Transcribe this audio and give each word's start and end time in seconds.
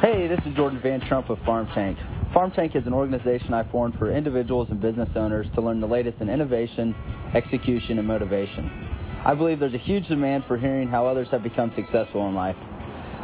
Hey, 0.00 0.28
this 0.28 0.40
is 0.46 0.54
Jordan 0.56 0.80
Van 0.82 0.98
Trump 1.02 1.28
with 1.28 1.38
Farm 1.44 1.68
Tank. 1.74 1.98
Farm 2.32 2.50
Tank 2.52 2.74
is 2.74 2.86
an 2.86 2.94
organization 2.94 3.52
I 3.52 3.70
formed 3.70 3.96
for 3.98 4.10
individuals 4.10 4.68
and 4.70 4.80
business 4.80 5.10
owners 5.14 5.46
to 5.54 5.60
learn 5.60 5.78
the 5.78 5.86
latest 5.86 6.22
in 6.22 6.30
innovation, 6.30 6.94
execution, 7.34 7.98
and 7.98 8.08
motivation. 8.08 8.70
I 9.26 9.34
believe 9.34 9.60
there's 9.60 9.74
a 9.74 9.84
huge 9.84 10.08
demand 10.08 10.44
for 10.48 10.56
hearing 10.56 10.88
how 10.88 11.06
others 11.06 11.28
have 11.32 11.42
become 11.42 11.70
successful 11.76 12.26
in 12.30 12.34
life. 12.34 12.56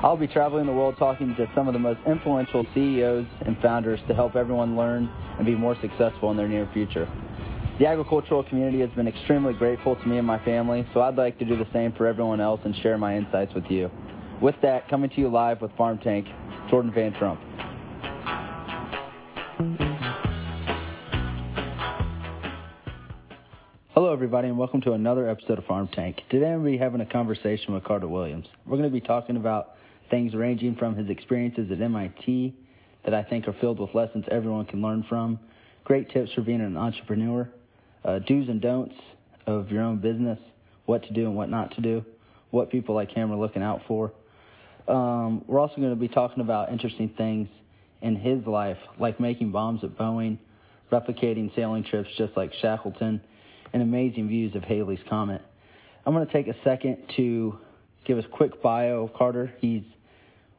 I'll 0.03 0.19
be 0.19 0.27
traveling 0.27 0.67
the 0.67 0.73
world 0.75 0.97
talking 0.99 1.35
to 1.37 1.51
some 1.55 1.67
of 1.67 1.73
the 1.73 1.79
most 1.79 2.01
influential 2.07 2.67
CEOs 2.75 3.27
and 3.47 3.57
founders 3.63 3.99
to 4.09 4.15
help 4.15 4.37
everyone 4.37 4.77
learn 4.77 5.09
and 5.39 5.47
be 5.47 5.55
more 5.55 5.79
successful 5.81 6.31
in 6.31 6.37
their 6.37 6.47
near 6.47 6.69
future. 6.75 7.11
The 7.79 7.87
agricultural 7.87 8.45
community 8.45 8.81
has 8.81 8.91
been 8.91 9.09
extremely 9.09 9.55
grateful 9.55 9.97
to 9.97 10.07
me 10.07 10.19
and 10.19 10.27
my 10.27 10.45
family, 10.45 10.87
so 10.93 11.01
I'd 11.01 11.17
like 11.17 11.39
to 11.39 11.47
do 11.47 11.57
the 11.57 11.69
same 11.73 11.93
for 11.93 12.07
everyone 12.07 12.43
else 12.43 12.61
and 12.67 12.77
share 12.77 12.99
my 12.99 13.17
insights 13.17 13.55
with 13.55 13.65
you. 13.71 13.91
With 14.41 14.57
that, 14.61 14.91
coming 14.91 15.09
to 15.09 15.17
you 15.17 15.29
live 15.29 15.63
with 15.63 15.75
Farm 15.79 15.97
Tank, 15.97 16.27
Jordan 16.69 16.93
Van 16.93 17.15
Trump. 17.15 17.41
Hello, 23.95 24.13
everybody, 24.13 24.49
and 24.49 24.59
welcome 24.59 24.83
to 24.83 24.93
another 24.93 25.27
episode 25.27 25.57
of 25.57 25.65
Farm 25.65 25.89
Tank. 25.89 26.21
Today, 26.29 26.49
I'm 26.49 26.61
going 26.61 26.65
to 26.67 26.71
be 26.73 26.77
having 26.77 27.01
a 27.01 27.07
conversation 27.07 27.73
with 27.73 27.85
Carter 27.85 28.09
Williams. 28.09 28.45
We're 28.67 28.77
going 28.77 28.91
to 28.91 28.93
be 28.93 29.01
talking 29.01 29.39
about 29.39 29.77
things 30.11 30.35
ranging 30.35 30.77
from 30.77 30.97
his 30.97 31.09
experiences 31.09 31.71
at 31.73 31.81
MIT 31.81 32.55
that 33.07 33.15
I 33.15 33.23
think 33.23 33.49
are 33.49 33.57
filled 33.59 33.81
with 33.81 33.95
lessons 33.95 34.27
everyone 34.31 34.67
can 34.67 34.83
learn 34.83 35.03
from, 35.09 35.41
great 35.85 36.11
tips 36.11 36.31
for 36.35 36.43
being 36.43 36.61
an 36.61 36.77
entrepreneur, 36.77 37.49
uh, 38.05 38.19
do's 38.19 38.51
and 38.51 38.61
don'ts 38.61 38.97
of 39.47 39.71
your 39.71 39.83
own 39.83 39.97
business, 39.97 40.39
what 40.85 41.03
to 41.05 41.15
do 41.15 41.25
and 41.25 41.35
what 41.35 41.49
not 41.49 41.75
to 41.77 41.81
do, 41.81 42.05
what 42.51 42.71
people 42.71 42.95
like 42.95 43.11
him 43.11 43.33
are 43.33 43.37
looking 43.37 43.63
out 43.63 43.81
for. 43.89 44.13
Um, 44.89 45.45
we're 45.47 45.61
also 45.61 45.77
going 45.77 45.91
to 45.91 45.97
be 45.97 46.09
talking 46.09 46.41
about 46.41 46.71
interesting 46.71 47.13
things 47.17 47.49
in 48.03 48.17
his 48.17 48.47
life, 48.47 48.79
like 48.99 49.19
making 49.19 49.51
bombs 49.51 49.83
at 49.83 49.97
Boeing, 49.97 50.39
replicating 50.93 51.55
sailing 51.57 51.85
trips 51.85 52.09
just 52.17 52.37
like 52.37 52.53
Shackleton, 52.61 53.21
and 53.73 53.83
amazing 53.83 54.29
views 54.29 54.55
of 54.55 54.63
Halley's 54.63 55.01
Comet. 55.09 55.43
I'm 56.05 56.15
going 56.15 56.27
to 56.27 56.33
take 56.33 56.47
a 56.47 56.57
second 56.63 56.99
to 57.17 57.59
give 58.05 58.19
a 58.19 58.23
quick 58.23 58.63
bio 58.63 59.05
of 59.05 59.15
Carter. 59.15 59.53
He's 59.59 59.83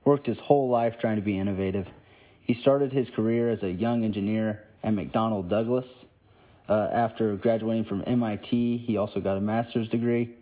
worked 0.03 0.27
his 0.27 0.37
whole 0.39 0.69
life 0.69 0.95
trying 0.99 1.15
to 1.15 1.21
be 1.21 1.39
innovative. 1.39 1.85
He 2.41 2.55
started 2.61 2.91
his 2.91 3.07
career 3.15 3.49
as 3.49 3.63
a 3.63 3.69
young 3.69 4.03
engineer 4.03 4.63
at 4.83 4.93
McDonnell 4.93 5.49
Douglas. 5.49 5.85
Uh, 6.67 6.89
after 6.93 7.35
graduating 7.37 7.85
from 7.85 8.03
MIT, 8.05 8.83
he 8.85 8.97
also 8.97 9.21
got 9.21 9.37
a 9.37 9.41
master's 9.41 9.87
degree. 9.87 10.35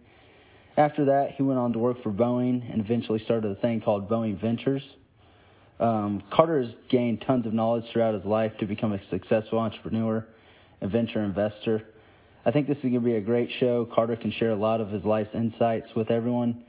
After 0.78 1.06
that, 1.06 1.32
he 1.36 1.44
went 1.44 1.60
on 1.60 1.74
to 1.74 1.80
work 1.80 2.04
for 2.04 2.12
Boeing 2.12 2.72
and 2.72 2.82
eventually 2.82 3.20
started 3.24 3.50
a 3.52 3.56
thing 3.56 3.82
called 3.82 4.10
Boeing 4.10 4.40
Ventures. 4.40 4.84
Um, 5.80 6.24
Carter 6.32 6.64
has 6.64 6.72
gained 6.90 7.24
tons 7.26 7.46
of 7.46 7.54
knowledge 7.54 7.86
throughout 7.92 8.14
his 8.14 8.26
life 8.26 8.52
to 8.60 8.66
become 8.66 8.94
a 8.94 9.00
successful 9.10 9.60
entrepreneur 9.60 10.26
and 10.82 10.92
venture 10.92 11.24
investor. 11.24 11.84
I 12.46 12.52
think 12.52 12.68
this 12.68 12.78
is 12.78 12.84
going 12.84 12.94
to 12.96 13.00
be 13.00 13.16
a 13.16 13.22
great 13.22 13.50
show. 13.60 13.88
Carter 13.94 14.16
can 14.16 14.32
share 14.32 14.52
a 14.52 14.56
lot 14.56 14.82
of 14.82 14.90
his 14.90 15.04
life's 15.04 15.34
insights 15.34 15.88
with 15.96 16.12
everyone 16.12 16.64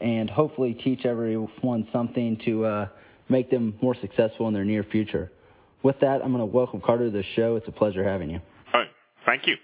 and 0.00 0.28
hopefully 0.28 0.74
teach 0.74 1.04
everyone 1.04 1.86
something 1.92 2.38
to 2.44 2.64
uh, 2.64 2.88
make 3.28 3.50
them 3.50 3.76
more 3.80 3.94
successful 4.00 4.48
in 4.48 4.54
their 4.54 4.64
near 4.64 4.82
future. 4.82 5.30
With 5.82 6.00
that, 6.00 6.22
I'm 6.22 6.32
going 6.32 6.38
to 6.38 6.46
welcome 6.46 6.80
Carter 6.80 7.06
to 7.06 7.10
the 7.10 7.24
show. 7.36 7.56
It's 7.56 7.68
a 7.68 7.72
pleasure 7.72 8.02
having 8.02 8.30
you. 8.30 8.40
Thank 9.26 9.46
you. 9.46 9.56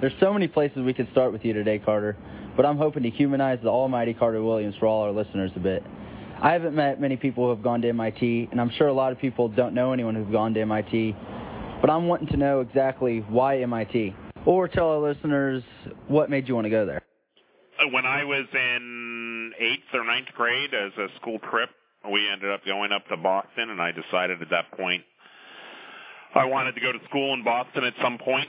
There's 0.00 0.12
so 0.18 0.32
many 0.32 0.48
places 0.48 0.78
we 0.78 0.94
could 0.94 1.10
start 1.12 1.32
with 1.32 1.44
you 1.44 1.52
today, 1.52 1.78
Carter, 1.78 2.16
but 2.56 2.64
I'm 2.66 2.76
hoping 2.76 3.02
to 3.02 3.10
humanize 3.10 3.58
the 3.62 3.68
almighty 3.68 4.14
Carter 4.14 4.42
Williams 4.42 4.74
for 4.78 4.86
all 4.86 5.02
our 5.02 5.12
listeners 5.12 5.50
a 5.56 5.60
bit. 5.60 5.82
I 6.40 6.52
haven't 6.52 6.74
met 6.74 7.00
many 7.00 7.16
people 7.16 7.44
who 7.44 7.50
have 7.50 7.62
gone 7.62 7.80
to 7.82 7.88
MIT, 7.88 8.48
and 8.50 8.60
I'm 8.60 8.70
sure 8.70 8.88
a 8.88 8.92
lot 8.92 9.12
of 9.12 9.18
people 9.18 9.48
don't 9.48 9.74
know 9.74 9.92
anyone 9.92 10.14
who's 10.14 10.30
gone 10.30 10.54
to 10.54 10.60
MIT, 10.60 11.16
but 11.80 11.90
I'm 11.90 12.06
wanting 12.06 12.28
to 12.28 12.36
know 12.36 12.60
exactly 12.60 13.20
why 13.28 13.60
MIT. 13.60 14.14
Or 14.44 14.68
tell 14.68 14.90
our 14.90 14.98
listeners 14.98 15.62
what 16.08 16.28
made 16.28 16.48
you 16.48 16.54
want 16.54 16.66
to 16.66 16.70
go 16.70 16.84
there. 16.84 17.02
Uh, 17.80 17.88
when 17.92 18.04
I 18.04 18.24
was 18.24 18.46
in 18.52 19.52
eighth 19.58 19.94
or 19.94 20.04
ninth 20.04 20.28
grade 20.36 20.74
as 20.74 20.92
a 20.98 21.06
school 21.20 21.38
trip, 21.50 21.70
we 22.12 22.28
ended 22.28 22.50
up 22.50 22.64
going 22.66 22.92
up 22.92 23.06
to 23.08 23.16
Boston, 23.16 23.70
and 23.70 23.80
I 23.80 23.92
decided 23.92 24.42
at 24.42 24.50
that 24.50 24.70
point 24.76 25.02
I 26.34 26.44
wanted 26.46 26.74
to 26.74 26.80
go 26.80 26.92
to 26.92 26.98
school 27.08 27.32
in 27.34 27.44
Boston 27.44 27.84
at 27.84 27.94
some 28.02 28.18
point. 28.18 28.48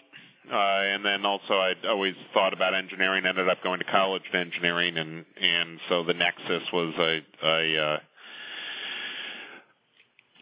Uh, 0.52 0.56
and 0.56 1.04
then 1.04 1.26
also 1.26 1.56
I'd 1.56 1.86
always 1.88 2.14
thought 2.34 2.54
about 2.54 2.76
engineering, 2.76 3.26
ended 3.26 3.50
up 3.50 3.64
going 3.64 3.80
to 3.80 3.86
college 3.86 4.22
in 4.32 4.40
engineering 4.40 4.98
and, 4.98 5.26
and 5.42 5.80
so 5.90 6.04
the 6.04 6.14
nexus 6.14 6.62
was 6.72 6.94
I, 6.98 7.22
I, 7.44 7.76
uh, 7.76 8.00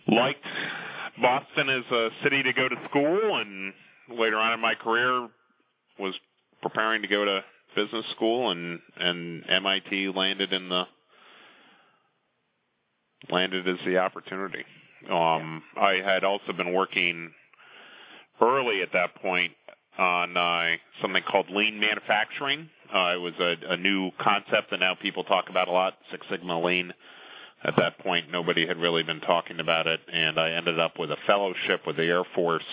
liked 0.08 0.46
Boston 1.22 1.70
as 1.70 1.86
a 1.90 2.10
city 2.22 2.44
to 2.44 2.52
go 2.52 2.68
to 2.68 2.76
school 2.90 3.38
and 3.38 3.74
later 4.10 4.38
on 4.38 4.54
in 4.54 4.60
my 4.60 4.76
career 4.76 5.30
was 5.98 6.14
preparing 6.62 7.02
to 7.02 7.08
go 7.08 7.24
to 7.24 7.44
business 7.76 8.06
school 8.16 8.52
and, 8.52 8.80
and 8.98 9.44
MIT 9.50 10.10
landed 10.10 10.52
in 10.52 10.68
the, 10.68 10.84
landed 13.30 13.68
as 13.70 13.78
the 13.86 13.98
opportunity. 13.98 14.66
Um, 15.10 15.64
I 15.78 16.02
had 16.04 16.26
also 16.26 16.52
been 16.52 16.74
working 16.74 17.32
early 18.42 18.82
at 18.82 18.92
that 18.94 19.16
point 19.22 19.54
on 19.98 20.38
uh, 20.38 20.76
something 21.02 21.24
called 21.24 21.50
lean 21.50 21.80
manufacturing. 21.80 22.70
Uh, 22.94 23.14
it 23.16 23.22
was 23.22 23.34
a, 23.40 23.56
a 23.74 23.78
new 23.78 24.12
concept 24.20 24.72
that 24.72 24.80
now 24.80 24.96
people 24.96 25.24
talk 25.24 25.50
about 25.50 25.68
a 25.68 25.72
lot, 25.72 25.96
Six 26.12 26.26
Sigma 26.30 26.62
Lean. 26.62 26.94
At 27.64 27.76
that 27.78 28.00
point, 28.00 28.30
nobody 28.30 28.68
had 28.68 28.78
really 28.78 29.04
been 29.04 29.22
talking 29.22 29.60
about 29.60 29.88
it, 29.88 30.02
and 30.12 30.38
I 30.38 30.52
ended 30.52 30.80
up 30.80 31.00
with 31.00 31.12
a 31.12 31.18
fellowship 31.26 31.88
with 31.88 31.96
the 31.96 32.04
Air 32.04 32.24
Force 32.36 32.64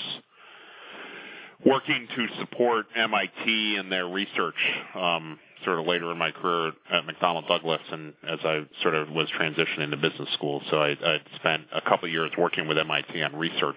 working 1.64 2.08
to 2.16 2.26
support 2.40 2.86
MIT 2.96 3.76
in 3.76 3.90
their 3.90 4.08
research 4.08 4.54
um, 4.94 5.38
sort 5.64 5.78
of 5.78 5.86
later 5.86 6.10
in 6.10 6.18
my 6.18 6.30
career 6.30 6.72
at 6.90 7.04
McDonnell 7.04 7.46
Douglas 7.46 7.82
and 7.92 8.14
as 8.26 8.38
I 8.44 8.66
sort 8.82 8.94
of 8.94 9.10
was 9.10 9.28
transitioning 9.38 9.90
to 9.90 9.96
business 9.96 10.28
school. 10.34 10.62
So 10.70 10.78
I, 10.78 10.90
I 10.90 11.18
spent 11.36 11.64
a 11.72 11.82
couple 11.82 12.06
of 12.06 12.12
years 12.12 12.30
working 12.38 12.66
with 12.66 12.78
MIT 12.78 13.22
on 13.22 13.36
research 13.36 13.76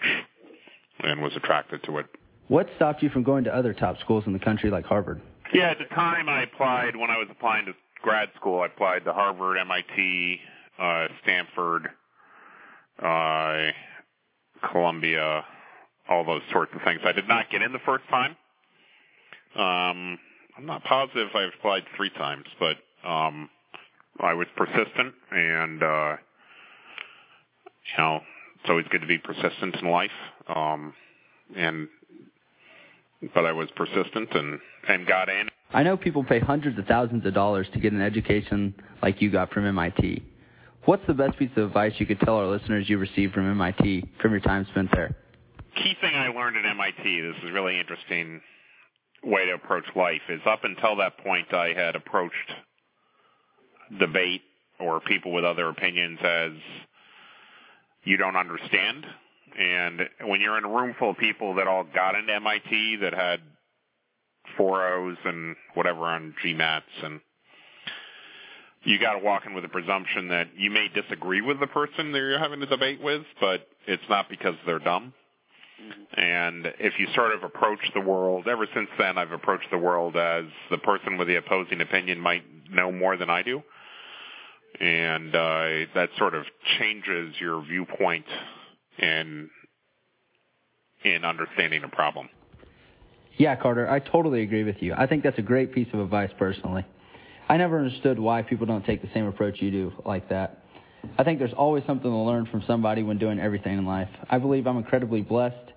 and 0.99 1.21
was 1.21 1.33
attracted 1.35 1.83
to 1.83 1.97
it. 1.99 2.05
What 2.47 2.67
stopped 2.75 3.01
you 3.01 3.09
from 3.09 3.23
going 3.23 3.43
to 3.45 3.55
other 3.55 3.73
top 3.73 3.99
schools 3.99 4.25
in 4.27 4.33
the 4.33 4.39
country 4.39 4.69
like 4.69 4.85
Harvard? 4.85 5.21
Yeah, 5.53 5.71
at 5.71 5.77
the 5.77 5.95
time 5.95 6.27
I 6.29 6.43
applied, 6.43 6.95
when 6.95 7.09
I 7.09 7.17
was 7.17 7.27
applying 7.29 7.65
to 7.65 7.73
grad 8.01 8.29
school, 8.35 8.61
I 8.61 8.65
applied 8.67 9.05
to 9.05 9.13
Harvard, 9.13 9.57
MIT, 9.57 10.39
uh, 10.79 11.07
Stanford, 11.21 11.89
uh, 13.01 13.71
Columbia, 14.71 15.45
all 16.09 16.25
those 16.25 16.41
sorts 16.51 16.73
of 16.75 16.81
things. 16.83 16.99
I 17.05 17.11
did 17.11 17.27
not 17.27 17.49
get 17.49 17.61
in 17.61 17.71
the 17.71 17.79
first 17.85 18.03
time. 18.09 18.35
Um, 19.55 20.19
I'm 20.57 20.65
not 20.65 20.83
positive 20.83 21.29
I've 21.33 21.53
applied 21.57 21.83
three 21.95 22.09
times, 22.09 22.45
but 22.59 22.77
um, 23.07 23.49
I 24.19 24.33
was 24.33 24.47
persistent, 24.55 25.13
and 25.31 25.83
uh, 25.83 26.15
you 27.91 28.03
know, 28.03 28.21
it's 28.59 28.69
always 28.69 28.85
good 28.89 29.01
to 29.01 29.07
be 29.07 29.17
persistent 29.17 29.75
in 29.75 29.87
life. 29.87 30.11
Um, 30.47 30.93
and 31.55 31.87
but 33.33 33.45
I 33.45 33.51
was 33.51 33.69
persistent 33.75 34.29
and 34.33 34.59
and 34.87 35.07
got 35.07 35.29
in. 35.29 35.49
I 35.71 35.83
know 35.83 35.97
people 35.97 36.23
pay 36.23 36.39
hundreds 36.39 36.77
of 36.77 36.85
thousands 36.85 37.25
of 37.25 37.33
dollars 37.33 37.67
to 37.73 37.79
get 37.79 37.93
an 37.93 38.01
education 38.01 38.75
like 39.01 39.21
you 39.21 39.31
got 39.31 39.51
from 39.51 39.65
MIT. 39.65 40.23
What's 40.85 41.05
the 41.07 41.13
best 41.13 41.37
piece 41.39 41.49
of 41.55 41.67
advice 41.67 41.93
you 41.97 42.05
could 42.05 42.19
tell 42.19 42.35
our 42.35 42.47
listeners 42.47 42.89
you 42.89 42.97
received 42.97 43.33
from 43.33 43.49
MIT 43.49 44.09
from 44.21 44.31
your 44.31 44.41
time 44.41 44.67
spent 44.71 44.91
there? 44.91 45.15
Key 45.75 45.95
thing 46.01 46.13
I 46.13 46.27
learned 46.27 46.57
at 46.57 46.65
MIT, 46.65 47.21
this 47.21 47.43
is 47.43 47.51
really 47.51 47.79
interesting 47.79 48.41
way 49.23 49.45
to 49.45 49.53
approach 49.53 49.85
life 49.95 50.21
is 50.29 50.41
up 50.45 50.63
until 50.63 50.97
that 50.97 51.17
point 51.19 51.53
I 51.53 51.73
had 51.73 51.95
approached 51.95 52.51
debate 53.99 54.41
or 54.79 54.99
people 54.99 55.31
with 55.31 55.45
other 55.45 55.69
opinions 55.69 56.19
as 56.21 56.51
you 58.03 58.17
don't 58.17 58.35
understand. 58.35 59.05
And 59.57 60.01
when 60.25 60.41
you're 60.41 60.57
in 60.57 60.65
a 60.65 60.69
room 60.69 60.95
full 60.97 61.11
of 61.11 61.17
people 61.17 61.55
that 61.55 61.67
all 61.67 61.83
got 61.83 62.15
into 62.15 62.33
MIT 62.33 62.97
that 63.01 63.13
had 63.13 63.39
4.0s 64.57 65.17
and 65.25 65.55
whatever 65.73 66.01
on 66.01 66.33
GMATs 66.43 67.03
and 67.03 67.21
you 68.83 68.99
got 68.99 69.13
to 69.13 69.23
walk 69.23 69.43
in 69.45 69.53
with 69.53 69.63
a 69.63 69.69
presumption 69.69 70.27
that 70.29 70.49
you 70.57 70.69
may 70.69 70.87
disagree 70.93 71.41
with 71.41 71.59
the 71.59 71.67
person 71.67 72.11
that 72.11 72.17
you're 72.17 72.39
having 72.39 72.61
a 72.61 72.65
debate 72.65 73.01
with, 73.01 73.21
but 73.39 73.65
it's 73.87 74.03
not 74.09 74.29
because 74.29 74.55
they're 74.65 74.79
dumb. 74.79 75.13
And 76.15 76.67
if 76.79 76.93
you 76.99 77.07
sort 77.15 77.33
of 77.33 77.43
approach 77.43 77.79
the 77.93 78.01
world, 78.01 78.47
ever 78.47 78.67
since 78.73 78.89
then, 78.97 79.17
I've 79.17 79.31
approached 79.31 79.67
the 79.71 79.77
world 79.77 80.15
as 80.15 80.45
the 80.69 80.77
person 80.77 81.17
with 81.17 81.27
the 81.27 81.35
opposing 81.37 81.81
opinion 81.81 82.19
might 82.19 82.43
know 82.69 82.91
more 82.91 83.17
than 83.17 83.29
I 83.29 83.41
do. 83.41 83.63
And 84.79 85.33
uh, 85.33 85.89
that 85.95 86.09
sort 86.17 86.35
of 86.35 86.45
changes 86.77 87.35
your 87.39 87.63
viewpoint 87.63 88.25
in 88.97 89.49
in 91.03 91.25
understanding 91.25 91.83
a 91.83 91.89
problem. 91.89 92.29
Yeah, 93.37 93.55
Carter, 93.55 93.89
I 93.89 93.99
totally 93.99 94.43
agree 94.43 94.63
with 94.63 94.77
you. 94.81 94.93
I 94.93 95.07
think 95.07 95.23
that's 95.23 95.39
a 95.39 95.43
great 95.43 95.73
piece 95.73 95.87
of 95.93 95.99
advice 95.99 96.29
personally. 96.37 96.85
I 97.49 97.57
never 97.57 97.77
understood 97.77 98.19
why 98.19 98.41
people 98.41 98.65
don't 98.65 98.85
take 98.85 99.01
the 99.01 99.09
same 99.13 99.25
approach 99.25 99.61
you 99.61 99.71
do 99.71 99.93
like 100.05 100.29
that. 100.29 100.63
I 101.17 101.23
think 101.23 101.39
there's 101.39 101.53
always 101.53 101.83
something 101.85 102.09
to 102.09 102.15
learn 102.17 102.45
from 102.45 102.63
somebody 102.65 103.03
when 103.03 103.17
doing 103.17 103.39
everything 103.39 103.77
in 103.77 103.85
life. 103.85 104.07
I 104.29 104.37
believe 104.37 104.65
I'm 104.67 104.77
incredibly 104.77 105.21
blessed 105.21 105.73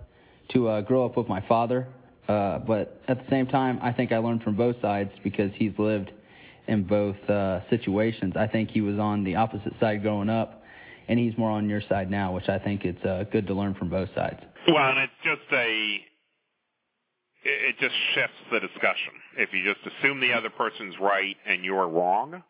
to 0.51 0.69
uh, 0.69 0.81
grow 0.83 1.05
up 1.05 1.17
with 1.17 1.29
my 1.29 1.41
father, 1.49 1.89
uh, 2.29 2.59
but 2.59 3.01
at 3.09 3.19
the 3.19 3.31
same 3.31 3.47
time, 3.47 3.81
I 3.83 3.93
think 3.93 4.13
I 4.13 4.19
learned 4.19 4.43
from 4.43 4.55
both 4.55 4.77
sides 4.81 5.11
because 5.25 5.51
he's 5.55 5.73
lived 5.79 6.13
in 6.69 6.85
both 6.85 7.17
uh, 7.29 7.69
situations. 7.71 8.35
I 8.37 8.47
think 8.47 8.71
he 8.71 8.81
was 8.81 8.99
on 8.99 9.25
the 9.25 9.37
opposite 9.37 9.73
side 9.81 10.03
growing 10.03 10.29
up, 10.29 10.56
and 11.09 11.19
he's 11.19 11.37
more 11.39 11.51
on 11.51 11.69
your 11.69 11.83
side 11.89 12.11
now, 12.11 12.33
which 12.33 12.49
I 12.49 12.59
think 12.59 12.85
it's 12.85 13.05
uh, 13.05 13.25
good 13.31 13.47
to 13.47 13.55
learn 13.55 13.75
from 13.75 13.89
both 13.89 14.09
sides. 14.15 14.41
Well, 14.69 14.77
and 14.77 14.99
it's 14.99 15.13
just 15.23 15.53
a 15.53 16.01
it 17.49 17.77
just 17.79 17.95
shifts 18.15 18.39
the 18.51 18.59
discussion. 18.61 19.13
If 19.37 19.51
you 19.53 19.63
just 19.63 19.81
assume 19.87 20.21
the 20.21 20.33
other 20.33 20.51
person's 20.51 20.95
right 21.01 21.37
and 21.47 21.65
you're 21.65 21.89
wrong, 21.89 22.43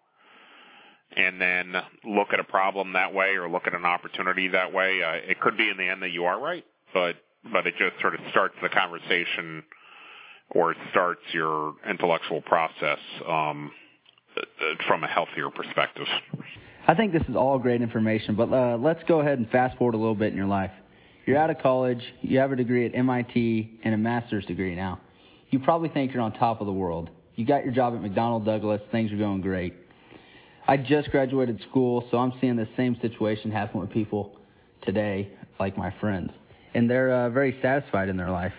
and 1.15 1.41
then 1.41 1.75
look 2.05 2.29
at 2.33 2.41
a 2.41 2.45
problem 2.45 2.95
that 2.95 3.13
way 3.13 3.37
or 3.37 3.49
look 3.49 3.67
at 3.67 3.75
an 3.75 3.85
opportunity 3.85 4.49
that 4.49 4.73
way, 4.73 5.03
uh, 5.03 5.31
it 5.31 5.41
could 5.41 5.57
be 5.57 5.69
in 5.69 5.77
the 5.77 5.89
end 5.89 6.03
that 6.03 6.11
you 6.11 6.25
are 6.25 6.41
right, 6.41 6.65
but 6.95 7.17
but 7.53 7.67
it 7.67 7.75
just 7.79 8.01
sort 8.01 8.15
of 8.15 8.21
starts 8.31 8.55
the 8.63 8.69
conversation 8.69 9.63
or 10.51 10.75
starts 10.91 11.21
your 11.33 11.75
intellectual 11.89 12.41
process 12.41 12.99
um, 13.29 13.71
from 14.87 15.05
a 15.05 15.07
healthier 15.07 15.51
perspective. 15.51 16.07
I 16.89 16.95
think 16.95 17.13
this 17.13 17.25
is 17.29 17.35
all 17.35 17.59
great 17.59 17.83
information, 17.83 18.37
but 18.37 18.53
uh, 18.53 18.77
let's 18.77 19.03
go 19.09 19.19
ahead 19.19 19.39
and 19.39 19.51
fast 19.51 19.77
forward 19.77 19.95
a 19.95 19.99
little 19.99 20.15
bit 20.15 20.31
in 20.31 20.37
your 20.37 20.47
life. 20.47 20.71
You're 21.27 21.37
out 21.37 21.51
of 21.51 21.59
college, 21.59 22.01
you 22.23 22.39
have 22.39 22.53
a 22.53 22.57
degree 22.57 22.87
at 22.87 22.95
MIT 22.95 23.81
and 23.83 23.93
a 23.93 23.97
master's 23.97 24.47
degree 24.47 24.77
now. 24.77 25.01
You 25.51 25.59
probably 25.59 25.89
think 25.89 26.15
you're 26.15 26.23
on 26.23 26.33
top 26.35 26.61
of 26.61 26.67
the 26.69 26.73
world. 26.73 27.11
You 27.35 27.45
got 27.45 27.65
your 27.65 27.75
job 27.75 27.95
at 27.95 28.01
McDonnell 28.01 28.45
Douglas, 28.45 28.81
things 28.93 29.11
are 29.11 29.17
going 29.17 29.41
great. 29.41 29.75
I 30.69 30.77
just 30.77 31.11
graduated 31.11 31.61
school, 31.69 32.07
so 32.13 32.19
I'm 32.19 32.33
seeing 32.41 32.55
the 32.55 32.69
same 32.77 32.97
situation 33.03 33.51
happen 33.51 33.81
with 33.81 33.91
people 33.91 34.37
today, 34.83 35.33
like 35.59 35.77
my 35.77 35.93
friends. 36.01 36.31
And 36.73 36.89
they're 36.89 37.13
uh, 37.13 37.31
very 37.31 37.59
satisfied 37.63 38.09
in 38.09 38.17
their 38.17 38.31
life. 38.31 38.55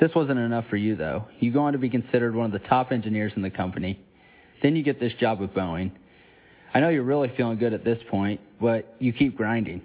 This 0.00 0.10
wasn't 0.12 0.40
enough 0.40 0.64
for 0.68 0.76
you, 0.76 0.96
though. 0.96 1.26
You 1.38 1.52
go 1.52 1.60
on 1.60 1.72
to 1.72 1.78
be 1.78 1.88
considered 1.88 2.34
one 2.34 2.46
of 2.46 2.52
the 2.52 2.66
top 2.68 2.90
engineers 2.90 3.32
in 3.36 3.42
the 3.42 3.50
company. 3.50 4.00
Then 4.60 4.74
you 4.74 4.82
get 4.82 4.98
this 4.98 5.12
job 5.20 5.38
with 5.38 5.50
Boeing. 5.50 5.92
I 6.74 6.80
know 6.80 6.88
you're 6.88 7.02
really 7.02 7.32
feeling 7.36 7.58
good 7.58 7.72
at 7.72 7.84
this 7.84 7.98
point, 8.10 8.40
but 8.60 8.94
you 8.98 9.12
keep 9.12 9.36
grinding. 9.36 9.82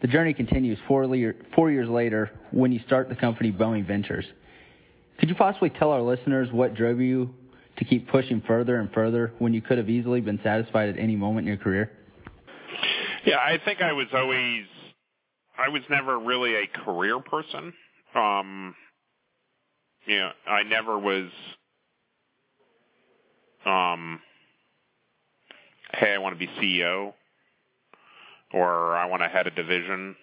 The 0.00 0.08
journey 0.08 0.32
continues 0.32 0.78
four, 0.86 1.06
four 1.54 1.70
years 1.70 1.88
later 1.88 2.30
when 2.50 2.72
you 2.72 2.80
start 2.86 3.08
the 3.08 3.16
company 3.16 3.52
Boeing 3.52 3.86
Ventures. 3.86 4.24
Could 5.18 5.28
you 5.28 5.34
possibly 5.34 5.70
tell 5.70 5.90
our 5.90 6.00
listeners 6.00 6.48
what 6.52 6.74
drove 6.74 7.00
you 7.00 7.34
to 7.78 7.84
keep 7.84 8.08
pushing 8.08 8.42
further 8.46 8.76
and 8.76 8.92
further 8.92 9.32
when 9.38 9.52
you 9.52 9.60
could 9.60 9.78
have 9.78 9.88
easily 9.88 10.20
been 10.20 10.40
satisfied 10.42 10.88
at 10.88 10.98
any 10.98 11.16
moment 11.16 11.46
in 11.46 11.48
your 11.48 11.62
career? 11.62 11.90
Yeah, 13.26 13.38
I 13.38 13.58
think 13.64 13.80
I 13.80 13.92
was 13.92 14.06
always, 14.14 14.64
I 15.58 15.68
was 15.68 15.82
never 15.90 16.18
really 16.18 16.54
a 16.54 16.66
career 16.84 17.18
person. 17.18 17.72
Um, 18.14 18.74
you 20.06 20.16
know, 20.16 20.30
I 20.46 20.62
never 20.62 20.98
was, 20.98 21.28
um, 23.66 24.20
hey, 25.94 26.14
I 26.14 26.18
want 26.18 26.38
to 26.38 26.38
be 26.38 26.50
CEO 26.60 27.12
or 28.52 28.96
I 28.96 29.06
want 29.06 29.22
to 29.22 29.28
head 29.28 29.46
a 29.46 29.50
division. 29.50 30.16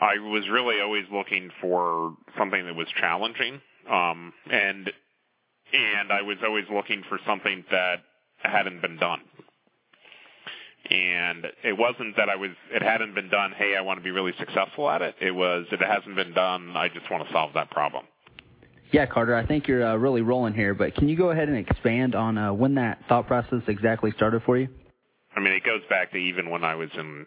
I 0.00 0.18
was 0.18 0.48
really 0.50 0.80
always 0.80 1.04
looking 1.12 1.50
for 1.60 2.14
something 2.36 2.64
that 2.66 2.74
was 2.74 2.86
challenging, 3.00 3.60
um, 3.90 4.32
and 4.50 4.90
and 5.72 6.12
I 6.12 6.22
was 6.22 6.36
always 6.44 6.64
looking 6.72 7.02
for 7.08 7.18
something 7.26 7.64
that 7.70 7.96
hadn't 8.38 8.80
been 8.80 8.96
done. 8.96 9.20
And 10.90 11.46
it 11.64 11.76
wasn't 11.76 12.16
that 12.16 12.28
I 12.28 12.36
was 12.36 12.50
it 12.70 12.82
hadn't 12.82 13.14
been 13.14 13.28
done. 13.28 13.52
Hey, 13.56 13.74
I 13.76 13.80
want 13.80 13.98
to 13.98 14.04
be 14.04 14.10
really 14.10 14.32
successful 14.38 14.88
at 14.88 15.02
it. 15.02 15.16
It 15.20 15.32
was 15.32 15.66
it 15.72 15.80
hasn't 15.80 16.14
been 16.14 16.32
done. 16.32 16.76
I 16.76 16.88
just 16.88 17.10
want 17.10 17.26
to 17.26 17.32
solve 17.32 17.52
that 17.54 17.70
problem. 17.70 18.04
Yeah, 18.90 19.06
Carter, 19.06 19.34
I 19.34 19.44
think 19.44 19.68
you're 19.68 19.86
uh, 19.86 19.96
really 19.96 20.22
rolling 20.22 20.54
here. 20.54 20.74
But 20.74 20.94
can 20.94 21.08
you 21.08 21.16
go 21.16 21.30
ahead 21.30 21.48
and 21.48 21.58
expand 21.58 22.14
on 22.14 22.38
uh, 22.38 22.52
when 22.52 22.74
that 22.76 22.98
thought 23.08 23.26
process 23.26 23.62
exactly 23.66 24.12
started 24.16 24.42
for 24.44 24.56
you? 24.56 24.68
I 25.36 25.40
mean, 25.40 25.52
it 25.52 25.62
goes 25.64 25.82
back 25.90 26.12
to 26.12 26.16
even 26.16 26.50
when 26.50 26.64
I 26.64 26.74
was 26.74 26.88
in 26.96 27.26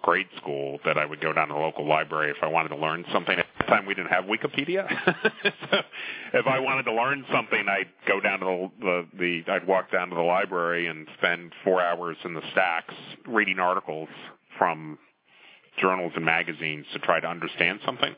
grade 0.00 0.28
school 0.38 0.78
that 0.84 0.96
I 0.96 1.04
would 1.04 1.20
go 1.20 1.32
down 1.32 1.48
to 1.48 1.54
the 1.54 1.60
local 1.60 1.86
library 1.86 2.30
if 2.30 2.38
I 2.42 2.46
wanted 2.46 2.70
to 2.70 2.76
learn 2.76 3.04
something. 3.12 3.38
At 3.38 3.46
the 3.58 3.64
time, 3.64 3.86
we 3.86 3.94
didn't 3.94 4.10
have 4.10 4.24
Wikipedia. 4.24 4.88
so 5.42 5.78
if 6.32 6.46
I 6.46 6.58
wanted 6.60 6.84
to 6.84 6.94
learn 6.94 7.24
something, 7.32 7.64
I'd 7.68 7.90
go 8.08 8.18
down 8.18 8.40
to 8.40 8.70
the, 8.80 9.06
the 9.18 9.42
the 9.44 9.52
I'd 9.52 9.66
walk 9.66 9.92
down 9.92 10.08
to 10.08 10.14
the 10.14 10.22
library 10.22 10.86
and 10.86 11.06
spend 11.18 11.52
four 11.64 11.82
hours 11.82 12.16
in 12.24 12.32
the 12.34 12.42
stacks 12.52 12.94
reading 13.26 13.58
articles 13.58 14.08
from 14.58 14.98
journals 15.80 16.12
and 16.16 16.24
magazines 16.24 16.86
to 16.92 16.98
try 17.00 17.20
to 17.20 17.26
understand 17.26 17.80
something. 17.84 18.14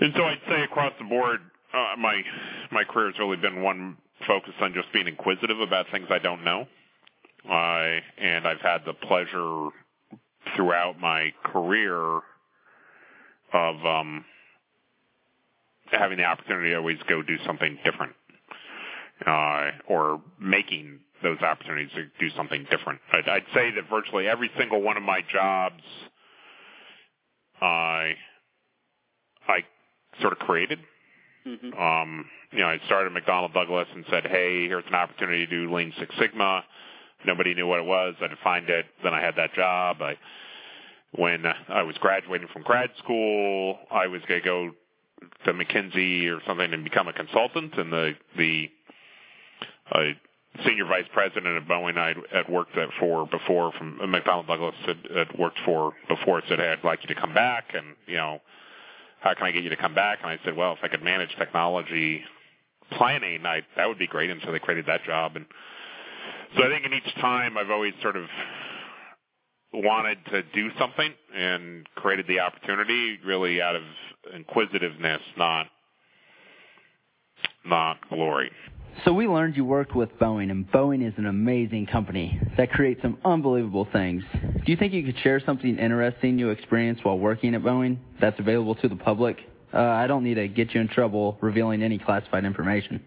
And 0.00 0.12
so 0.16 0.22
I'd 0.22 0.40
say 0.48 0.62
across 0.62 0.92
the 0.98 1.04
board, 1.04 1.40
uh, 1.74 1.96
my 1.98 2.22
my 2.70 2.84
career 2.84 3.06
has 3.10 3.18
really 3.18 3.36
been 3.36 3.62
one 3.62 3.96
focused 4.26 4.58
on 4.60 4.72
just 4.74 4.92
being 4.92 5.08
inquisitive 5.08 5.60
about 5.60 5.86
things 5.90 6.06
I 6.10 6.18
don't 6.18 6.44
know. 6.44 6.66
Uh, 7.48 8.00
and 8.18 8.46
I've 8.46 8.60
had 8.60 8.84
the 8.84 8.94
pleasure 8.94 9.68
throughout 10.54 10.98
my 11.00 11.32
career 11.44 12.20
of 13.52 13.86
um, 13.86 14.24
having 15.90 16.18
the 16.18 16.24
opportunity 16.24 16.70
to 16.70 16.76
always 16.76 16.98
go 17.08 17.22
do 17.22 17.36
something 17.46 17.78
different, 17.84 18.12
uh, 19.26 19.70
or 19.88 20.20
making 20.38 21.00
those 21.22 21.40
opportunities 21.40 21.90
to 21.94 22.04
do 22.20 22.34
something 22.36 22.66
different. 22.70 23.00
I'd, 23.12 23.28
I'd 23.28 23.46
say 23.54 23.70
that 23.72 23.88
virtually 23.90 24.28
every 24.28 24.50
single 24.58 24.82
one 24.82 24.96
of 24.96 25.02
my 25.02 25.20
jobs, 25.32 25.82
I 27.60 27.66
I 27.66 28.14
sort 30.20 30.32
of 30.32 30.38
created. 30.38 30.78
Mm-hmm. 31.46 31.78
Um, 31.78 32.26
you 32.52 32.60
know, 32.60 32.66
I 32.66 32.78
started 32.86 33.12
McDonnell 33.12 33.52
Douglas 33.52 33.88
and 33.94 34.04
said, 34.10 34.26
"Hey, 34.26 34.66
here's 34.66 34.84
an 34.86 34.94
opportunity 34.94 35.46
to 35.46 35.50
do 35.50 35.74
Lean 35.74 35.92
Six 35.98 36.14
Sigma." 36.18 36.64
Nobody 37.26 37.54
knew 37.54 37.66
what 37.66 37.80
it 37.80 37.84
was. 37.84 38.14
I 38.20 38.28
defined 38.28 38.68
it. 38.68 38.86
Then 39.02 39.12
I 39.12 39.20
had 39.20 39.34
that 39.36 39.52
job. 39.54 40.00
I, 40.00 40.16
when 41.12 41.44
I 41.68 41.82
was 41.82 41.96
graduating 41.98 42.48
from 42.52 42.62
grad 42.62 42.90
school, 42.98 43.78
I 43.90 44.06
was 44.06 44.20
going 44.28 44.40
to 44.40 44.44
go 44.44 44.70
to 45.46 45.52
McKinsey 45.52 46.28
or 46.28 46.40
something 46.46 46.72
and 46.72 46.84
become 46.84 47.08
a 47.08 47.12
consultant. 47.12 47.74
And 47.76 47.92
the 47.92 48.12
the 48.36 48.70
uh, 49.90 49.98
senior 50.64 50.84
vice 50.84 51.06
president 51.12 51.56
of 51.56 51.64
Boeing 51.64 51.96
I 51.96 52.14
had 52.34 52.48
worked 52.48 52.76
at 52.76 52.88
for 53.00 53.26
before 53.26 53.72
from 53.72 53.98
McDonnell 54.02 54.46
Douglas 54.46 54.74
had, 54.86 54.98
had 55.14 55.38
worked 55.38 55.58
for 55.64 55.92
before 56.08 56.42
said, 56.48 56.58
"Hey, 56.58 56.72
I'd 56.72 56.84
like 56.84 57.00
you 57.02 57.14
to 57.14 57.20
come 57.20 57.34
back." 57.34 57.74
And 57.74 57.96
you 58.06 58.16
know, 58.16 58.40
how 59.20 59.34
can 59.34 59.46
I 59.46 59.50
get 59.50 59.62
you 59.62 59.70
to 59.70 59.76
come 59.76 59.94
back? 59.94 60.18
And 60.22 60.30
I 60.30 60.38
said, 60.44 60.56
well, 60.56 60.72
if 60.72 60.78
I 60.82 60.88
could 60.88 61.02
manage 61.02 61.30
technology 61.36 62.22
planning, 62.92 63.44
I, 63.44 63.62
that 63.76 63.86
would 63.86 63.98
be 63.98 64.06
great. 64.06 64.30
And 64.30 64.40
so 64.44 64.52
they 64.52 64.58
created 64.58 64.86
that 64.86 65.04
job. 65.04 65.36
And 65.36 65.46
so 66.56 66.62
I 66.62 66.68
think 66.68 66.86
in 66.86 66.92
each 66.92 67.14
time 67.20 67.58
I've 67.58 67.70
always 67.70 67.94
sort 68.02 68.16
of 68.16 68.26
wanted 69.72 70.18
to 70.30 70.42
do 70.54 70.70
something 70.78 71.12
and 71.34 71.86
created 71.94 72.26
the 72.26 72.40
opportunity 72.40 73.18
really 73.24 73.60
out 73.60 73.76
of 73.76 73.82
inquisitiveness, 74.34 75.20
not, 75.36 75.66
not 77.66 78.08
glory. 78.08 78.50
So 79.04 79.12
we 79.12 79.28
learned 79.28 79.56
you 79.56 79.64
worked 79.64 79.94
with 79.94 80.10
Boeing, 80.18 80.50
and 80.50 80.70
Boeing 80.72 81.06
is 81.06 81.14
an 81.18 81.26
amazing 81.26 81.86
company 81.86 82.40
that 82.56 82.70
creates 82.70 83.00
some 83.00 83.18
unbelievable 83.24 83.86
things. 83.92 84.24
Do 84.32 84.72
you 84.72 84.76
think 84.76 84.92
you 84.92 85.04
could 85.04 85.18
share 85.22 85.40
something 85.40 85.78
interesting 85.78 86.38
you 86.38 86.50
experienced 86.50 87.04
while 87.04 87.18
working 87.18 87.54
at 87.54 87.62
Boeing 87.62 87.98
that's 88.20 88.38
available 88.40 88.74
to 88.76 88.88
the 88.88 88.96
public? 88.96 89.38
Uh, 89.72 89.78
I 89.78 90.06
don't 90.06 90.24
need 90.24 90.34
to 90.34 90.48
get 90.48 90.74
you 90.74 90.80
in 90.80 90.88
trouble 90.88 91.38
revealing 91.40 91.82
any 91.82 91.98
classified 91.98 92.44
information. 92.44 93.00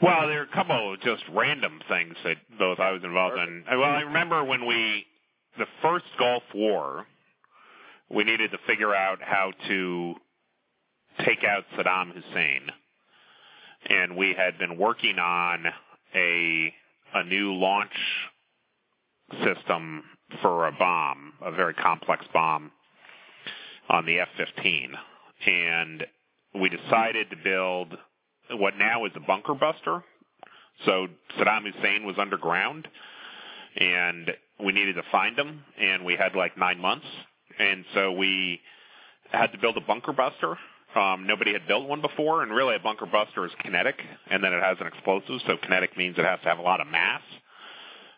Well, 0.00 0.26
there 0.26 0.40
are 0.40 0.44
a 0.44 0.54
couple 0.54 0.94
of 0.94 1.00
just 1.02 1.22
random 1.32 1.80
things 1.88 2.14
that 2.24 2.36
both 2.58 2.78
I 2.78 2.92
was 2.92 3.02
involved 3.04 3.36
in. 3.36 3.64
Well, 3.70 3.82
I 3.82 4.00
remember 4.00 4.42
when 4.42 4.66
we, 4.66 5.06
the 5.58 5.66
first 5.82 6.06
Gulf 6.18 6.42
War, 6.54 7.06
we 8.10 8.24
needed 8.24 8.52
to 8.52 8.58
figure 8.66 8.94
out 8.94 9.18
how 9.20 9.52
to 9.68 10.14
take 11.24 11.44
out 11.44 11.64
Saddam 11.76 12.12
Hussein 12.14 12.70
and 13.88 14.16
we 14.16 14.34
had 14.36 14.58
been 14.58 14.78
working 14.78 15.18
on 15.18 15.64
a 16.14 16.74
a 17.14 17.24
new 17.24 17.54
launch 17.54 17.92
system 19.44 20.02
for 20.42 20.66
a 20.66 20.72
bomb, 20.72 21.32
a 21.42 21.52
very 21.52 21.74
complex 21.74 22.24
bomb 22.32 22.72
on 23.88 24.04
the 24.04 24.18
F-15, 24.18 24.88
and 25.46 26.04
we 26.60 26.68
decided 26.68 27.30
to 27.30 27.36
build 27.36 27.96
what 28.52 28.76
now 28.76 29.04
is 29.04 29.12
a 29.14 29.20
bunker 29.20 29.54
buster. 29.54 30.02
So 30.84 31.06
Saddam 31.38 31.72
Hussein 31.72 32.04
was 32.04 32.16
underground, 32.18 32.88
and 33.76 34.30
we 34.64 34.72
needed 34.72 34.94
to 34.94 35.02
find 35.12 35.38
him, 35.38 35.62
and 35.78 36.04
we 36.04 36.16
had 36.16 36.34
like 36.34 36.58
nine 36.58 36.80
months, 36.80 37.06
and 37.58 37.84
so 37.94 38.12
we 38.12 38.60
had 39.30 39.52
to 39.52 39.58
build 39.58 39.76
a 39.76 39.80
bunker 39.80 40.12
buster 40.12 40.56
um, 40.96 41.26
nobody 41.26 41.52
had 41.52 41.66
built 41.66 41.88
one 41.88 42.00
before, 42.00 42.42
and 42.42 42.52
really 42.52 42.76
a 42.76 42.78
bunker 42.78 43.06
buster 43.06 43.44
is 43.44 43.52
kinetic, 43.62 43.96
and 44.30 44.42
then 44.42 44.52
it 44.52 44.62
has 44.62 44.76
an 44.80 44.86
explosive. 44.86 45.40
So 45.46 45.56
kinetic 45.62 45.96
means 45.96 46.16
it 46.18 46.24
has 46.24 46.40
to 46.40 46.48
have 46.48 46.58
a 46.58 46.62
lot 46.62 46.80
of 46.80 46.86
mass, 46.86 47.22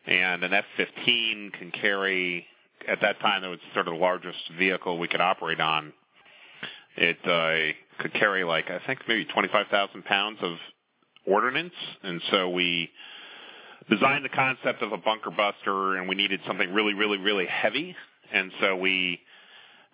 and 0.07 0.45
an 0.45 0.53
F-15 0.53 1.53
can 1.53 1.71
carry. 1.73 2.47
At 2.89 3.01
that 3.01 3.21
time, 3.21 3.43
it 3.43 3.49
was 3.49 3.59
sort 3.75 3.89
of 3.89 3.95
the 3.95 4.01
largest 4.01 4.39
vehicle 4.59 4.99
we 4.99 5.09
could 5.09 5.21
operate 5.21 5.61
on. 5.61 5.93
It 6.97 7.19
uh, 7.25 8.03
could 8.03 8.13
carry 8.15 8.45
like 8.45 8.71
I 8.71 8.81
think 8.87 9.01
maybe 9.09 9.25
25,000 9.27 10.05
pounds 10.05 10.39
of 10.43 10.57
ordnance, 11.27 11.75
and 12.03 12.21
so 12.31 12.51
we 12.51 12.91
designed 13.91 14.25
the 14.25 14.31
concept 14.31 14.83
of 14.83 14.93
a 14.93 14.97
bunker 14.97 15.31
buster, 15.31 15.97
and 15.97 16.09
we 16.09 16.15
needed 16.15 16.41
something 16.47 16.73
really, 16.73 16.95
really, 16.95 17.19
really 17.19 17.47
heavy, 17.47 17.95
and 18.33 18.51
so 18.61 18.77
we 18.77 19.21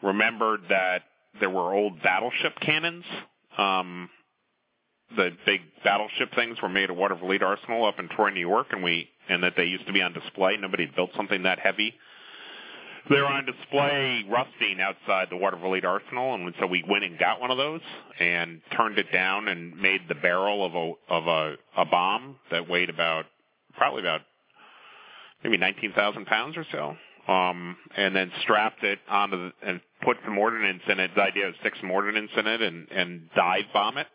remembered 0.02 0.62
that 0.68 1.02
there 1.40 1.50
were 1.50 1.74
old 1.74 2.02
battleship 2.02 2.58
cannons. 2.60 3.04
Um, 3.56 4.08
the 5.16 5.30
big 5.44 5.60
battleship 5.84 6.34
things 6.34 6.56
were 6.62 6.68
made 6.68 6.90
at 6.90 6.96
Watervliet 6.96 7.42
Arsenal 7.42 7.84
up 7.84 7.98
in 7.98 8.08
Troy, 8.08 8.30
New 8.30 8.40
York, 8.40 8.68
and 8.70 8.82
we 8.82 9.08
and 9.28 9.42
that 9.42 9.54
they 9.56 9.64
used 9.64 9.86
to 9.86 9.92
be 9.92 10.02
on 10.02 10.12
display. 10.12 10.56
Nobody 10.56 10.86
had 10.86 10.94
built 10.94 11.10
something 11.16 11.42
that 11.42 11.58
heavy. 11.58 11.94
They 13.10 13.16
were 13.16 13.26
on 13.26 13.44
display 13.44 14.24
rusting 14.30 14.80
outside 14.80 15.26
the 15.28 15.36
Watervliet 15.36 15.84
Arsenal, 15.84 16.34
and 16.34 16.54
so 16.60 16.66
we 16.66 16.84
went 16.88 17.04
and 17.04 17.18
got 17.18 17.40
one 17.40 17.50
of 17.50 17.56
those 17.56 17.80
and 18.20 18.60
turned 18.76 18.96
it 18.96 19.10
down 19.12 19.48
and 19.48 19.76
made 19.76 20.02
the 20.08 20.14
barrel 20.14 20.64
of 20.64 20.74
a 20.74 21.12
of 21.12 21.26
a, 21.26 21.54
a 21.76 21.84
bomb 21.84 22.36
that 22.50 22.68
weighed 22.68 22.90
about 22.90 23.24
probably 23.76 24.00
about 24.00 24.20
maybe 25.42 25.56
nineteen 25.56 25.92
thousand 25.92 26.26
pounds 26.26 26.56
or 26.56 26.64
so. 26.70 26.96
Um, 27.28 27.76
and 27.96 28.16
then 28.16 28.32
strapped 28.42 28.82
it 28.82 28.98
onto 29.08 29.36
the, 29.36 29.52
and 29.64 29.80
put 30.04 30.16
some 30.24 30.36
ordnance 30.38 30.82
in 30.88 30.98
it. 30.98 31.12
The 31.14 31.22
idea 31.22 31.52
stick 31.60 31.74
some 31.80 31.90
ordnance 31.90 32.30
in 32.36 32.46
it 32.48 32.60
and 32.60 32.88
and 32.90 33.30
dive 33.36 33.66
bomb 33.72 33.96
it 33.98 34.08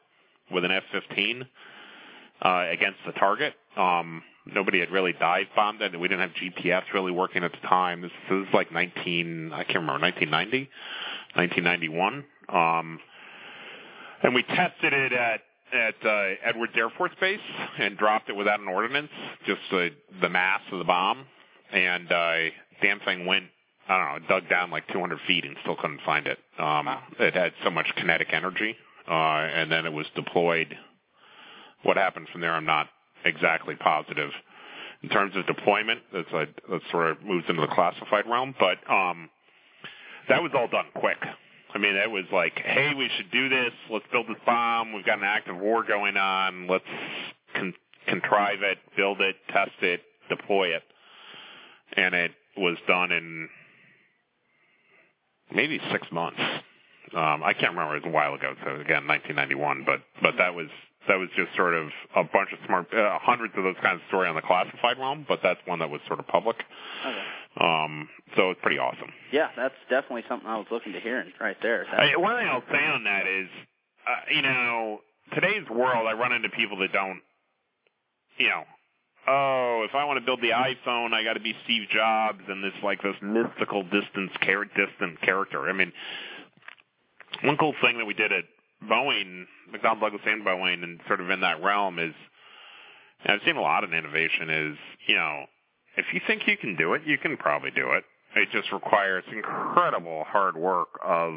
with 0.52 0.66
an 0.66 0.72
F-15 0.72 1.44
uh, 2.42 2.66
against 2.70 3.00
the 3.06 3.14
target. 3.14 3.54
Um, 3.78 4.24
nobody 4.46 4.80
had 4.80 4.92
really 4.92 5.14
dive 5.14 5.48
bombed 5.56 5.82
it. 5.82 5.98
We 6.00 6.08
didn't 6.08 6.22
have 6.22 6.32
GPS 6.32 6.84
really 6.94 7.12
working 7.12 7.44
at 7.44 7.52
the 7.52 7.68
time. 7.68 8.02
This, 8.02 8.12
this 8.30 8.48
is 8.48 8.54
like 8.54 8.72
19, 8.72 9.52
I 9.54 9.64
can't 9.64 9.80
remember, 9.80 10.02
1990, 10.02 10.70
1991. 11.36 12.24
Um, 12.50 13.00
and 14.24 14.34
we 14.34 14.44
tested 14.44 14.94
it 14.94 15.14
at 15.14 15.42
at 15.74 15.96
uh, 16.06 16.36
Edwards 16.46 16.72
Air 16.78 16.90
Force 16.98 17.12
Base 17.20 17.40
and 17.78 17.98
dropped 17.98 18.30
it 18.30 18.36
without 18.36 18.62
an 18.62 18.70
ordnance, 18.70 19.10
just 19.46 19.60
the 19.70 19.90
the 20.22 20.30
mass 20.30 20.62
of 20.72 20.80
the 20.80 20.86
bomb, 20.86 21.26
and 21.72 22.12
uh, 22.12 22.36
damn 22.82 23.00
thing 23.02 23.26
went. 23.26 23.46
I 23.90 23.98
don't 23.98 24.22
know, 24.22 24.28
dug 24.28 24.50
down 24.50 24.70
like 24.70 24.86
200 24.92 25.20
feet 25.28 25.46
and 25.46 25.56
still 25.62 25.78
couldn't 25.78 26.02
find 26.06 26.28
it. 26.28 26.38
Um, 26.60 26.88
wow. 26.88 27.04
It 27.20 27.34
had 27.34 27.54
so 27.64 27.70
much 27.70 27.88
kinetic 27.96 28.28
energy, 28.34 28.76
uh, 29.08 29.14
and 29.14 29.72
then 29.72 29.86
it 29.86 29.94
was 29.94 30.06
deployed. 30.14 30.76
What 31.84 31.96
happened 31.96 32.28
from 32.32 32.42
there, 32.42 32.54
I'm 32.54 32.66
not 32.66 32.88
exactly 33.24 33.76
positive. 33.76 34.32
In 35.04 35.10
terms 35.10 35.34
of 35.38 35.46
deployment, 35.48 36.02
that's 36.12 36.32
a, 36.34 36.48
that 36.70 36.82
sort 36.92 37.12
of 37.12 37.24
moves 37.24 37.46
into 37.48 37.62
the 37.62 37.68
classified 37.68 38.26
realm, 38.28 38.56
but 38.60 38.78
um, 38.92 39.30
that 40.28 40.42
was 40.42 40.52
all 40.54 40.68
done 40.68 40.88
quick. 40.94 41.20
I 41.74 41.78
mean, 41.78 41.96
it 41.96 42.10
was 42.10 42.26
like, 42.32 42.60
hey, 42.64 42.94
we 42.98 43.10
should 43.16 43.30
do 43.32 43.50
this. 43.50 43.72
Let's 43.90 44.06
build 44.12 44.28
this 44.28 44.38
bomb. 44.46 44.94
We've 44.94 45.06
got 45.06 45.20
an 45.20 45.26
active 45.26 45.58
war 45.58 45.84
going 45.88 46.18
on. 46.18 46.68
Let's 46.68 46.84
con- 47.54 47.74
contrive 48.08 48.64
it, 48.64 48.80
build 48.96 49.22
it, 49.22 49.36
test 49.54 49.72
it, 49.82 50.02
deploy 50.30 50.70
it. 50.70 50.84
And 51.96 52.16
it 52.16 52.32
was 52.58 52.78
done 52.88 53.12
in 53.12 53.50
maybe 55.54 55.80
six 55.92 56.08
months. 56.12 56.40
Um, 57.14 57.44
I 57.44 57.54
can't 57.54 57.72
remember; 57.72 57.96
it 57.96 58.04
was 58.04 58.12
a 58.12 58.16
while 58.16 58.34
ago. 58.34 58.54
So 58.64 58.82
again, 58.82 59.08
1991. 59.08 59.84
But 59.86 60.02
but 60.22 60.36
that 60.38 60.54
was 60.54 60.68
that 61.08 61.16
was 61.16 61.30
just 61.36 61.56
sort 61.56 61.74
of 61.74 61.88
a 62.16 62.24
bunch 62.24 62.52
of 62.52 62.60
smart, 62.66 62.94
uh, 62.94 63.18
hundreds 63.22 63.54
of 63.56 63.64
those 63.64 63.80
kinds 63.82 64.02
of 64.04 64.08
story 64.10 64.28
on 64.28 64.36
the 64.36 64.42
classified 64.42 65.00
realm. 65.00 65.26
But 65.28 65.40
that's 65.42 65.60
one 65.66 65.80
that 65.80 65.90
was 65.90 66.02
sort 66.08 66.20
of 66.20 66.28
public. 66.28 66.58
Okay. 67.06 67.24
Um, 67.60 68.10
so 68.36 68.52
it's 68.52 68.60
pretty 68.62 68.78
awesome. 68.78 69.10
Yeah, 69.32 69.50
that's 69.56 69.76
definitely 69.90 70.24
something 70.30 70.48
I 70.48 70.58
was 70.58 70.68
looking 70.70 70.94
to 70.94 71.00
hear 71.00 71.26
right 71.40 71.58
there. 71.62 71.88
I, 71.90 72.16
one 72.18 72.38
thing 72.38 72.48
I'll 72.48 72.62
say 72.70 72.86
on 72.86 73.04
that 73.06 73.26
is, 73.26 73.50
uh, 74.06 74.36
you 74.36 74.42
know, 74.42 75.00
today's 75.34 75.68
world, 75.70 76.08
I 76.08 76.14
run 76.14 76.34
into 76.34 76.50
people 76.50 76.78
that 76.80 76.92
don't, 76.94 77.22
you 78.38 78.50
know, 78.50 78.64
oh, 79.28 79.86
if 79.88 79.96
I 79.96 80.06
want 80.06 80.20
to 80.20 80.26
build 80.26 80.42
the 80.42 80.52
iPhone, 80.52 81.14
I 81.14 81.24
got 81.24 81.34
to 81.34 81.40
be 81.40 81.54
Steve 81.64 81.90
Jobs 81.90 82.42
and 82.48 82.64
this 82.64 82.74
like 82.84 83.02
this 83.02 83.16
mystical 83.22 83.84
distance, 83.84 84.32
char- 84.42 84.66
distant 84.66 85.22
character. 85.22 85.70
I 85.70 85.74
mean, 85.74 85.92
one 87.44 87.58
cool 87.58 87.74
thing 87.82 87.98
that 87.98 88.06
we 88.06 88.14
did 88.14 88.32
at 88.32 88.46
Boeing, 88.84 89.46
McDonnell 89.74 90.00
Douglas 90.02 90.22
and 90.26 90.46
Boeing, 90.46 90.84
and 90.84 91.00
sort 91.08 91.22
of 91.22 91.30
in 91.30 91.42
that 91.42 91.62
realm 91.64 92.00
is, 92.00 92.14
and 93.24 93.34
I've 93.34 93.46
seen 93.46 93.58
a 93.58 93.62
lot 93.62 93.84
of 93.84 93.94
innovation 93.94 94.50
is, 94.50 94.78
you 95.08 95.16
know, 95.16 95.46
if 95.98 96.06
you 96.14 96.22
think 96.28 96.44
you 96.48 96.58
can 96.58 96.76
do 96.76 96.94
it, 96.94 97.02
you 97.06 97.18
can 97.18 97.36
probably 97.38 97.72
do 97.72 97.92
it. 97.92 98.04
It 98.36 98.50
just 98.52 98.72
requires 98.72 99.24
incredible 99.32 100.24
hard 100.28 100.56
work 100.56 100.90
of, 101.04 101.34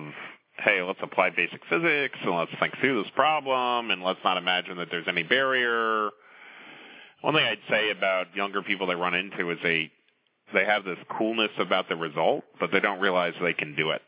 hey, 0.59 0.83
let's 0.83 0.99
apply 1.03 1.31
basic 1.31 1.61
physics 1.71 2.19
and 2.23 2.37
let's 2.37 2.51
think 2.61 2.75
through 2.79 3.03
this 3.03 3.11
problem 3.15 3.91
and 3.91 4.03
let's 4.03 4.21
not 4.23 4.37
imagine 4.37 4.77
that 4.77 4.89
there's 4.91 5.09
any 5.09 5.23
barrier. 5.23 6.11
One 7.23 7.35
thing 7.35 7.45
I'd 7.45 7.59
say 7.69 7.91
about 7.91 8.35
younger 8.35 8.63
people 8.63 8.87
they 8.87 8.95
run 8.95 9.15
into 9.15 9.51
is 9.51 9.59
they 9.63 9.91
they 10.53 10.65
have 10.65 10.85
this 10.85 10.99
coolness 11.17 11.51
about 11.59 11.89
the 11.89 11.97
result, 11.97 12.45
but 12.59 12.71
they 12.73 12.81
don't 12.81 13.01
realize 13.01 13.35
they 13.41 13.53
can 13.53 13.77
do 13.77 13.91
it. 13.91 14.03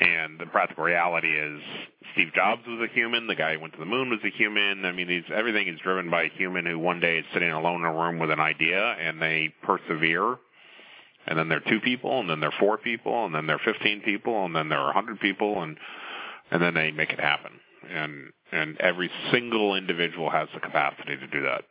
And 0.00 0.40
the 0.40 0.46
practical 0.46 0.84
reality 0.84 1.28
is 1.28 1.60
Steve 2.12 2.32
Jobs 2.34 2.62
was 2.66 2.88
a 2.88 2.92
human. 2.92 3.26
The 3.26 3.34
guy 3.34 3.54
who 3.54 3.60
went 3.60 3.74
to 3.74 3.78
the 3.78 3.84
moon 3.84 4.10
was 4.10 4.20
a 4.24 4.36
human. 4.36 4.84
I 4.84 4.92
mean, 4.92 5.06
these, 5.06 5.24
everything 5.32 5.68
is 5.68 5.78
driven 5.80 6.10
by 6.10 6.24
a 6.24 6.28
human 6.30 6.66
who 6.66 6.78
one 6.78 6.98
day 6.98 7.18
is 7.18 7.24
sitting 7.32 7.50
alone 7.50 7.80
in 7.80 7.86
a 7.86 7.92
room 7.92 8.18
with 8.18 8.30
an 8.30 8.40
idea 8.40 8.80
and 8.80 9.20
they 9.20 9.54
persevere. 9.62 10.36
And 11.26 11.38
then 11.38 11.48
there 11.48 11.58
are 11.58 11.70
two 11.70 11.80
people, 11.80 12.20
and 12.20 12.28
then 12.28 12.40
there 12.40 12.50
are 12.50 12.58
four 12.58 12.76
people, 12.76 13.24
and 13.24 13.34
then 13.34 13.46
there 13.46 13.56
are 13.56 13.72
15 13.72 14.02
people, 14.02 14.44
and 14.44 14.54
then 14.54 14.68
there 14.68 14.78
are 14.78 14.92
100 14.92 15.20
people, 15.20 15.62
and 15.62 15.78
and 16.50 16.60
then 16.60 16.74
they 16.74 16.90
make 16.90 17.10
it 17.10 17.20
happen. 17.20 17.52
And 17.88 18.32
and 18.52 18.78
every 18.78 19.10
single 19.32 19.74
individual 19.74 20.28
has 20.30 20.48
the 20.52 20.60
capacity 20.60 21.16
to 21.16 21.26
do 21.28 21.42
that. 21.42 21.64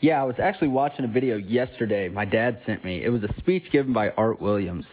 Yeah, 0.00 0.20
I 0.20 0.24
was 0.24 0.36
actually 0.40 0.68
watching 0.68 1.04
a 1.04 1.08
video 1.08 1.36
yesterday. 1.36 2.08
My 2.08 2.24
dad 2.24 2.60
sent 2.66 2.84
me. 2.84 3.02
It 3.02 3.08
was 3.08 3.22
a 3.24 3.34
speech 3.38 3.64
given 3.72 3.92
by 3.92 4.10
Art 4.10 4.40
Williams. 4.40 4.84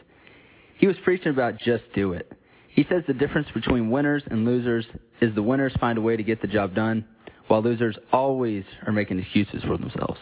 He 0.77 0.88
was 0.88 0.95
preaching 1.03 1.29
about 1.29 1.59
just 1.59 1.83
do 1.93 2.13
it. 2.13 2.31
He 2.69 2.85
says 2.89 3.03
the 3.07 3.13
difference 3.13 3.47
between 3.53 3.89
winners 3.89 4.24
and 4.29 4.45
losers 4.45 4.85
is 5.21 5.33
the 5.35 5.43
winners 5.43 5.74
find 5.79 5.97
a 5.97 6.01
way 6.01 6.17
to 6.17 6.24
get 6.24 6.41
the 6.41 6.47
job 6.47 6.75
done, 6.75 7.05
while 7.47 7.62
losers 7.62 7.97
always 8.12 8.65
are 8.85 8.91
making 8.91 9.19
excuses 9.19 9.63
for 9.63 9.77
themselves. 9.77 10.19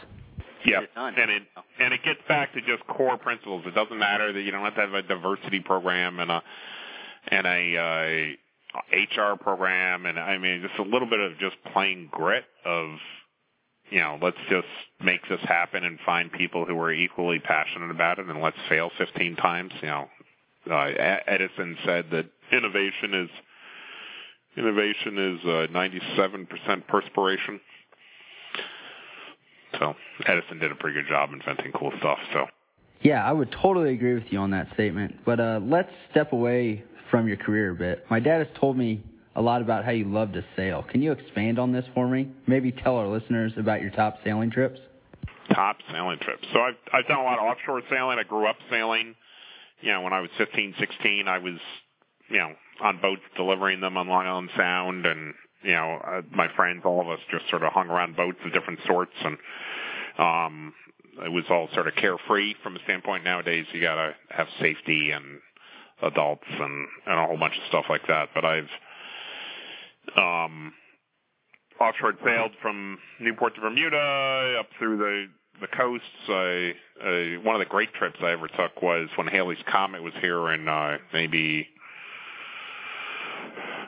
Yeah, 0.65 0.81
and 0.95 1.31
it 1.31 1.43
and 1.79 1.93
it 1.93 2.01
gets 2.03 2.19
back 2.27 2.53
to 2.53 2.61
just 2.61 2.85
core 2.87 3.17
principles. 3.17 3.63
It 3.65 3.73
doesn't 3.73 3.97
matter 3.97 4.31
that 4.31 4.41
you 4.41 4.51
don't 4.51 4.63
have 4.63 4.75
to 4.75 4.81
have 4.81 4.93
a 4.93 5.01
diversity 5.01 5.59
program 5.59 6.19
and 6.19 6.31
a 6.31 6.43
and 7.27 7.47
a 7.47 8.37
uh, 8.75 8.95
HR 8.95 9.37
program, 9.37 10.05
and 10.05 10.19
I 10.19 10.37
mean 10.37 10.61
just 10.61 10.79
a 10.79 10.89
little 10.89 11.09
bit 11.09 11.19
of 11.19 11.37
just 11.39 11.55
plain 11.73 12.07
grit 12.11 12.45
of 12.65 12.97
you 13.93 13.99
know 13.99 14.17
let's 14.21 14.37
just 14.49 14.67
make 14.99 15.21
this 15.29 15.39
happen 15.41 15.83
and 15.83 15.99
find 16.05 16.31
people 16.31 16.65
who 16.65 16.77
are 16.79 16.91
equally 16.91 17.39
passionate 17.39 17.91
about 17.91 18.17
it, 18.17 18.25
and 18.25 18.41
let's 18.41 18.57
fail 18.67 18.89
15 18.97 19.35
times. 19.35 19.71
You 19.81 19.87
know, 19.87 20.07
uh, 20.71 21.19
Edison 21.27 21.77
said 21.85 22.05
that 22.11 22.25
innovation 22.51 23.13
is 23.13 23.29
innovation 24.57 25.37
is 25.37 25.45
uh, 25.45 25.67
97% 25.71 26.87
perspiration. 26.87 27.59
So 29.79 29.95
Edison 30.25 30.59
did 30.59 30.71
a 30.71 30.75
pretty 30.75 30.99
good 31.01 31.09
job 31.09 31.29
inventing 31.31 31.71
cool 31.73 31.91
stuff. 31.99 32.19
So 32.33 32.47
yeah, 33.01 33.23
I 33.23 33.31
would 33.31 33.51
totally 33.51 33.93
agree 33.93 34.15
with 34.15 34.31
you 34.31 34.39
on 34.39 34.51
that 34.51 34.73
statement. 34.73 35.17
But 35.23 35.39
uh, 35.39 35.59
let's 35.63 35.91
step 36.09 36.33
away 36.33 36.83
from 37.11 37.27
your 37.27 37.37
career 37.37 37.71
a 37.71 37.75
bit. 37.75 38.05
My 38.09 38.19
dad 38.19 38.39
has 38.39 38.47
told 38.59 38.75
me 38.75 39.03
a 39.35 39.41
lot 39.41 39.61
about 39.61 39.83
how 39.85 39.91
you 39.91 40.05
love 40.05 40.33
to 40.33 40.43
sail. 40.55 40.83
Can 40.83 41.01
you 41.01 41.11
expand 41.11 41.59
on 41.59 41.71
this 41.71 41.85
for 41.93 42.07
me? 42.07 42.29
Maybe 42.47 42.71
tell 42.71 42.97
our 42.97 43.07
listeners 43.07 43.53
about 43.57 43.81
your 43.81 43.91
top 43.91 44.17
sailing 44.23 44.51
trips. 44.51 44.79
Top 45.53 45.77
sailing 45.91 46.19
trips. 46.19 46.47
So 46.53 46.59
I've 46.59 46.77
I've 46.91 47.07
done 47.07 47.19
a 47.19 47.23
lot 47.23 47.39
of 47.39 47.45
offshore 47.45 47.81
sailing. 47.89 48.19
I 48.19 48.23
grew 48.23 48.47
up 48.47 48.57
sailing. 48.69 49.15
You 49.81 49.91
know, 49.91 50.01
when 50.01 50.13
I 50.13 50.21
was 50.21 50.29
15, 50.37 50.75
16, 50.79 51.27
I 51.27 51.39
was 51.39 51.59
you 52.29 52.37
know, 52.37 52.51
on 52.81 52.99
boats 53.01 53.21
delivering 53.35 53.79
them 53.79 53.97
on 53.97 54.07
Long 54.07 54.25
Island 54.25 54.49
Sound, 54.57 55.05
and 55.05 55.33
you 55.61 55.71
know, 55.71 55.99
uh, 56.03 56.21
my 56.31 56.47
friends, 56.55 56.81
all 56.85 57.01
of 57.01 57.07
us, 57.09 57.19
just 57.31 57.49
sort 57.49 57.63
of 57.63 57.71
hung 57.71 57.89
around 57.89 58.15
boats 58.15 58.39
of 58.45 58.53
different 58.53 58.79
sorts, 58.85 59.13
and 59.23 59.37
um, 60.17 60.73
it 61.23 61.31
was 61.31 61.43
all 61.49 61.69
sort 61.73 61.87
of 61.87 61.95
carefree 61.95 62.55
from 62.63 62.75
a 62.75 62.79
standpoint. 62.83 63.23
Nowadays, 63.23 63.65
you 63.71 63.81
got 63.81 63.95
to 63.95 64.15
have 64.29 64.47
safety 64.59 65.11
and 65.11 65.39
adults 66.01 66.47
and 66.49 66.87
and 67.05 67.19
a 67.19 67.27
whole 67.27 67.37
bunch 67.37 67.55
of 67.55 67.63
stuff 67.69 67.85
like 67.89 68.07
that. 68.07 68.29
But 68.33 68.45
I've 68.45 68.69
um, 70.17 70.73
offshore 71.79 72.13
sailed 72.23 72.51
from 72.61 72.97
Newport 73.19 73.55
to 73.55 73.61
Bermuda 73.61 74.57
up 74.59 74.67
through 74.77 74.97
the 74.97 75.27
the 75.61 75.67
coasts. 75.67 76.07
I, 76.27 76.73
uh, 76.99 77.41
one 77.43 77.55
of 77.55 77.59
the 77.59 77.69
great 77.69 77.93
trips 77.93 78.17
I 78.21 78.31
ever 78.31 78.47
took 78.47 78.81
was 78.81 79.07
when 79.15 79.27
Halley's 79.27 79.59
Comet 79.67 80.01
was 80.01 80.13
here 80.19 80.51
in 80.51 80.67
uh, 80.67 80.97
maybe 81.13 81.67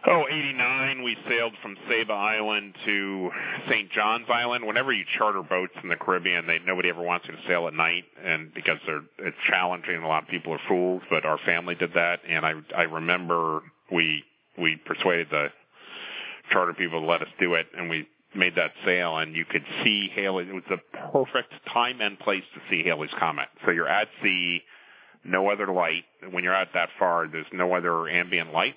Oh, 0.07 0.25
89, 0.29 1.01
we 1.01 1.17
sailed 1.27 1.53
from 1.63 1.75
Saba 1.89 2.13
Island 2.13 2.75
to 2.86 3.31
St. 3.67 3.91
John's 3.91 4.27
Island. 4.29 4.67
Whenever 4.67 4.93
you 4.93 5.03
charter 5.17 5.41
boats 5.41 5.74
in 5.81 5.89
the 5.89 5.95
Caribbean, 5.95 6.45
they 6.45 6.60
nobody 6.60 6.89
ever 6.89 7.01
wants 7.01 7.25
you 7.27 7.36
to 7.36 7.41
sail 7.48 7.67
at 7.67 7.74
night, 7.74 8.03
and 8.24 8.53
because 8.53 8.77
they're 8.86 9.01
it's 9.17 9.38
challenging, 9.50 9.95
a 9.95 10.07
lot 10.07 10.22
of 10.22 10.29
people 10.29 10.53
are 10.53 10.60
fools. 10.67 11.01
But 11.10 11.25
our 11.25 11.39
family 11.39 11.74
did 11.74 11.93
that, 11.95 12.19
and 12.29 12.45
I 12.45 12.53
I 12.77 12.84
remember 12.84 13.62
we 13.91 14.24
we 14.60 14.75
persuaded 14.75 15.29
the 15.31 15.48
charter 16.51 16.73
people 16.73 17.01
to 17.01 17.05
let 17.05 17.21
us 17.21 17.27
do 17.39 17.55
it, 17.55 17.67
and 17.77 17.89
we 17.89 18.07
made 18.35 18.55
that 18.55 18.71
sail, 18.85 19.17
and 19.17 19.35
you 19.35 19.45
could 19.45 19.63
see 19.83 20.09
Halley. 20.13 20.45
It 20.49 20.53
was 20.53 20.63
the 20.69 20.79
perfect 21.11 21.53
time 21.71 22.01
and 22.01 22.19
place 22.19 22.43
to 22.53 22.61
see 22.69 22.83
Halley's 22.83 23.13
Comet. 23.17 23.47
So 23.65 23.71
you're 23.71 23.87
at 23.87 24.09
sea, 24.21 24.61
no 25.23 25.49
other 25.49 25.67
light. 25.67 26.03
When 26.29 26.43
you're 26.43 26.55
out 26.55 26.67
that 26.73 26.89
far, 26.99 27.27
there's 27.27 27.45
no 27.53 27.73
other 27.73 28.09
ambient 28.09 28.51
light 28.51 28.75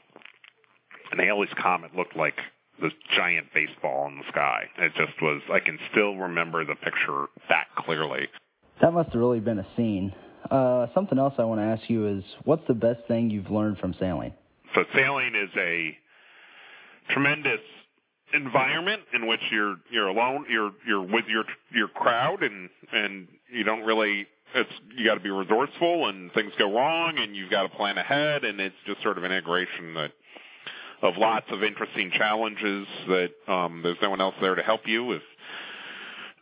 and 1.11 1.21
Halley's 1.21 1.53
Comet 1.61 1.95
looked 1.95 2.17
like 2.17 2.39
this 2.81 2.93
giant 3.17 3.49
baseball 3.53 4.07
in 4.09 4.19
the 4.19 4.25
sky. 4.31 4.65
It 4.79 4.93
just 4.97 5.21
was. 5.21 5.43
I 5.53 5.61
can 5.61 5.79
still 5.91 6.15
remember 6.15 6.65
the 6.65 6.77
picture 6.77 7.27
that 7.49 7.67
clearly. 7.77 8.29
That 8.81 8.93
must 8.93 9.11
have 9.11 9.21
really 9.21 9.41
been 9.41 9.59
a 9.59 9.67
scene. 9.77 10.15
Uh, 10.51 10.87
something 10.95 11.19
else 11.19 11.35
I 11.39 11.45
want 11.45 11.61
to 11.61 11.65
ask 11.65 11.91
you 11.91 12.07
is, 12.19 12.25
what's 12.45 12.67
the 12.69 12.75
best 12.75 13.01
thing 13.09 13.31
you've 13.31 13.51
learned 13.51 13.79
from 13.79 13.95
sailing? 13.99 14.33
So 14.75 14.85
sailing 14.95 15.35
is 15.35 15.51
a 15.57 15.97
tremendous 17.11 17.61
environment 18.35 19.03
in 19.15 19.27
which 19.27 19.41
you're 19.51 19.77
you're 19.91 20.09
alone. 20.09 20.47
You're 20.49 20.73
you're 20.87 21.03
with 21.03 21.25
your 21.29 21.45
your 21.75 21.89
crowd, 21.89 22.43
and 22.43 22.69
and 22.93 23.29
you 23.53 23.65
don't 23.65 23.83
really. 23.83 24.27
It's 24.55 24.71
you 24.97 25.05
got 25.05 25.15
to 25.15 25.21
be 25.21 25.31
resourceful, 25.31 26.09
and 26.09 26.33
things 26.33 26.53
go 26.59 26.75
wrong, 26.75 27.19
and 27.19 27.37
you've 27.37 27.51
got 27.51 27.65
to 27.65 27.69
plan 27.69 27.99
ahead, 27.99 28.45
and 28.45 28.59
it's 28.61 28.75
just 28.87 29.03
sort 29.03 29.19
of 29.19 29.25
an 29.25 29.31
integration 29.31 29.93
that 29.95 30.13
of 31.03 31.17
lots 31.17 31.47
of 31.51 31.63
interesting 31.63 32.11
challenges 32.11 32.87
that 33.09 33.31
um, 33.47 33.81
there's 33.83 33.99
no 34.03 34.11
one 34.11 34.21
else 34.21 34.35
there 34.41 34.55
to 34.55 34.63
help 34.63 34.81
you 34.87 35.13
if 35.13 35.23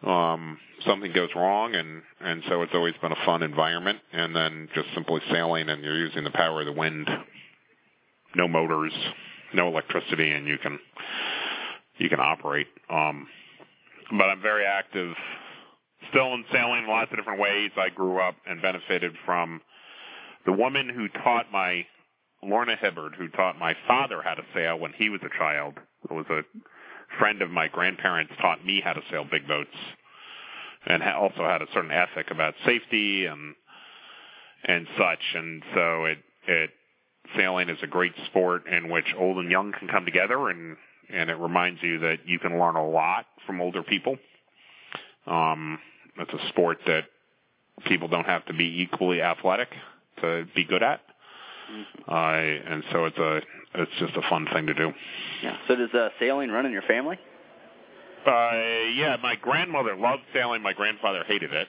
um, 0.06 0.56
something 0.86 1.12
goes 1.12 1.30
wrong, 1.34 1.74
and 1.74 2.02
and 2.20 2.42
so 2.48 2.62
it's 2.62 2.72
always 2.74 2.94
been 3.02 3.12
a 3.12 3.24
fun 3.24 3.42
environment. 3.42 3.98
And 4.12 4.34
then 4.34 4.68
just 4.74 4.88
simply 4.94 5.20
sailing, 5.30 5.68
and 5.68 5.82
you're 5.82 5.98
using 5.98 6.24
the 6.24 6.30
power 6.30 6.60
of 6.60 6.66
the 6.66 6.72
wind, 6.72 7.08
no 8.34 8.46
motors, 8.46 8.92
no 9.56 9.68
electricity, 9.68 10.30
and 10.30 10.46
you 10.46 10.58
can 10.58 10.78
you 11.98 12.08
can 12.08 12.20
operate. 12.20 12.68
Um, 12.88 13.26
but 14.10 14.24
I'm 14.24 14.42
very 14.42 14.64
active 14.64 15.14
still 16.10 16.34
in 16.34 16.44
sailing 16.52 16.86
lots 16.86 17.10
of 17.10 17.18
different 17.18 17.40
ways. 17.40 17.70
I 17.76 17.88
grew 17.88 18.20
up 18.20 18.36
and 18.46 18.62
benefited 18.62 19.12
from 19.24 19.60
the 20.44 20.52
woman 20.52 20.88
who 20.88 21.08
taught 21.08 21.50
my 21.50 21.84
Lorna 22.42 22.76
Hibbard, 22.76 23.14
who 23.16 23.28
taught 23.28 23.58
my 23.58 23.74
father 23.88 24.22
how 24.22 24.34
to 24.34 24.42
sail 24.54 24.78
when 24.78 24.92
he 24.92 25.08
was 25.08 25.20
a 25.24 25.38
child, 25.38 25.74
who 26.08 26.14
was 26.14 26.26
a 26.30 26.42
friend 27.18 27.42
of 27.42 27.50
my 27.50 27.66
grandparents, 27.66 28.32
taught 28.40 28.64
me 28.64 28.80
how 28.84 28.92
to 28.92 29.00
sail 29.10 29.24
big 29.28 29.48
boats, 29.48 29.74
and 30.86 31.02
also 31.02 31.44
had 31.44 31.62
a 31.62 31.66
certain 31.72 31.90
ethic 31.90 32.30
about 32.30 32.54
safety 32.64 33.26
and 33.26 33.54
and 34.64 34.86
such. 34.98 35.34
And 35.34 35.62
so 35.74 36.04
it 36.04 36.18
it 36.46 36.70
sailing 37.36 37.68
is 37.68 37.78
a 37.82 37.86
great 37.86 38.12
sport 38.26 38.66
in 38.66 38.90
which 38.90 39.06
old 39.18 39.38
and 39.38 39.50
young 39.50 39.72
can 39.72 39.88
come 39.88 40.04
together, 40.04 40.48
and 40.48 40.76
and 41.08 41.30
it 41.30 41.36
reminds 41.36 41.82
you 41.82 42.00
that 42.00 42.18
you 42.26 42.38
can 42.38 42.58
learn 42.58 42.76
a 42.76 42.86
lot 42.86 43.26
from 43.46 43.60
older 43.60 43.82
people. 43.82 44.16
Um, 45.26 45.78
it's 46.18 46.32
a 46.32 46.48
sport 46.48 46.78
that 46.86 47.04
people 47.86 48.08
don't 48.08 48.26
have 48.26 48.44
to 48.46 48.54
be 48.54 48.82
equally 48.82 49.22
athletic 49.22 49.68
to 50.20 50.46
be 50.54 50.64
good 50.64 50.82
at. 50.82 51.00
Mm-hmm. 51.70 52.10
Uh, 52.10 52.72
and 52.72 52.84
so 52.92 53.04
it's 53.06 53.18
a 53.18 53.40
it's 53.74 53.92
just 53.98 54.16
a 54.16 54.22
fun 54.28 54.46
thing 54.52 54.66
to 54.66 54.74
do. 54.74 54.92
Yeah. 55.42 55.56
So 55.68 55.76
does 55.76 55.92
uh, 55.92 56.08
sailing 56.18 56.50
run 56.50 56.66
in 56.66 56.72
your 56.72 56.82
family? 56.82 57.18
Uh, 58.26 58.90
yeah, 58.94 59.16
my 59.22 59.36
grandmother 59.36 59.96
loved 59.96 60.22
sailing. 60.32 60.62
My 60.62 60.72
grandfather 60.72 61.22
hated 61.26 61.52
it. 61.52 61.68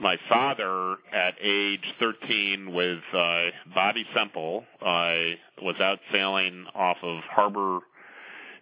My 0.00 0.16
father, 0.28 0.96
at 1.12 1.34
age 1.40 1.84
13, 2.00 2.72
with 2.72 3.00
uh, 3.14 3.42
Bobby 3.74 4.04
Semple, 4.14 4.64
uh, 4.80 5.14
was 5.60 5.76
out 5.80 5.98
sailing 6.10 6.66
off 6.74 6.96
of 7.02 7.20
Harbor 7.30 7.80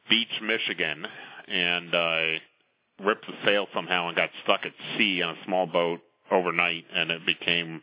Beach, 0.09 0.41
Michigan, 0.43 1.07
and 1.47 1.95
uh, 1.95 3.05
ripped 3.05 3.27
the 3.27 3.35
sail 3.45 3.69
somehow 3.73 4.09
and 4.09 4.17
got 4.17 4.31
stuck 4.43 4.61
at 4.65 4.73
sea 4.99 5.23
on 5.23 5.37
a 5.37 5.45
small 5.45 5.67
boat 5.67 6.01
overnight, 6.31 6.85
and 6.95 7.11
it 7.11 7.25
became 7.25 7.83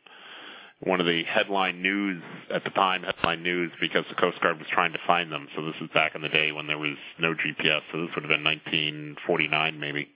one 0.81 0.99
of 0.99 1.07
the 1.07 1.23
headline 1.23 1.81
news 1.81 2.21
at 2.53 2.63
the 2.63 2.69
time, 2.71 3.03
headline 3.03 3.41
news, 3.41 3.71
because 3.81 4.05
the 4.09 4.15
Coast 4.15 4.39
Guard 4.41 4.59
was 4.59 4.67
trying 4.71 4.93
to 4.93 4.99
find 5.07 5.31
them. 5.31 5.47
So 5.55 5.65
this 5.65 5.75
is 5.81 5.89
back 5.93 6.15
in 6.15 6.21
the 6.21 6.29
day 6.29 6.51
when 6.51 6.67
there 6.67 6.77
was 6.77 6.97
no 7.17 7.33
GPS. 7.33 7.81
So 7.91 8.01
this 8.01 8.09
would 8.13 8.23
have 8.23 8.29
been 8.29 8.43
1949, 8.43 9.79
maybe. 9.79 10.09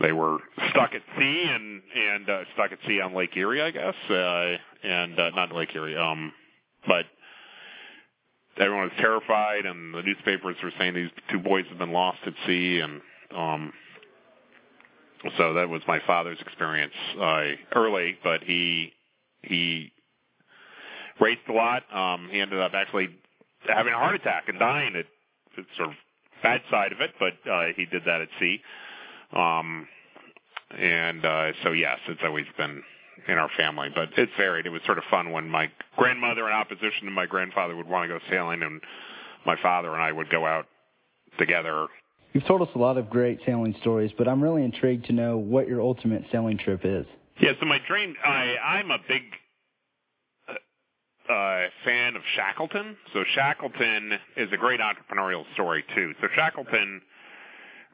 They 0.00 0.12
were 0.12 0.38
stuck 0.70 0.94
at 0.94 1.02
sea 1.18 1.44
and 1.50 1.82
and 1.94 2.28
uh, 2.28 2.44
stuck 2.54 2.72
at 2.72 2.78
sea 2.86 3.00
on 3.00 3.14
Lake 3.14 3.36
Erie, 3.36 3.62
I 3.62 3.70
guess, 3.70 3.94
uh, 4.08 4.56
and 4.84 5.18
uh, 5.18 5.30
not 5.30 5.52
Lake 5.54 5.74
Erie, 5.74 5.96
um, 5.96 6.32
but 6.86 7.04
everyone 8.58 8.84
was 8.84 8.92
terrified, 8.98 9.66
and 9.66 9.94
the 9.94 10.02
newspapers 10.02 10.56
were 10.62 10.72
saying 10.78 10.94
these 10.94 11.10
two 11.30 11.40
boys 11.40 11.64
have 11.68 11.78
been 11.78 11.92
lost 11.92 12.18
at 12.26 12.34
sea, 12.46 12.80
and 12.80 13.00
um, 13.36 13.72
so 15.36 15.54
that 15.54 15.68
was 15.68 15.82
my 15.88 16.00
father's 16.06 16.38
experience 16.40 16.94
uh, 17.20 17.42
early. 17.74 18.16
But 18.22 18.44
he 18.44 18.92
he 19.42 19.90
raced 21.20 21.48
a 21.48 21.52
lot. 21.52 21.82
Um, 21.92 22.28
he 22.30 22.40
ended 22.40 22.60
up 22.60 22.72
actually 22.74 23.08
having 23.66 23.92
a 23.92 23.96
heart 23.96 24.14
attack 24.14 24.44
and 24.48 24.58
dying. 24.60 24.94
It, 24.94 25.06
it's 25.56 25.68
sort 25.76 25.88
of 25.88 25.94
bad 26.42 26.60
side 26.70 26.92
of 26.92 27.00
it, 27.00 27.10
but 27.18 27.50
uh, 27.50 27.66
he 27.74 27.84
did 27.86 28.02
that 28.06 28.20
at 28.20 28.28
sea. 28.38 28.60
Um, 29.32 29.86
and 30.76 31.24
uh, 31.24 31.52
so 31.62 31.72
yes, 31.72 31.98
it's 32.08 32.20
always 32.24 32.46
been 32.56 32.82
in 33.26 33.38
our 33.38 33.50
family, 33.56 33.88
but 33.94 34.10
it's 34.16 34.32
varied. 34.36 34.66
It 34.66 34.70
was 34.70 34.82
sort 34.86 34.98
of 34.98 35.04
fun 35.10 35.32
when 35.32 35.48
my 35.48 35.70
grandmother, 35.96 36.46
in 36.46 36.52
opposition 36.52 37.04
to 37.04 37.10
my 37.10 37.26
grandfather, 37.26 37.76
would 37.76 37.88
want 37.88 38.08
to 38.08 38.18
go 38.18 38.24
sailing, 38.30 38.62
and 38.62 38.80
my 39.44 39.56
father 39.60 39.92
and 39.92 40.02
I 40.02 40.12
would 40.12 40.30
go 40.30 40.46
out 40.46 40.66
together. 41.38 41.88
You've 42.32 42.46
told 42.46 42.62
us 42.62 42.68
a 42.74 42.78
lot 42.78 42.98
of 42.98 43.08
great 43.08 43.40
sailing 43.46 43.74
stories, 43.80 44.12
but 44.16 44.28
I'm 44.28 44.42
really 44.42 44.62
intrigued 44.62 45.06
to 45.06 45.12
know 45.12 45.38
what 45.38 45.66
your 45.66 45.80
ultimate 45.80 46.24
sailing 46.30 46.58
trip 46.58 46.82
is. 46.84 47.06
Yeah, 47.40 47.52
so 47.58 47.66
my 47.66 47.78
dream, 47.86 48.14
I, 48.24 48.56
I'm 48.62 48.90
a 48.90 48.98
big 49.08 49.22
uh, 50.48 51.32
uh, 51.32 51.66
fan 51.84 52.16
of 52.16 52.22
Shackleton. 52.34 52.96
So 53.12 53.24
Shackleton 53.34 54.12
is 54.36 54.48
a 54.52 54.56
great 54.56 54.80
entrepreneurial 54.80 55.44
story 55.54 55.84
too. 55.94 56.14
So 56.20 56.28
Shackleton 56.34 57.00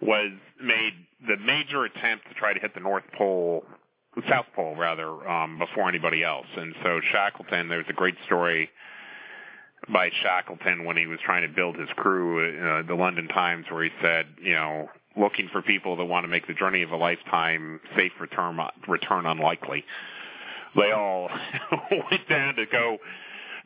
was 0.01 0.33
made 0.61 0.93
the 1.27 1.37
major 1.39 1.85
attempt 1.85 2.29
to 2.29 2.35
try 2.35 2.53
to 2.53 2.61
hit 2.61 2.75
the 2.75 2.81
North 2.81 3.05
Pole, 3.17 3.65
South 4.29 4.47
Pole 4.55 4.77
rather, 4.77 5.09
um, 5.29 5.59
before 5.59 5.89
anybody 5.89 6.23
else. 6.23 6.47
And 6.57 6.75
so 6.83 7.01
Shackleton, 7.13 7.69
there's 7.69 7.87
a 7.89 7.95
great 7.95 8.17
story 8.27 8.71
by 9.93 10.11
Shackleton 10.23 10.85
when 10.85 10.97
he 10.97 11.07
was 11.07 11.19
trying 11.25 11.47
to 11.47 11.55
build 11.55 11.77
his 11.77 11.89
crew, 11.97 12.41
uh, 12.41 12.83
the 12.87 12.95
London 12.95 13.29
Times, 13.29 13.67
where 13.71 13.85
he 13.85 13.91
said, 14.01 14.27
you 14.43 14.53
know, 14.53 14.89
looking 15.17 15.49
for 15.53 15.63
people 15.63 15.97
that 15.97 16.05
want 16.05 16.25
to 16.25 16.29
make 16.29 16.47
the 16.47 16.55
journey 16.55 16.83
of 16.83 16.91
a 16.91 16.97
lifetime 16.97 17.81
safe 17.97 18.13
return 18.21 18.59
return 18.89 19.27
unlikely. 19.27 19.85
They 20.77 20.91
all 20.91 21.29
went 22.11 22.29
down 22.29 22.57
to 22.57 22.67
go 22.67 22.99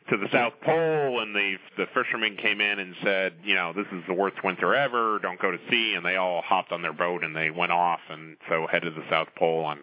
to 0.09 0.17
the 0.17 0.27
South 0.31 0.53
Pole, 0.63 1.21
and 1.21 1.35
the 1.35 1.55
the 1.77 1.85
fishermen 1.93 2.37
came 2.37 2.61
in 2.61 2.79
and 2.79 2.95
said, 3.03 3.33
you 3.43 3.55
know, 3.55 3.73
this 3.73 3.85
is 3.91 4.03
the 4.07 4.13
worst 4.13 4.37
winter 4.43 4.73
ever. 4.73 5.19
Don't 5.19 5.39
go 5.39 5.51
to 5.51 5.57
sea. 5.69 5.93
And 5.95 6.05
they 6.05 6.15
all 6.15 6.41
hopped 6.41 6.71
on 6.71 6.81
their 6.81 6.93
boat 6.93 7.23
and 7.23 7.35
they 7.35 7.51
went 7.51 7.71
off, 7.71 7.99
and 8.09 8.37
so 8.49 8.67
headed 8.71 8.95
to 8.95 9.01
the 9.01 9.07
South 9.09 9.27
Pole 9.37 9.69
and 9.69 9.81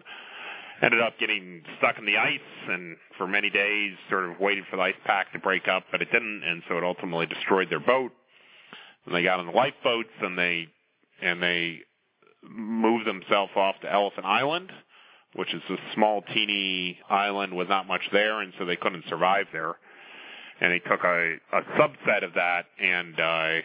ended 0.81 1.01
up 1.01 1.17
getting 1.19 1.63
stuck 1.79 1.97
in 1.97 2.05
the 2.05 2.17
ice 2.17 2.39
and 2.69 2.97
for 3.17 3.27
many 3.27 3.49
days 3.49 3.93
sort 4.09 4.29
of 4.29 4.39
waited 4.39 4.63
for 4.69 4.77
the 4.77 4.83
ice 4.83 4.95
pack 5.05 5.31
to 5.33 5.39
break 5.39 5.67
up, 5.67 5.83
but 5.91 6.01
it 6.01 6.11
didn't, 6.11 6.43
and 6.43 6.61
so 6.67 6.77
it 6.77 6.83
ultimately 6.83 7.25
destroyed 7.25 7.67
their 7.69 7.79
boat. 7.79 8.11
And 9.05 9.15
they 9.15 9.23
got 9.23 9.39
on 9.39 9.47
the 9.47 9.53
lifeboats 9.53 10.09
and 10.21 10.37
they 10.37 10.67
and 11.21 11.41
they 11.41 11.79
moved 12.43 13.07
themselves 13.07 13.51
off 13.55 13.75
to 13.81 13.91
Elephant 13.91 14.25
Island, 14.25 14.71
which 15.35 15.53
is 15.53 15.61
a 15.69 15.75
small, 15.95 16.21
teeny 16.33 16.99
island 17.09 17.55
with 17.55 17.69
not 17.69 17.87
much 17.87 18.01
there, 18.11 18.41
and 18.41 18.53
so 18.59 18.65
they 18.65 18.75
couldn't 18.75 19.05
survive 19.09 19.47
there. 19.51 19.75
And 20.59 20.73
he 20.73 20.79
took 20.79 21.03
a, 21.03 21.35
a 21.53 21.61
subset 21.79 22.23
of 22.23 22.33
that 22.33 22.65
and 22.79 23.19
uh, 23.19 23.61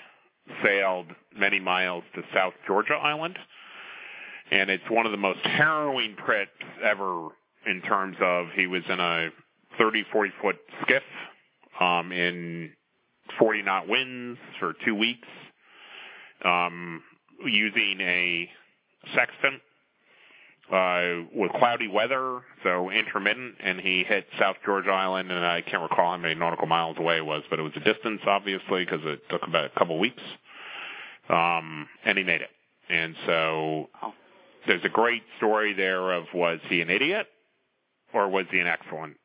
sailed 0.65 1.07
many 1.37 1.61
miles 1.61 2.05
to 2.15 2.23
South 2.35 2.55
Georgia 2.67 2.95
Island. 2.95 3.39
And 4.51 4.71
it's 4.71 4.85
one 4.91 5.07
of 5.07 5.13
the 5.13 5.19
most 5.19 5.41
harrowing 5.45 6.17
trips 6.27 6.51
ever 6.85 7.29
in 7.67 7.81
terms 7.83 8.17
of 8.21 8.47
he 8.55 8.67
was 8.67 8.83
in 8.89 9.01
a 9.01 9.29
30, 9.79 10.05
40 10.13 10.31
foot 10.43 10.57
skiff 10.83 11.03
um, 11.81 12.13
in 12.13 12.71
40 13.39 13.63
knot 13.63 13.89
winds 13.89 14.39
for 14.59 14.75
two 14.85 14.95
weeks. 14.95 15.29
Um, 16.45 17.03
using 17.47 18.01
a 18.01 18.49
sextant 19.15 19.63
uh, 20.73 21.25
with 21.35 21.53
cloudy 21.53 21.87
weather, 21.87 22.41
so 22.63 22.91
intermittent, 22.91 23.57
and 23.61 23.79
he 23.79 24.05
hit 24.05 24.27
South 24.39 24.57
Georgia 24.65 24.91
Island, 24.91 25.31
and 25.31 25.45
I 25.45 25.61
can't 25.61 25.83
recall 25.83 26.13
how 26.13 26.17
many 26.17 26.35
nautical 26.35 26.67
miles 26.67 26.97
away 26.99 27.19
it 27.19 27.27
was, 27.27 27.43
but 27.51 27.59
it 27.59 27.63
was 27.63 27.73
a 27.77 27.81
distance, 27.81 28.23
obviously, 28.27 28.85
because 28.85 29.01
it 29.05 29.21
took 29.29 29.43
about 29.47 29.67
a 29.67 29.79
couple 29.79 29.99
weeks. 29.99 30.23
Um, 31.29 31.89
and 32.05 32.17
he 32.17 32.25
made 32.25 32.41
it. 32.41 32.51
And 32.89 33.15
so 33.27 33.91
there's 34.67 34.85
a 34.85 34.89
great 34.89 35.23
story 35.37 35.75
there 35.75 36.13
of 36.13 36.25
was 36.35 36.59
he 36.69 36.81
an 36.81 36.91
idiot 36.91 37.27
or 38.13 38.29
was 38.29 38.47
he 38.51 38.59
an 38.59 38.67
excellent, 38.67 39.17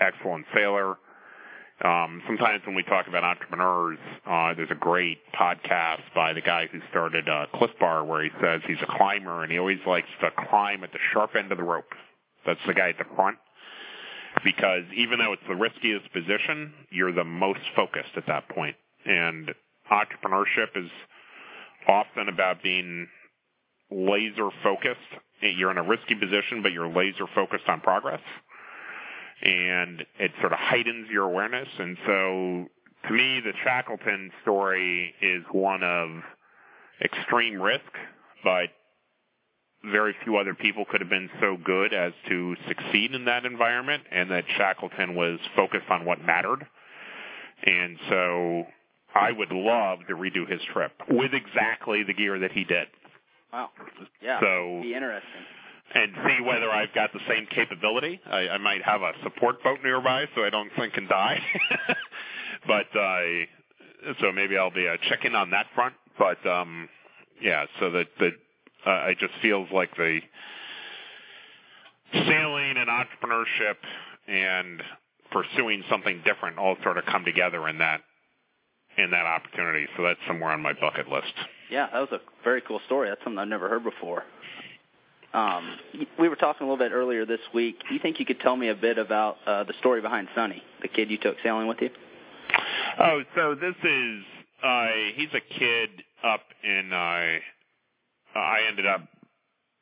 excellent 0.00 0.46
sailor? 0.54 0.96
Um, 1.84 2.22
sometimes 2.26 2.62
when 2.64 2.74
we 2.74 2.82
talk 2.82 3.08
about 3.08 3.24
entrepreneurs, 3.24 3.98
uh, 4.24 4.54
there's 4.54 4.70
a 4.70 4.74
great 4.74 5.18
podcast 5.38 6.00
by 6.14 6.32
the 6.32 6.40
guy 6.40 6.66
who 6.72 6.80
started 6.88 7.28
uh, 7.28 7.44
Clif 7.54 7.72
Bar 7.78 8.06
where 8.06 8.24
he 8.24 8.30
says 8.40 8.62
he's 8.66 8.80
a 8.80 8.96
climber 8.96 9.42
and 9.42 9.52
he 9.52 9.58
always 9.58 9.80
likes 9.86 10.08
to 10.22 10.30
climb 10.48 10.82
at 10.82 10.92
the 10.92 10.98
sharp 11.12 11.36
end 11.36 11.52
of 11.52 11.58
the 11.58 11.64
rope. 11.64 11.92
That's 12.46 12.60
the 12.66 12.72
guy 12.72 12.88
at 12.88 12.96
the 12.96 13.04
front. 13.14 13.36
Because 14.42 14.84
even 14.96 15.18
though 15.18 15.34
it's 15.34 15.42
the 15.46 15.54
riskiest 15.54 16.10
position, 16.12 16.72
you're 16.90 17.12
the 17.12 17.24
most 17.24 17.60
focused 17.76 18.16
at 18.16 18.26
that 18.28 18.48
point. 18.48 18.76
And 19.04 19.50
entrepreneurship 19.92 20.76
is 20.76 20.90
often 21.86 22.30
about 22.30 22.62
being 22.62 23.08
laser 23.90 24.48
focused. 24.62 25.20
You're 25.42 25.70
in 25.70 25.78
a 25.78 25.86
risky 25.86 26.14
position, 26.14 26.62
but 26.62 26.72
you're 26.72 26.88
laser 26.88 27.26
focused 27.34 27.68
on 27.68 27.82
progress 27.82 28.20
and 29.42 30.04
it 30.18 30.30
sort 30.40 30.52
of 30.52 30.58
heightens 30.58 31.08
your 31.10 31.24
awareness. 31.24 31.68
And 31.78 31.96
so, 32.06 32.66
to 33.08 33.12
me, 33.12 33.40
the 33.40 33.52
Shackleton 33.62 34.30
story 34.42 35.14
is 35.20 35.42
one 35.52 35.82
of 35.82 36.10
extreme 37.02 37.60
risk, 37.60 37.82
but 38.42 38.68
very 39.84 40.14
few 40.24 40.36
other 40.36 40.54
people 40.54 40.84
could 40.90 41.00
have 41.00 41.10
been 41.10 41.28
so 41.40 41.58
good 41.62 41.92
as 41.92 42.12
to 42.28 42.56
succeed 42.66 43.14
in 43.14 43.26
that 43.26 43.44
environment, 43.44 44.04
and 44.10 44.30
that 44.30 44.44
Shackleton 44.56 45.14
was 45.14 45.38
focused 45.54 45.90
on 45.90 46.04
what 46.04 46.24
mattered. 46.24 46.66
And 47.66 47.98
so, 48.08 48.64
I 49.14 49.30
would 49.30 49.52
love 49.52 50.00
to 50.08 50.14
redo 50.14 50.48
his 50.50 50.60
trip 50.72 50.92
with 51.08 51.32
exactly 51.34 52.02
the 52.02 52.14
gear 52.14 52.38
that 52.40 52.52
he 52.52 52.64
did. 52.64 52.88
Wow. 53.52 53.70
Yeah. 54.20 54.40
So 54.40 54.80
be 54.82 54.94
interesting 54.94 55.42
and 55.94 56.12
see 56.26 56.42
whether 56.44 56.70
I've 56.70 56.92
got 56.92 57.12
the 57.12 57.20
same 57.28 57.46
capability. 57.46 58.20
I, 58.26 58.48
I 58.48 58.58
might 58.58 58.82
have 58.82 59.02
a 59.02 59.12
support 59.22 59.62
boat 59.62 59.78
nearby 59.84 60.26
so 60.34 60.42
I 60.44 60.50
don't 60.50 60.70
sink 60.78 60.94
and 60.96 61.08
die. 61.08 61.38
but 62.66 62.98
uh, 62.98 64.14
so 64.20 64.32
maybe 64.32 64.58
I'll 64.58 64.70
be 64.72 64.88
uh, 64.88 64.96
checking 65.08 65.34
on 65.34 65.50
that 65.50 65.66
front. 65.74 65.94
But 66.18 66.44
um, 66.46 66.88
yeah, 67.40 67.66
so 67.80 67.90
that 67.90 68.06
that 68.18 68.32
uh, 68.86 69.10
it 69.10 69.18
just 69.18 69.34
feels 69.40 69.68
like 69.72 69.96
the 69.96 70.20
sailing 72.12 72.76
and 72.76 72.88
entrepreneurship 72.88 73.76
and 74.28 74.82
pursuing 75.30 75.82
something 75.90 76.22
different 76.24 76.58
all 76.58 76.76
sort 76.82 76.98
of 76.98 77.04
come 77.06 77.24
together 77.24 77.68
in 77.68 77.78
that 77.78 78.00
in 78.96 79.10
that 79.10 79.26
opportunity. 79.26 79.86
So 79.96 80.04
that's 80.04 80.20
somewhere 80.26 80.52
on 80.52 80.60
my 80.60 80.72
bucket 80.72 81.08
list. 81.08 81.32
Yeah, 81.70 81.88
that 81.92 81.98
was 81.98 82.10
a 82.12 82.20
very 82.44 82.62
cool 82.62 82.80
story. 82.86 83.08
That's 83.08 83.20
something 83.24 83.38
I've 83.38 83.48
never 83.48 83.68
heard 83.68 83.84
before. 83.84 84.24
Um, 85.34 85.76
we 86.18 86.28
were 86.28 86.36
talking 86.36 86.64
a 86.64 86.70
little 86.70 86.82
bit 86.82 86.92
earlier 86.94 87.26
this 87.26 87.40
week. 87.52 87.82
Do 87.88 87.94
you 87.94 88.00
think 88.00 88.20
you 88.20 88.24
could 88.24 88.38
tell 88.38 88.54
me 88.54 88.68
a 88.68 88.74
bit 88.74 88.98
about 88.98 89.36
uh, 89.46 89.64
the 89.64 89.74
story 89.80 90.00
behind 90.00 90.28
Sonny, 90.34 90.62
the 90.80 90.88
kid 90.88 91.10
you 91.10 91.18
took 91.18 91.36
sailing 91.42 91.66
with 91.66 91.78
you? 91.80 91.90
Oh, 93.00 93.22
so 93.34 93.56
this 93.56 93.74
is 93.82 94.22
uh, 94.62 94.86
he's 95.16 95.30
a 95.34 95.58
kid 95.58 95.90
up 96.22 96.42
in. 96.62 96.92
Uh, 96.92 98.38
I 98.38 98.60
ended 98.68 98.86
up 98.86 99.08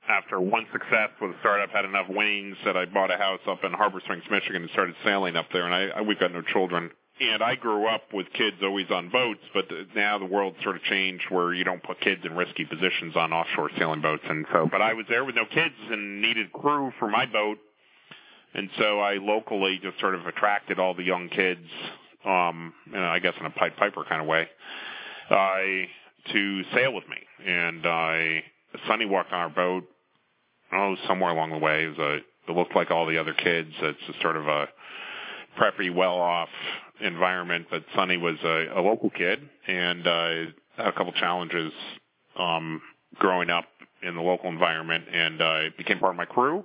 after 0.09 0.41
one 0.41 0.67
success 0.73 1.11
with 1.21 1.33
a 1.33 1.37
startup, 1.41 1.71
had 1.71 1.85
enough 1.85 2.07
winnings 2.09 2.57
that 2.65 2.77
I 2.77 2.87
bought 2.87 3.11
a 3.11 3.19
house 3.19 3.41
up 3.47 3.63
in 3.63 3.73
Harbor 3.73 4.01
Springs, 4.03 4.25
Michigan, 4.31 4.63
and 4.63 4.71
started 4.73 4.95
sailing 5.05 5.37
up 5.37 5.47
there. 5.53 5.67
And 5.67 5.75
I, 5.75 5.99
I 5.99 6.01
we've 6.01 6.19
got 6.19 6.33
no 6.33 6.43
children 6.43 6.91
and 7.21 7.43
I 7.43 7.55
grew 7.55 7.87
up 7.87 8.03
with 8.13 8.27
kids 8.33 8.57
always 8.63 8.91
on 8.91 9.11
boats, 9.11 9.41
but 9.55 9.67
now 9.95 10.19
the 10.19 10.25
world 10.25 10.55
sort 10.63 10.77
of 10.77 10.83
changed 10.85 11.25
where 11.29 11.53
you 11.53 11.63
don't 11.63 11.83
put 11.83 12.01
kids 12.01 12.23
in 12.25 12.35
risky 12.35 12.65
positions 12.65 13.15
on 13.17 13.33
offshore 13.33 13.71
sailing 13.79 14.01
boats. 14.01 14.23
And 14.29 14.47
so, 14.53 14.67
but 14.71 14.81
I 14.81 14.95
was 14.95 15.07
there 15.09 15.25
with 15.25 15.35
no 15.35 15.45
kids 15.45 15.75
and 15.91 16.23
needed 16.23 16.53
crew 16.53 16.93
for 16.99 17.09
my 17.09 17.27
boat. 17.27 17.59
And 18.55 18.69
so 18.79 19.01
I 19.01 19.15
locally 19.15 19.79
just 19.83 20.01
sort 20.01 20.15
of 20.15 20.27
attracted 20.27 20.79
all 20.79 20.95
the 20.95 21.03
young 21.03 21.29
kids, 21.29 21.67
um, 22.25 22.73
you 22.87 22.93
know, 22.93 23.07
I 23.07 23.19
guess 23.19 23.35
in 23.39 23.47
a 23.47 23.51
Pied 23.51 23.77
Piper 23.77 24.05
kind 24.09 24.21
of 24.21 24.27
way, 24.27 24.49
uh, 25.31 26.33
to 26.33 26.63
sail 26.75 26.93
with 26.93 27.05
me. 27.09 27.17
And 27.47 27.87
I, 27.87 28.43
Sonny 28.89 29.07
walked 29.07 29.33
on 29.33 29.41
our 29.41 29.51
boat, 29.51 29.85
oh, 30.73 30.97
somewhere 31.07 31.31
along 31.31 31.51
the 31.51 31.59
way. 31.59 31.85
It 31.85 31.89
was 31.89 31.99
a, 31.99 32.15
it 32.51 32.57
looked 32.57 32.75
like 32.75 32.91
all 32.91 33.07
the 33.07 33.19
other 33.19 33.33
kids. 33.33 33.71
It's 33.81 33.99
just 34.07 34.21
sort 34.21 34.37
of 34.37 34.47
a 34.47 34.69
preppy, 35.59 35.95
well 35.95 36.19
off 36.19 36.49
environment, 37.03 37.67
but 37.71 37.85
Sonny 37.95 38.17
was 38.17 38.37
a, 38.45 38.79
a 38.79 38.81
local 38.81 39.11
kid 39.11 39.41
and 39.67 40.07
uh, 40.07 40.31
had 40.77 40.87
a 40.89 40.93
couple 40.93 41.13
challenges 41.13 41.73
um, 42.39 42.81
growing 43.17 43.51
up 43.51 43.65
in 44.03 44.15
the 44.15 44.23
local 44.23 44.49
environment, 44.49 45.05
and 45.13 45.41
uh, 45.41 45.61
became 45.79 45.99
part 45.99 46.13
of 46.13 46.17
my 46.17 46.25
crew, 46.25 46.65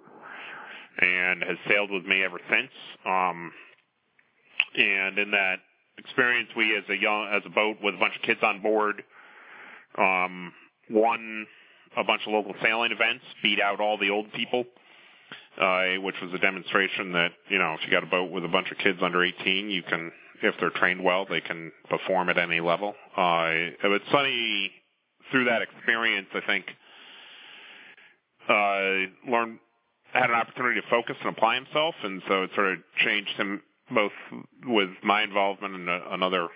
and 1.00 1.43
has 1.43 1.58
sailed 1.69 1.91
with 1.91 2.04
me 2.04 2.23
ever 2.23 2.39
since. 2.50 2.71
Um, 3.06 3.52
and 4.76 5.19
in 5.19 5.32
that 5.32 5.58
experience, 6.00 6.50
we 6.58 6.76
as 6.76 6.84
a 6.89 6.95
young 6.95 7.30
as 7.32 7.43
a 7.45 7.50
boat 7.50 7.78
with 7.84 7.93
a 7.93 7.97
bunch 7.97 8.15
of 8.15 8.23
kids 8.23 8.39
on 8.41 8.62
board, 8.62 9.04
um, 10.00 10.52
won 10.89 11.45
a 11.95 12.04
bunch 12.04 12.21
of 12.26 12.34
local 12.34 12.56
sailing 12.63 12.91
events, 12.91 13.23
beat 13.43 13.60
out 13.62 13.80
all 13.80 14.00
the 14.00 14.10
old 14.10 14.32
people 14.34 14.65
uh, 15.60 15.97
which 16.02 16.15
was 16.21 16.32
a 16.34 16.38
demonstration 16.38 17.13
that 17.13 17.32
you 17.50 17.58
know 17.58 17.73
if 17.73 17.80
you 17.86 17.91
got 17.91 18.04
a 18.04 18.08
boat 18.08 18.32
with 18.32 18.45
a 18.45 18.47
bunch 18.47 18.69
of 18.71 18.78
kids 18.78 19.00
under 19.02 19.23
18, 19.23 19.69
you 19.69 19.84
can, 19.84 20.12
if 20.41 20.56
they're 20.60 20.69
trained 20.71 21.04
well, 21.04 21.26
they 21.30 21.41
can 21.41 21.71
perform 21.89 22.30
at 22.30 22.38
any 22.38 22.60
level. 22.60 22.93
Uh, 23.15 23.71
but 23.82 24.02
Sonny, 24.12 24.71
through 25.32 25.45
that 25.45 25.62
experience, 25.62 26.28
I 26.34 26.41
think, 26.45 26.65
uh, 28.50 29.32
learned 29.32 29.60
had 30.13 30.30
an 30.30 30.36
opportunity 30.36 30.80
to 30.80 30.88
focus 30.89 31.15
and 31.19 31.30
apply 31.30 31.56
himself, 31.56 31.93
and 32.04 32.21
so 32.28 32.43
it 32.43 32.52
sort 32.56 32.73
of 32.73 32.78
changed 33.04 33.32
him 33.32 33.62
both 33.91 34.12
with 34.65 34.89
my 35.04 35.23
involvement 35.23 35.76
and 35.76 35.89
uh, 35.89 36.00
another 36.12 36.47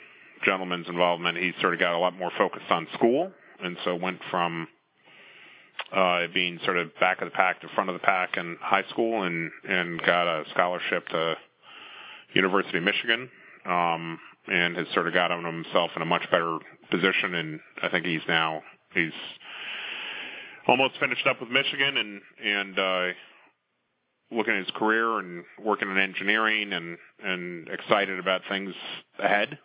gentleman's 0.46 0.88
involvement. 0.88 1.38
He 1.38 1.52
sort 1.60 1.74
of 1.74 1.80
got 1.80 1.94
a 1.94 1.98
lot 1.98 2.18
more 2.18 2.32
focused 2.38 2.70
on 2.70 2.88
school, 2.94 3.32
and 3.62 3.78
so 3.84 3.96
went 3.96 4.20
from 4.30 4.68
uh, 5.94 6.28
being 6.34 6.60
sort 6.64 6.78
of 6.78 6.98
back 7.00 7.22
of 7.22 7.26
the 7.26 7.36
pack 7.36 7.62
to 7.62 7.68
front 7.76 7.90
of 7.90 7.94
the 7.94 8.00
pack 8.00 8.38
in 8.38 8.58
high 8.62 8.84
school 8.90 9.24
and 9.24 9.52
and 9.68 10.02
got 10.02 10.28
a 10.28 10.44
scholarship 10.52 11.08
to 11.10 11.36
University 12.34 12.78
of 12.78 12.84
Michigan 12.84 13.30
um, 13.66 14.20
and 14.48 14.76
has 14.78 14.88
sort 14.94 15.08
of 15.08 15.14
got 15.14 15.32
himself 15.32 15.92
in 15.96 16.02
a 16.02 16.06
much 16.06 16.24
better 16.32 16.58
position 16.90 17.36
and 17.36 17.60
I 17.82 17.90
think 17.90 18.06
he's 18.06 18.22
now 18.28 18.62
he's 18.94 19.14
almost 20.68 21.00
finished 21.00 21.26
up 21.28 21.40
with 21.40 21.50
Michigan 21.50 21.98
and 21.98 22.22
and 22.44 22.80
uh, 22.80 23.08
looking 24.32 24.54
at 24.54 24.66
his 24.66 24.76
career 24.76 25.20
and 25.20 25.44
working 25.64 25.90
in 25.90 25.98
engineering 25.98 26.74
and 26.74 26.98
and 27.24 27.68
excited 27.70 28.20
about 28.20 28.42
things 28.50 28.74
ahead. 29.20 29.58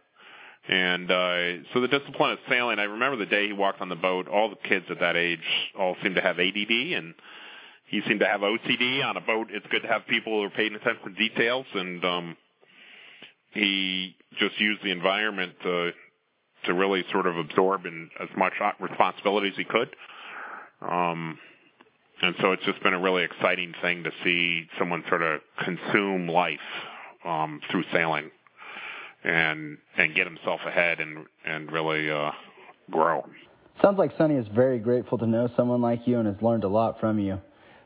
And 0.69 1.09
uh, 1.11 1.63
so 1.73 1.81
the 1.81 1.87
discipline 1.87 2.33
of 2.33 2.39
sailing, 2.49 2.81
I 2.81 2.85
remember 2.85 3.17
the 3.17 3.27
day 3.27 3.47
he 3.47 3.53
walked 3.53 3.81
on 3.81 3.89
the 3.89 3.95
boat, 3.95 4.27
all 4.27 4.51
the 4.51 4.69
kids 4.69 4.85
at 4.91 4.99
that 4.99 5.15
age 5.15 5.39
all 5.79 5.95
seemed 6.03 6.17
to 6.17 6.21
have 6.21 6.41
ADD 6.41 6.71
and 6.71 7.15
he 7.89 8.01
seemed 8.09 8.19
to 8.19 8.27
have 8.27 8.41
OCD 8.41 9.05
on 9.05 9.17
a 9.17 9.21
boat. 9.21 9.47
It's 9.53 9.67
good 9.71 9.83
to 9.83 9.89
have 9.89 10.09
people 10.09 10.33
who 10.33 10.45
are 10.45 10.51
paying 10.51 10.75
attention 10.75 11.15
to 11.15 11.29
details 11.29 11.67
and 11.75 12.05
um 12.05 12.37
he 13.57 14.17
just 14.39 14.61
used 14.61 14.83
the 14.85 14.91
environment 14.91 15.53
to 15.63 15.91
to 16.67 16.75
really 16.75 17.05
sort 17.13 17.27
of 17.27 17.37
absorb 17.37 17.87
in 17.87 18.11
as 18.21 18.29
much 18.37 18.53
responsibility 18.81 19.49
as 19.49 19.55
he 19.57 19.65
could. 19.65 19.95
Um 20.81 21.39
and 22.23 22.35
so 22.41 22.53
it's 22.53 22.65
just 22.65 22.83
been 22.83 22.95
a 22.95 23.01
really 23.01 23.25
exciting 23.25 23.75
thing 23.83 24.05
to 24.05 24.11
see 24.25 24.67
someone 24.79 25.05
sort 25.09 25.23
of 25.23 25.41
consume 25.63 26.29
life 26.29 26.59
um 27.25 27.61
through 27.71 27.85
sailing 27.93 28.31
and 29.25 29.79
and 29.97 30.15
get 30.15 30.27
himself 30.27 30.61
ahead 30.67 31.01
and 31.01 31.27
and 31.45 31.71
really 31.73 32.11
uh, 32.11 32.31
grow. 32.91 33.27
Sounds 33.83 33.99
like 33.99 34.13
Sonny 34.17 34.37
is 34.37 34.47
very 34.55 34.79
grateful 34.79 35.19
to 35.19 35.27
know 35.27 35.49
someone 35.57 35.83
like 35.83 36.07
you 36.07 36.19
and 36.19 36.27
has 36.27 36.41
learned 36.41 36.65
a 36.65 36.69
lot 36.69 36.99
from 37.01 37.19
you. 37.19 37.39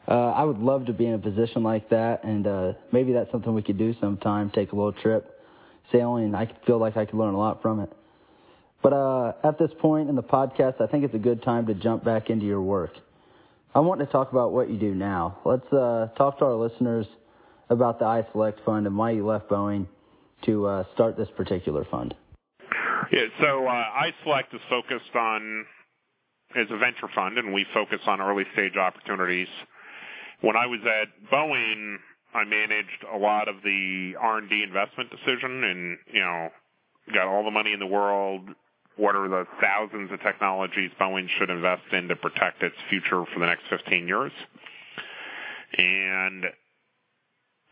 Uh, 0.07 0.13
I 0.13 0.45
would 0.45 0.59
love 0.59 0.87
to 0.87 0.93
be 0.93 1.07
in 1.07 1.15
a 1.15 1.19
position 1.19 1.63
like 1.63 1.89
that, 1.91 2.25
and 2.25 2.47
uh, 2.47 2.73
maybe 2.93 3.13
that's 3.13 3.31
something 3.31 3.55
we 3.55 3.63
could 3.63 3.79
do 3.79 3.95
sometime. 4.01 4.51
Take 4.55 4.73
a 4.73 4.77
little 4.77 4.93
trip 4.93 5.40
sailing. 5.93 6.35
I 6.35 6.51
feel 6.67 6.79
like 6.79 6.97
I 6.97 7.05
could 7.05 7.19
learn 7.19 7.35
a 7.35 7.39
lot 7.39 7.63
from 7.63 7.81
it. 7.81 7.93
But 8.83 8.93
uh, 8.93 9.33
at 9.45 9.59
this 9.59 9.71
point 9.79 10.09
in 10.09 10.17
the 10.17 10.23
podcast, 10.23 10.81
I 10.81 10.87
think 10.87 11.05
it's 11.05 11.15
a 11.15 11.19
good 11.19 11.43
time 11.43 11.67
to 11.67 11.75
jump 11.75 12.05
back 12.05 12.31
into 12.31 12.47
your 12.47 12.63
work. 12.63 12.93
I 13.75 13.81
want 13.81 14.01
to 14.01 14.07
talk 14.07 14.33
about 14.33 14.53
what 14.53 14.71
you 14.71 14.79
do 14.79 14.95
now. 14.95 15.39
Let's 15.45 15.71
uh, 15.73 16.09
talk 16.17 16.39
to 16.39 16.45
our 16.47 16.55
listeners 16.55 17.07
about 17.69 17.99
the 17.99 18.05
iSelect 18.05 18.65
Fund 18.65 18.87
and 18.87 18.97
why 18.97 19.13
you 19.13 19.27
left 19.27 19.49
Boeing 19.49 19.87
to 20.45 20.67
uh, 20.67 20.85
start 20.95 21.17
this 21.17 21.29
particular 21.37 21.85
fund? 21.91 22.15
Yeah, 23.13 23.27
so 23.41 23.67
uh, 23.67 23.85
iSelect 24.27 24.55
is 24.55 24.61
focused 24.69 25.15
on 25.15 25.67
is 26.57 26.67
a 26.71 26.77
venture 26.79 27.09
fund, 27.15 27.39
and 27.39 27.53
we 27.53 27.65
focus 27.73 28.01
on 28.07 28.21
early 28.21 28.45
stage 28.55 28.77
opportunities 28.77 29.47
when 30.41 30.57
I 30.57 30.67
was 30.67 30.81
at 30.85 31.31
Boeing, 31.31 31.97
I 32.35 32.45
managed 32.45 33.05
a 33.13 33.19
lot 33.19 33.49
of 33.49 33.57
the 33.65 34.15
R&D 34.21 34.63
investment 34.63 35.11
decision 35.11 35.65
and, 35.65 35.99
you 36.13 36.21
know, 36.21 36.49
got 37.13 37.27
all 37.27 37.45
the 37.45 37.51
money 37.51 37.73
in 37.73 37.81
the 37.81 37.87
world. 37.87 38.49
What 38.97 39.17
are 39.17 39.29
the 39.29 39.47
thousands 39.61 40.13
of 40.13 40.21
technologies 40.21 40.91
Boeing 41.01 41.27
should 41.39 41.51
invest 41.51 41.83
in 41.93 42.09
to 42.09 42.17
protect 42.17 42.63
its 42.63 42.77
future 42.89 43.25
for 43.33 43.41
the 43.41 43.47
next 43.47 43.65
15 43.71 44.07
years? 44.07 44.33
And 45.77 46.45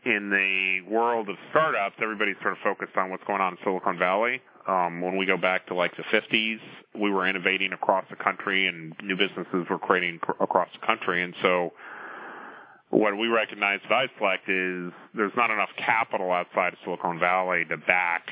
in 0.05 0.29
the 0.29 0.91
world 0.91 1.29
of 1.29 1.35
startups, 1.49 1.95
everybody's 2.01 2.37
sort 2.41 2.53
of 2.53 2.59
focused 2.63 2.95
on 2.97 3.09
what's 3.11 3.23
going 3.25 3.41
on 3.41 3.53
in 3.53 3.59
Silicon 3.63 3.97
Valley. 3.97 4.41
Um, 4.67 5.01
when 5.01 5.17
we 5.17 5.25
go 5.25 5.37
back 5.37 5.67
to 5.67 5.73
like 5.73 5.91
the 5.97 6.03
50s, 6.03 6.59
we 6.95 7.11
were 7.11 7.27
innovating 7.27 7.73
across 7.73 8.05
the 8.09 8.15
country 8.15 8.67
and 8.67 8.93
new 9.03 9.15
businesses 9.15 9.67
were 9.69 9.79
creating 9.79 10.19
cr- 10.19 10.41
across 10.41 10.69
the 10.79 10.85
country. 10.85 11.23
And 11.23 11.33
so 11.41 11.71
what 12.89 13.17
we 13.17 13.27
recognize 13.27 13.79
at 13.85 13.91
iSelect 13.91 14.47
is 14.47 14.93
there's 15.13 15.31
not 15.37 15.51
enough 15.51 15.69
capital 15.77 16.31
outside 16.31 16.73
of 16.73 16.79
Silicon 16.83 17.19
Valley 17.19 17.63
to 17.69 17.77
back 17.77 18.27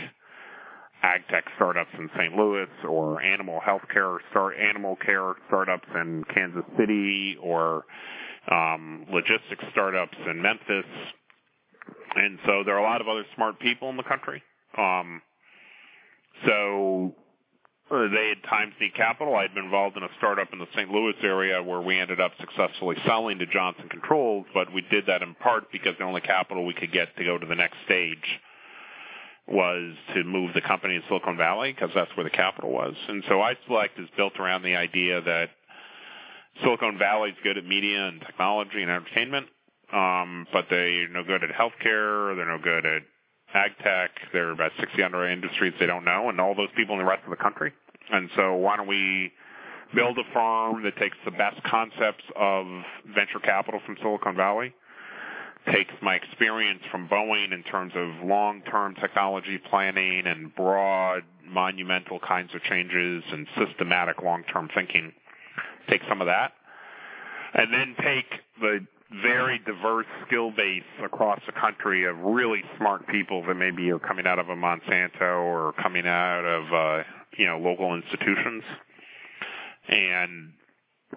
ag 1.03 1.21
tech 1.29 1.43
startups 1.55 1.91
in 1.97 2.09
St. 2.17 2.33
Louis 2.35 2.67
or 2.87 3.21
animal 3.21 3.59
healthcare 3.65 4.17
start 4.31 4.55
animal 4.57 4.95
care 4.95 5.33
startups 5.47 5.87
in 5.95 6.23
Kansas 6.33 6.63
City 6.77 7.37
or 7.41 7.83
um, 8.51 9.05
logistics 9.11 9.63
startups 9.71 10.17
in 10.29 10.41
Memphis. 10.41 10.85
And 12.15 12.39
so 12.45 12.63
there 12.65 12.75
are 12.75 12.79
a 12.79 12.83
lot 12.83 13.01
of 13.01 13.07
other 13.07 13.23
smart 13.35 13.59
people 13.59 13.89
in 13.89 13.97
the 13.97 14.03
country. 14.03 14.41
Um, 14.77 15.21
so 16.45 17.13
they 17.89 18.33
had 18.35 18.49
times 18.49 18.73
need 18.81 18.93
capital. 18.95 19.35
I 19.35 19.43
had 19.43 19.53
been 19.53 19.65
involved 19.65 19.95
in 19.95 20.03
a 20.03 20.09
startup 20.17 20.51
in 20.51 20.59
the 20.59 20.67
St. 20.75 20.89
Louis 20.89 21.15
area 21.23 21.63
where 21.63 21.79
we 21.79 21.99
ended 21.99 22.19
up 22.19 22.31
successfully 22.39 22.97
selling 23.05 23.39
to 23.39 23.45
Johnson 23.45 23.87
Controls, 23.89 24.45
but 24.53 24.73
we 24.73 24.81
did 24.91 25.05
that 25.07 25.21
in 25.21 25.35
part 25.35 25.71
because 25.71 25.93
the 25.97 26.03
only 26.03 26.21
capital 26.21 26.65
we 26.65 26.73
could 26.73 26.91
get 26.91 27.15
to 27.17 27.23
go 27.23 27.37
to 27.37 27.45
the 27.45 27.55
next 27.55 27.77
stage 27.85 28.39
was 29.47 29.95
to 30.13 30.23
move 30.25 30.53
the 30.53 30.61
company 30.61 30.99
to 30.99 31.07
Silicon 31.07 31.37
Valley 31.37 31.71
because 31.71 31.89
that's 31.95 32.11
where 32.17 32.25
the 32.25 32.29
capital 32.29 32.71
was. 32.71 32.93
And 33.07 33.23
so 33.29 33.35
iSelect 33.35 33.97
is 33.97 34.09
built 34.17 34.37
around 34.37 34.63
the 34.63 34.75
idea 34.75 35.21
that 35.21 35.49
Silicon 36.61 36.97
Valley 36.97 37.29
is 37.29 37.37
good 37.43 37.57
at 37.57 37.65
media 37.65 38.07
and 38.07 38.19
technology 38.19 38.81
and 38.81 38.91
entertainment, 38.91 39.47
um, 39.93 40.45
but 40.51 40.65
they're 40.69 41.07
no 41.07 41.23
good 41.23 41.43
at 41.43 41.51
healthcare. 41.51 42.35
They're 42.35 42.45
no 42.45 42.61
good 42.61 42.85
at 42.85 43.03
ag 43.53 43.71
tech. 43.83 44.11
There 44.33 44.47
are 44.49 44.51
about 44.51 44.71
60 44.79 45.01
other 45.03 45.27
industries 45.27 45.73
they 45.79 45.85
don't 45.85 46.05
know, 46.05 46.29
and 46.29 46.39
all 46.39 46.55
those 46.55 46.69
people 46.75 46.95
in 46.95 46.99
the 46.99 47.09
rest 47.09 47.23
of 47.23 47.29
the 47.29 47.41
country. 47.41 47.73
And 48.11 48.29
so 48.35 48.55
why 48.55 48.77
don't 48.77 48.87
we 48.87 49.31
build 49.95 50.17
a 50.17 50.33
firm 50.33 50.83
that 50.83 50.97
takes 50.97 51.17
the 51.25 51.31
best 51.31 51.61
concepts 51.63 52.23
of 52.35 52.65
venture 53.15 53.39
capital 53.39 53.79
from 53.85 53.97
Silicon 54.01 54.35
Valley, 54.35 54.73
takes 55.71 55.93
my 56.01 56.15
experience 56.15 56.81
from 56.91 57.07
Boeing 57.07 57.53
in 57.53 57.63
terms 57.63 57.93
of 57.95 58.25
long-term 58.25 58.95
technology 58.95 59.57
planning 59.69 60.23
and 60.25 60.53
broad, 60.55 61.23
monumental 61.45 62.19
kinds 62.19 62.53
of 62.53 62.61
changes 62.63 63.23
and 63.31 63.47
systematic 63.57 64.21
long-term 64.21 64.69
thinking, 64.73 65.11
take 65.89 66.01
some 66.07 66.21
of 66.21 66.27
that, 66.27 66.53
and 67.53 67.73
then 67.73 67.95
take 68.03 68.25
the 68.61 68.85
very 69.09 69.59
diverse 69.59 70.05
skill 70.25 70.51
base 70.51 70.83
across 71.03 71.39
the 71.45 71.53
country 71.53 72.05
of 72.05 72.17
really 72.17 72.61
smart 72.77 73.07
people 73.07 73.43
that 73.47 73.55
maybe 73.55 73.89
are 73.91 73.99
coming 73.99 74.27
out 74.27 74.39
of 74.39 74.49
a 74.49 74.55
Monsanto 74.55 75.21
or 75.21 75.73
coming 75.81 76.05
out 76.05 76.43
of 76.43 76.73
uh, 76.73 77.03
you 77.37 77.45
know 77.45 77.57
local 77.57 77.95
institutions, 77.95 78.63
and 79.87 80.53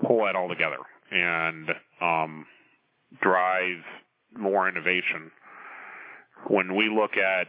pull 0.06 0.24
that 0.24 0.36
all 0.36 0.48
together 0.48 0.78
and 1.10 1.70
um, 2.00 2.46
drive 3.20 3.78
more 4.36 4.68
innovation. 4.68 5.32
When 6.46 6.76
we 6.76 6.88
look 6.88 7.16
at 7.16 7.48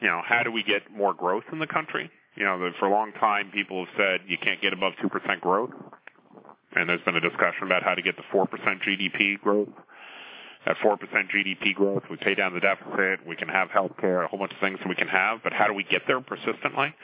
you 0.00 0.06
know 0.06 0.20
how 0.24 0.44
do 0.44 0.52
we 0.52 0.62
get 0.62 0.82
more 0.96 1.12
growth 1.12 1.44
in 1.50 1.58
the 1.58 1.66
country? 1.66 2.08
You 2.36 2.44
know, 2.44 2.70
for 2.78 2.86
a 2.86 2.90
long 2.90 3.12
time 3.18 3.50
people 3.52 3.84
have 3.84 3.94
said 3.96 4.20
you 4.28 4.38
can't 4.38 4.62
get 4.62 4.72
above 4.72 4.92
two 5.02 5.08
percent 5.08 5.40
growth 5.40 5.70
and 6.74 6.88
there's 6.88 7.02
been 7.02 7.16
a 7.16 7.20
discussion 7.20 7.64
about 7.64 7.82
how 7.82 7.94
to 7.94 8.02
get 8.02 8.16
to 8.16 8.22
4% 8.32 8.46
GDP 8.82 9.40
growth. 9.40 9.68
At 10.64 10.76
4% 10.76 10.96
GDP 11.00 11.74
growth, 11.74 12.04
we 12.08 12.16
pay 12.16 12.36
down 12.36 12.54
the 12.54 12.60
deficit, 12.60 13.26
we 13.26 13.34
can 13.34 13.48
have 13.48 13.70
health 13.70 13.92
care, 14.00 14.22
a 14.22 14.28
whole 14.28 14.38
bunch 14.38 14.52
of 14.52 14.60
things 14.60 14.78
that 14.78 14.88
we 14.88 14.94
can 14.94 15.08
have, 15.08 15.40
but 15.42 15.52
how 15.52 15.66
do 15.66 15.72
we 15.72 15.82
get 15.82 16.02
there 16.06 16.20
persistently? 16.20 16.94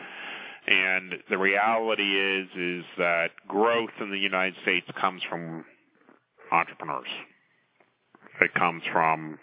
And 0.69 1.15
the 1.29 1.39
reality 1.39 2.05
is, 2.05 2.49
is 2.57 2.85
that 2.99 3.31
growth 3.49 3.91
in 4.01 4.11
the 4.11 4.19
United 4.19 4.55
States 4.63 4.87
comes 5.01 5.23
from 5.29 5.65
entrepreneurs. 6.53 7.09
It 8.41 8.55
comes 8.55 8.83
from 8.93 9.39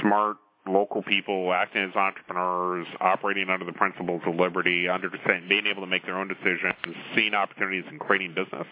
smart 0.00 0.36
local 0.66 1.02
people 1.02 1.52
acting 1.52 1.82
as 1.82 1.96
entrepreneurs, 1.96 2.86
operating 3.00 3.48
under 3.48 3.64
the 3.64 3.72
principles 3.72 4.20
of 4.26 4.34
liberty, 4.34 4.88
understanding, 4.88 5.48
being 5.48 5.66
able 5.66 5.82
to 5.82 5.88
make 5.88 6.04
their 6.04 6.18
own 6.18 6.28
decisions, 6.28 6.74
seeing 7.14 7.34
opportunities 7.34 7.84
and 7.88 7.98
creating 7.98 8.34
business 8.34 8.66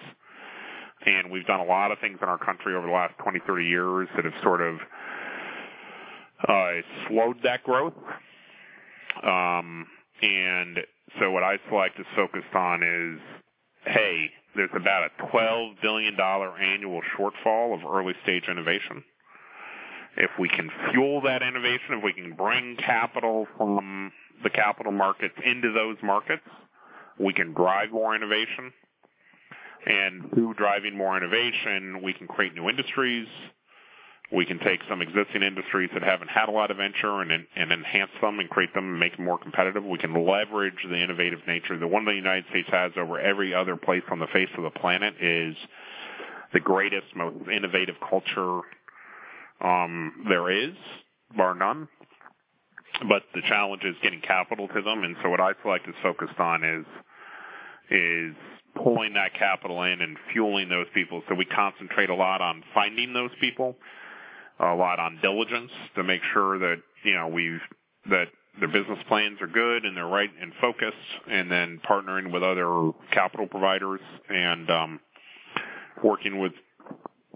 and 1.07 1.31
we've 1.31 1.47
done 1.47 1.61
a 1.61 1.65
lot 1.65 1.93
of 1.93 1.99
things 1.99 2.19
in 2.21 2.29
our 2.29 2.39
country 2.39 2.75
over 2.75 2.87
the 2.87 2.93
last 2.93 3.15
20, 3.23 3.41
30 3.47 3.65
years 3.65 4.09
that 4.17 4.25
have 4.25 4.35
sort 4.43 4.61
of 4.61 4.77
uh, 6.47 6.73
slowed 7.09 7.37
that 7.43 7.63
growth. 7.65 7.95
Um, 9.23 9.87
and 10.23 10.79
so 11.19 11.31
what 11.31 11.43
I 11.43 11.57
iSelect 11.57 11.99
is 11.99 12.07
focused 12.15 12.55
on 12.55 12.83
is, 12.83 13.21
hey, 13.87 14.31
there's 14.55 14.71
about 14.75 15.11
a 15.11 15.23
$12 15.35 15.81
billion 15.83 16.17
annual 16.21 17.01
shortfall 17.17 17.75
of 17.75 17.91
early 17.91 18.15
stage 18.23 18.45
innovation. 18.51 19.03
If 20.17 20.31
we 20.39 20.49
can 20.49 20.69
fuel 20.91 21.21
that 21.23 21.43
innovation, 21.43 21.99
if 21.99 22.05
we 22.05 22.13
can 22.13 22.35
bring 22.35 22.77
capital 22.77 23.47
from 23.57 24.13
the 24.43 24.51
capital 24.51 24.93
markets 24.93 25.35
into 25.45 25.73
those 25.73 25.97
markets, 26.03 26.43
we 27.19 27.33
can 27.33 27.53
drive 27.53 27.93
more 27.93 28.15
innovation 28.15 28.73
and 29.87 30.31
through 30.33 30.55
driving 30.55 30.97
more 30.97 31.17
innovation, 31.17 32.03
we 32.03 32.13
can 32.13 32.27
create 32.27 32.55
new 32.55 32.69
industries. 32.69 33.27
We 34.33 34.47
can 34.47 34.61
take 34.61 34.81
some 34.89 35.03
existing 35.03 35.43
industries 35.43 35.91
that 35.93 36.05
haven't 36.05 36.29
had 36.29 36.49
a 36.49 36.53
lot 36.53 36.71
of 36.71 36.77
venture 36.77 37.21
and, 37.21 37.33
and 37.33 37.73
enhance 37.73 38.13
them 38.21 38.39
and 38.39 38.49
create 38.49 38.73
them 38.75 38.85
and 38.85 39.01
make 39.01 39.17
them 39.17 39.25
more 39.25 39.39
competitive. 39.39 39.85
We 39.85 39.99
can 39.99 40.15
leverage 40.15 40.87
the 40.89 41.03
innovative 41.03 41.41
nature. 41.49 41.77
The 41.79 41.89
one 41.89 42.05
the 42.05 42.13
United 42.13 42.45
States 42.51 42.69
has 42.71 42.93
over 42.97 43.19
every 43.19 43.53
other 43.55 43.77
place 43.77 44.05
on 44.11 44.21
the 44.21 44.29
face 44.29 44.49
of 44.57 44.63
the 44.63 44.71
planet 44.71 45.15
is 45.21 45.57
the 46.53 46.61
greatest, 46.61 47.07
most 47.17 47.37
innovative 47.49 47.97
culture 48.09 48.61
um, 49.61 50.25
there 50.29 50.51
is, 50.51 50.75
bar 51.37 51.55
none. 51.55 51.89
But 53.09 53.23
the 53.35 53.43
challenge 53.49 53.83
is 53.85 53.97
getting 54.03 54.21
capital 54.21 54.69
to 54.69 54.83
them, 54.83 55.05
and 55.05 55.17
so 55.23 55.31
what 55.31 55.41
iSelect 55.41 55.89
is 55.89 55.95
focused 56.03 56.39
on 56.39 56.65
is 56.65 56.87
is 57.91 58.37
pulling 58.75 59.15
that 59.15 59.35
capital 59.35 59.83
in 59.83 60.01
and 60.01 60.17
fueling 60.33 60.69
those 60.69 60.87
people. 60.95 61.23
So 61.29 61.35
we 61.35 61.45
concentrate 61.45 62.11
a 62.11 62.15
lot 62.15 62.41
on 62.41 62.63
finding 62.75 63.13
those 63.13 63.31
people, 63.41 63.77
a 64.59 64.75
lot 64.75 64.99
on 64.99 65.19
diligence 65.23 65.71
to 65.97 66.05
make 66.05 66.21
sure 66.33 66.59
that, 66.59 66.77
you 67.05 67.15
know, 67.15 67.29
we've, 67.29 67.61
that 68.09 68.27
their 68.59 68.69
business 68.69 68.99
plans 69.09 69.41
are 69.41 69.47
good 69.47 69.85
and 69.85 69.97
they're 69.97 70.07
right 70.07 70.31
and 70.41 70.53
focused 70.61 70.97
and 71.31 71.51
then 71.51 71.81
partnering 71.89 72.33
with 72.33 72.43
other 72.43 72.93
capital 73.13 73.47
providers 73.47 74.01
and, 74.29 74.71
um, 74.71 75.01
working 76.03 76.39
with, 76.39 76.53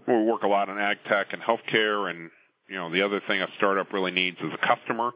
we 0.07 0.23
work 0.23 0.43
a 0.43 0.47
lot 0.47 0.69
on 0.69 0.79
ag 0.79 0.97
tech 1.07 1.27
and 1.33 1.41
healthcare 1.41 2.09
and, 2.09 2.29
you 2.69 2.75
know, 2.75 2.91
the 2.91 3.01
other 3.01 3.21
thing 3.27 3.41
a 3.41 3.47
startup 3.57 3.93
really 3.93 4.11
needs 4.11 4.37
is 4.39 4.51
a 4.53 4.67
customer 4.67 5.11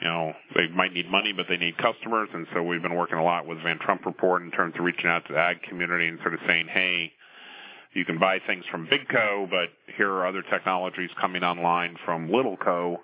you 0.00 0.08
know, 0.08 0.32
they 0.54 0.68
might 0.68 0.92
need 0.92 1.10
money, 1.10 1.32
but 1.32 1.46
they 1.48 1.56
need 1.56 1.76
customers. 1.78 2.28
And 2.32 2.46
so 2.52 2.62
we've 2.62 2.82
been 2.82 2.96
working 2.96 3.18
a 3.18 3.24
lot 3.24 3.46
with 3.46 3.62
Van 3.62 3.78
Trump 3.78 4.04
Report 4.06 4.42
in 4.42 4.50
terms 4.50 4.74
of 4.78 4.84
reaching 4.84 5.06
out 5.06 5.26
to 5.26 5.32
the 5.32 5.38
ag 5.38 5.62
community 5.62 6.08
and 6.08 6.18
sort 6.20 6.34
of 6.34 6.40
saying, 6.46 6.66
hey, 6.68 7.12
you 7.94 8.04
can 8.04 8.18
buy 8.18 8.38
things 8.46 8.64
from 8.70 8.88
Big 8.90 9.08
Co, 9.08 9.46
but 9.48 9.68
here 9.96 10.10
are 10.10 10.26
other 10.26 10.42
technologies 10.42 11.10
coming 11.20 11.44
online 11.44 11.96
from 12.04 12.30
Little 12.30 12.56
Co. 12.56 12.98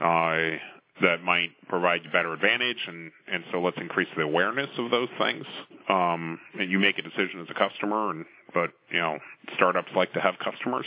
Uh, 0.00 0.58
that 1.02 1.22
might 1.24 1.50
provide 1.68 2.00
you 2.04 2.10
better 2.10 2.32
advantage 2.32 2.78
and, 2.86 3.10
and 3.32 3.42
so 3.50 3.60
let's 3.60 3.76
increase 3.78 4.08
the 4.16 4.22
awareness 4.22 4.68
of 4.78 4.90
those 4.90 5.08
things. 5.18 5.44
Um, 5.88 6.38
and 6.58 6.70
you 6.70 6.78
make 6.78 6.98
a 6.98 7.02
decision 7.02 7.40
as 7.40 7.48
a 7.50 7.54
customer 7.54 8.10
and, 8.10 8.24
but, 8.52 8.70
you 8.90 9.00
know, 9.00 9.18
startups 9.56 9.88
like 9.96 10.12
to 10.12 10.20
have 10.20 10.34
customers. 10.38 10.86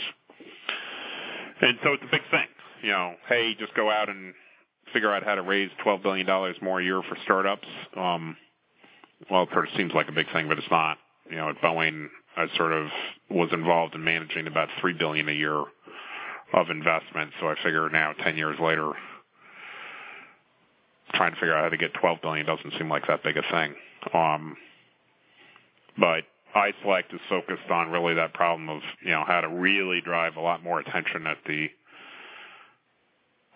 And 1.60 1.78
so 1.82 1.92
it's 1.92 2.02
a 2.04 2.10
big 2.10 2.22
thing, 2.30 2.46
you 2.82 2.90
know, 2.90 3.14
hey, 3.28 3.54
just 3.58 3.74
go 3.74 3.90
out 3.90 4.08
and 4.08 4.32
figure 4.92 5.12
out 5.12 5.22
how 5.24 5.34
to 5.34 5.42
raise 5.42 5.70
$12 5.84 6.02
billion 6.02 6.26
more 6.62 6.80
a 6.80 6.84
year 6.84 7.02
for 7.08 7.16
startups. 7.24 7.68
Um, 7.96 8.36
well, 9.30 9.44
it 9.44 9.48
sort 9.52 9.68
of 9.68 9.74
seems 9.76 9.92
like 9.94 10.08
a 10.08 10.12
big 10.12 10.30
thing, 10.32 10.48
but 10.48 10.58
it's 10.58 10.70
not. 10.70 10.98
You 11.30 11.36
know, 11.36 11.50
at 11.50 11.60
Boeing, 11.60 12.06
I 12.36 12.46
sort 12.56 12.72
of 12.72 12.86
was 13.30 13.50
involved 13.52 13.94
in 13.94 14.04
managing 14.04 14.46
about 14.46 14.68
3 14.80 14.94
billion 14.94 15.28
a 15.28 15.32
year 15.32 15.64
of 16.54 16.70
investment. 16.70 17.32
So 17.40 17.48
I 17.48 17.54
figure 17.62 17.88
now, 17.90 18.12
10 18.12 18.36
years 18.36 18.56
later, 18.60 18.92
trying 21.14 21.32
to 21.32 21.36
figure 21.36 21.54
out 21.54 21.64
how 21.64 21.68
to 21.70 21.76
get 21.76 21.92
12 21.94 22.18
billion 22.22 22.46
doesn't 22.46 22.72
seem 22.78 22.88
like 22.88 23.06
that 23.08 23.22
big 23.22 23.36
a 23.36 23.42
thing. 23.50 23.74
Um, 24.14 24.56
but 25.98 26.24
iSelect 26.56 27.14
is 27.14 27.20
focused 27.28 27.70
on 27.70 27.90
really 27.90 28.14
that 28.14 28.32
problem 28.34 28.68
of 28.68 28.80
you 29.04 29.10
know 29.10 29.24
how 29.26 29.40
to 29.40 29.48
really 29.48 30.00
drive 30.00 30.36
a 30.36 30.40
lot 30.40 30.62
more 30.62 30.80
attention 30.80 31.26
at 31.26 31.38
the 31.46 31.68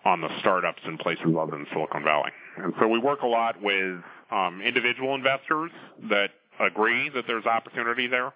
on 0.05 0.21
the 0.21 0.29
startups 0.39 0.81
in 0.85 0.97
places 0.97 1.25
other 1.39 1.51
than 1.51 1.65
Silicon 1.71 2.03
Valley. 2.03 2.31
And 2.57 2.73
so 2.79 2.87
we 2.87 2.99
work 2.99 3.21
a 3.21 3.27
lot 3.27 3.61
with 3.61 4.01
um, 4.31 4.61
individual 4.61 5.15
investors 5.15 5.71
that 6.09 6.31
agree 6.59 7.09
that 7.09 7.23
there's 7.27 7.45
opportunity 7.45 8.07
there. 8.07 8.33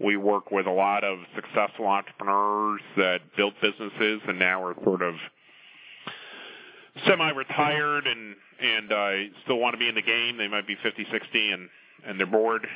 We 0.00 0.16
work 0.16 0.50
with 0.50 0.66
a 0.66 0.72
lot 0.72 1.04
of 1.04 1.18
successful 1.34 1.86
entrepreneurs 1.86 2.80
that 2.96 3.20
built 3.36 3.54
businesses 3.62 4.20
and 4.26 4.38
now 4.38 4.64
are 4.64 4.74
sort 4.82 5.02
of 5.02 5.14
semi-retired 7.06 8.06
and 8.06 8.36
and 8.60 8.92
uh, 8.92 9.34
still 9.42 9.58
want 9.58 9.74
to 9.74 9.78
be 9.78 9.88
in 9.88 9.94
the 9.94 10.02
game. 10.02 10.38
They 10.38 10.48
might 10.48 10.66
be 10.66 10.76
50, 10.80 11.06
60, 11.10 11.50
and 11.50 11.68
and 12.06 12.20
they're 12.20 12.26
bored, 12.26 12.66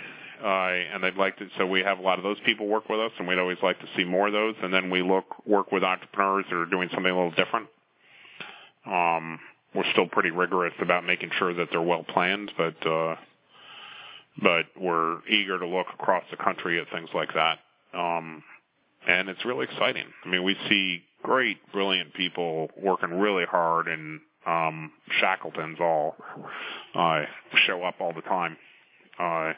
uh, 0.43 0.47
and 0.47 1.03
they'd 1.03 1.17
like 1.17 1.37
to. 1.39 1.49
So 1.57 1.67
we 1.67 1.81
have 1.81 1.99
a 1.99 2.03
lot 2.03 2.19
of 2.19 2.25
those 2.25 2.39
people 2.45 2.67
work 2.67 2.89
with 2.89 2.99
us, 3.01 3.13
and 3.19 3.29
we'd 3.29 3.39
always 3.39 3.59
like 3.63 3.79
to 3.81 3.87
see 3.97 4.05
more 4.05 4.27
of 4.27 4.33
those. 4.33 4.55
And 4.63 4.73
then 4.73 4.91
we 4.91 5.03
look 5.03 5.47
work 5.47 5.71
with 5.71 5.85
entrepreneurs 5.85 6.47
that 6.51 6.57
are 6.57 6.67
doing 6.67 6.89
something 6.93 7.11
a 7.11 7.15
little 7.15 7.31
different. 7.31 7.69
Um, 8.91 9.39
we're 9.75 9.91
still 9.93 10.07
pretty 10.07 10.31
rigorous 10.31 10.75
about 10.81 11.05
making 11.05 11.31
sure 11.39 11.55
that 11.55 11.69
they're 11.71 11.83
well 11.83 12.05
planned, 12.05 12.51
but 12.57 12.87
uh, 12.87 13.17
but 14.43 14.67
we're 14.81 15.27
eager 15.29 15.59
to 15.59 15.67
look 15.67 15.87
across 15.93 16.25
the 16.31 16.37
country 16.37 16.81
at 16.81 16.87
things 16.91 17.11
like 17.15 17.31
that. 17.35 17.59
Um, 17.93 18.43
and 19.07 19.29
it's 19.29 19.45
really 19.45 19.65
exciting. 19.65 20.05
I 20.25 20.29
mean, 20.29 20.45
we 20.45 20.57
see 20.69 21.03
great, 21.23 21.59
brilliant 21.73 22.15
people 22.15 22.71
working 22.81 23.19
really 23.19 23.45
hard, 23.45 23.89
and 23.89 24.21
um, 24.47 24.93
Shackletons 25.21 25.79
all 25.81 26.17
uh, 26.95 27.23
show 27.67 27.83
up 27.83 27.97
all 28.01 28.13
the 28.13 28.23
time. 28.23 28.57
Uh, 29.19 29.53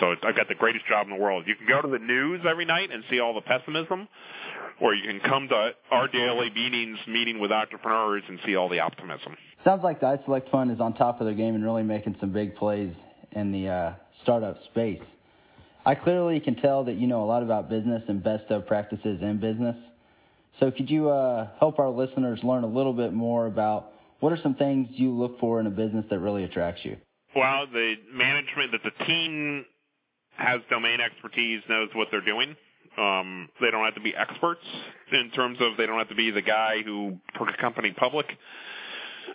so 0.00 0.14
I've 0.22 0.36
got 0.36 0.48
the 0.48 0.54
greatest 0.54 0.86
job 0.86 1.06
in 1.06 1.16
the 1.16 1.22
world. 1.22 1.44
You 1.46 1.54
can 1.54 1.66
go 1.68 1.80
to 1.80 1.88
the 1.88 1.98
news 1.98 2.40
every 2.48 2.64
night 2.64 2.90
and 2.92 3.04
see 3.10 3.20
all 3.20 3.34
the 3.34 3.40
pessimism, 3.40 4.08
or 4.80 4.94
you 4.94 5.02
can 5.02 5.20
come 5.20 5.48
to 5.48 5.70
our 5.90 6.08
daily 6.08 6.50
meetings, 6.50 6.98
meeting 7.06 7.40
with 7.40 7.52
entrepreneurs, 7.52 8.22
and 8.28 8.38
see 8.44 8.56
all 8.56 8.68
the 8.68 8.80
optimism. 8.80 9.36
Sounds 9.64 9.82
like 9.82 10.00
the 10.00 10.06
iSelect 10.06 10.50
Fund 10.50 10.70
is 10.70 10.80
on 10.80 10.94
top 10.94 11.20
of 11.20 11.26
their 11.26 11.34
game 11.34 11.54
and 11.54 11.64
really 11.64 11.82
making 11.82 12.16
some 12.20 12.32
big 12.32 12.56
plays 12.56 12.94
in 13.32 13.52
the 13.52 13.68
uh, 13.68 13.92
startup 14.22 14.62
space. 14.64 15.02
I 15.86 15.94
clearly 15.94 16.40
can 16.40 16.56
tell 16.56 16.84
that 16.84 16.94
you 16.94 17.06
know 17.06 17.22
a 17.22 17.26
lot 17.26 17.42
about 17.42 17.68
business 17.68 18.02
and 18.08 18.22
best 18.22 18.50
of 18.50 18.66
practices 18.66 19.20
in 19.22 19.38
business. 19.40 19.76
So 20.60 20.70
could 20.70 20.88
you 20.88 21.10
uh, 21.10 21.48
help 21.58 21.78
our 21.78 21.90
listeners 21.90 22.40
learn 22.42 22.64
a 22.64 22.68
little 22.68 22.92
bit 22.92 23.12
more 23.12 23.46
about 23.46 23.92
what 24.20 24.32
are 24.32 24.38
some 24.42 24.54
things 24.54 24.88
you 24.92 25.10
look 25.10 25.38
for 25.40 25.60
in 25.60 25.66
a 25.66 25.70
business 25.70 26.04
that 26.10 26.18
really 26.20 26.44
attracts 26.44 26.84
you? 26.84 26.96
Well, 27.36 27.66
the 27.66 27.94
management 28.12 28.72
that 28.72 28.80
the 28.84 29.04
team 29.04 29.66
has 30.36 30.60
domain 30.70 31.00
expertise, 31.00 31.62
knows 31.68 31.88
what 31.94 32.08
they're 32.10 32.24
doing. 32.24 32.56
Um, 32.96 33.48
they 33.60 33.70
don't 33.70 33.84
have 33.84 33.94
to 33.94 34.00
be 34.00 34.14
experts 34.14 34.60
in 35.12 35.30
terms 35.30 35.58
of 35.60 35.76
they 35.76 35.86
don't 35.86 35.98
have 35.98 36.08
to 36.10 36.14
be 36.14 36.30
the 36.30 36.42
guy 36.42 36.82
who 36.84 37.16
took 37.38 37.48
a 37.48 37.60
company 37.60 37.92
public, 37.96 38.26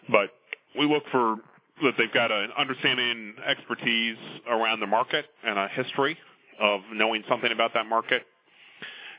but 0.09 0.29
we 0.77 0.87
look 0.87 1.03
for 1.11 1.35
that 1.83 1.93
they've 1.97 2.13
got 2.13 2.31
an 2.31 2.49
understanding, 2.57 3.33
expertise 3.45 4.17
around 4.49 4.79
the 4.79 4.87
market 4.87 5.25
and 5.45 5.57
a 5.57 5.67
history 5.69 6.17
of 6.59 6.81
knowing 6.93 7.23
something 7.29 7.51
about 7.51 7.73
that 7.73 7.85
market. 7.85 8.23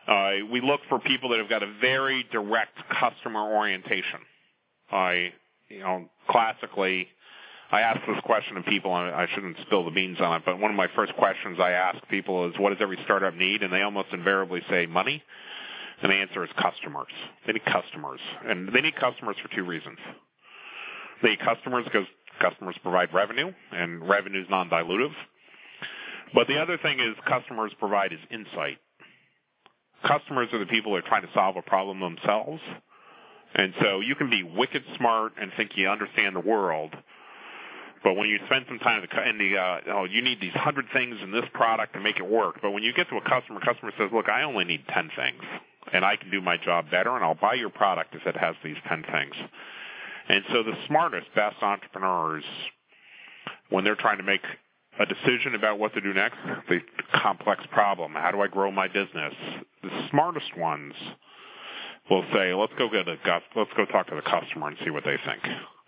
Uh, 0.07 0.47
we 0.51 0.61
look 0.61 0.81
for 0.89 0.99
people 1.01 1.31
that 1.31 1.39
have 1.39 1.49
got 1.49 1.63
a 1.63 1.73
very 1.81 2.27
direct 2.33 2.77
customer 2.99 3.43
orientation. 3.43 4.21
I, 4.91 5.33
you 5.69 5.81
know, 5.81 6.11
classically, 6.29 7.09
I 7.73 7.83
ask 7.83 8.01
this 8.07 8.21
question 8.25 8.57
of 8.57 8.65
people, 8.65 8.97
and 8.97 9.15
I 9.15 9.27
shouldn't 9.33 9.57
spill 9.63 9.85
the 9.85 9.93
beans 9.93 10.21
on 10.21 10.39
it, 10.39 10.43
but 10.45 10.59
one 10.59 10.71
of 10.71 10.77
my 10.77 10.89
first 10.97 11.15
questions 11.15 11.59
I 11.61 11.71
ask 11.71 11.99
people 12.09 12.49
is, 12.49 12.55
what 12.59 12.71
does 12.71 12.79
every 12.81 12.99
startup 13.05 13.35
need? 13.35 13.63
And 13.63 13.73
they 13.73 13.83
almost 13.83 14.09
invariably 14.13 14.61
say 14.69 14.87
money. 14.87 15.23
And 16.03 16.11
the 16.11 16.17
answer 16.17 16.43
is 16.43 16.51
customers. 16.61 17.13
They 17.47 17.53
need 17.53 17.65
customers. 17.65 18.21
And 18.45 18.73
they 18.75 18.81
need 18.81 18.97
customers 18.97 19.37
for 19.43 19.55
two 19.55 19.65
reasons. 19.65 19.99
They 21.23 21.31
need 21.31 21.41
customers 21.41 21.85
because 21.85 22.07
customers 22.41 22.75
provide 22.83 23.15
revenue, 23.15 23.53
and 23.71 24.09
revenue 24.09 24.41
is 24.41 24.47
non-dilutive. 24.51 25.13
But 26.35 26.49
the 26.49 26.61
other 26.61 26.79
thing 26.79 26.99
is 26.99 27.15
customers 27.29 27.73
provide 27.79 28.13
is 28.13 28.21
insight. 28.31 28.79
Customers 30.07 30.49
are 30.53 30.59
the 30.59 30.67
people 30.67 30.93
that 30.93 31.05
are 31.05 31.09
trying 31.09 31.23
to 31.23 31.33
solve 31.35 31.57
a 31.57 31.63
problem 31.63 32.01
themselves. 32.01 32.61
And 33.55 33.75
so 33.81 34.01
you 34.01 34.15
can 34.15 34.31
be 34.31 34.43
wicked 34.43 34.83
smart 34.97 35.33
and 35.41 35.53
think 35.57 35.73
you 35.77 35.89
understand 35.89 36.35
the 36.35 36.41
world, 36.41 36.95
but 38.03 38.15
when 38.15 38.29
you 38.29 38.39
spend 38.47 38.65
some 38.69 38.79
time 38.79 39.03
in 39.03 39.39
the, 39.39 39.59
uh, 39.59 39.81
oh, 39.95 40.05
you 40.05 40.23
need 40.23 40.41
these 40.41 40.55
hundred 40.55 40.87
things 40.93 41.17
in 41.23 41.33
this 41.33 41.45
product 41.53 41.93
to 41.95 42.01
make 42.01 42.17
it 42.17 42.27
work. 42.27 42.61
But 42.63 42.71
when 42.71 42.83
you 42.83 42.93
get 42.95 43.09
to 43.11 43.17
a 43.17 43.29
customer, 43.29 43.61
customer 43.61 43.93
says, 43.99 44.09
look, 44.13 44.29
I 44.29 44.43
only 44.43 44.65
need 44.65 44.85
ten 44.89 45.11
things, 45.15 45.43
and 45.93 46.05
I 46.05 46.17
can 46.17 46.31
do 46.31 46.41
my 46.41 46.57
job 46.57 46.91
better, 46.91 47.15
and 47.15 47.25
I'll 47.25 47.35
buy 47.35 47.55
your 47.55 47.71
product 47.71 48.15
if 48.15 48.27
it 48.27 48.37
has 48.37 48.55
these 48.65 48.77
ten 48.89 49.03
things. 49.03 49.35
And 50.29 50.45
so 50.51 50.63
the 50.63 50.75
smartest, 50.87 51.27
best 51.35 51.57
entrepreneurs, 51.63 52.45
when 53.69 53.85
they're 53.85 53.97
trying 53.97 54.19
to 54.19 54.25
make 54.25 54.43
a 54.99 55.07
decision 55.07 55.55
about 55.55 55.79
what 55.79 55.93
to 55.95 56.01
do 56.01 56.15
next, 56.15 56.37
the 56.69 56.81
complex 57.15 57.63
problem, 57.71 58.13
how 58.15 58.31
do 58.31 58.41
I 58.41 58.49
grow 58.49 58.71
my 58.71 58.89
business? 58.89 59.35
The 59.83 60.09
smartest 60.11 60.57
ones 60.57 60.95
will 62.09 62.25
say, 62.33 62.55
let's 62.55 62.73
go 62.79 62.89
get 62.89 63.07
a, 63.09 63.17
let's 63.57 63.71
go 63.77 63.85
talk 63.87 64.09
to 64.09 64.15
the 64.15 64.23
customer 64.23 64.69
and 64.69 64.77
see 64.85 64.91
what 64.91 65.05
they 65.05 65.17
think 65.25 65.43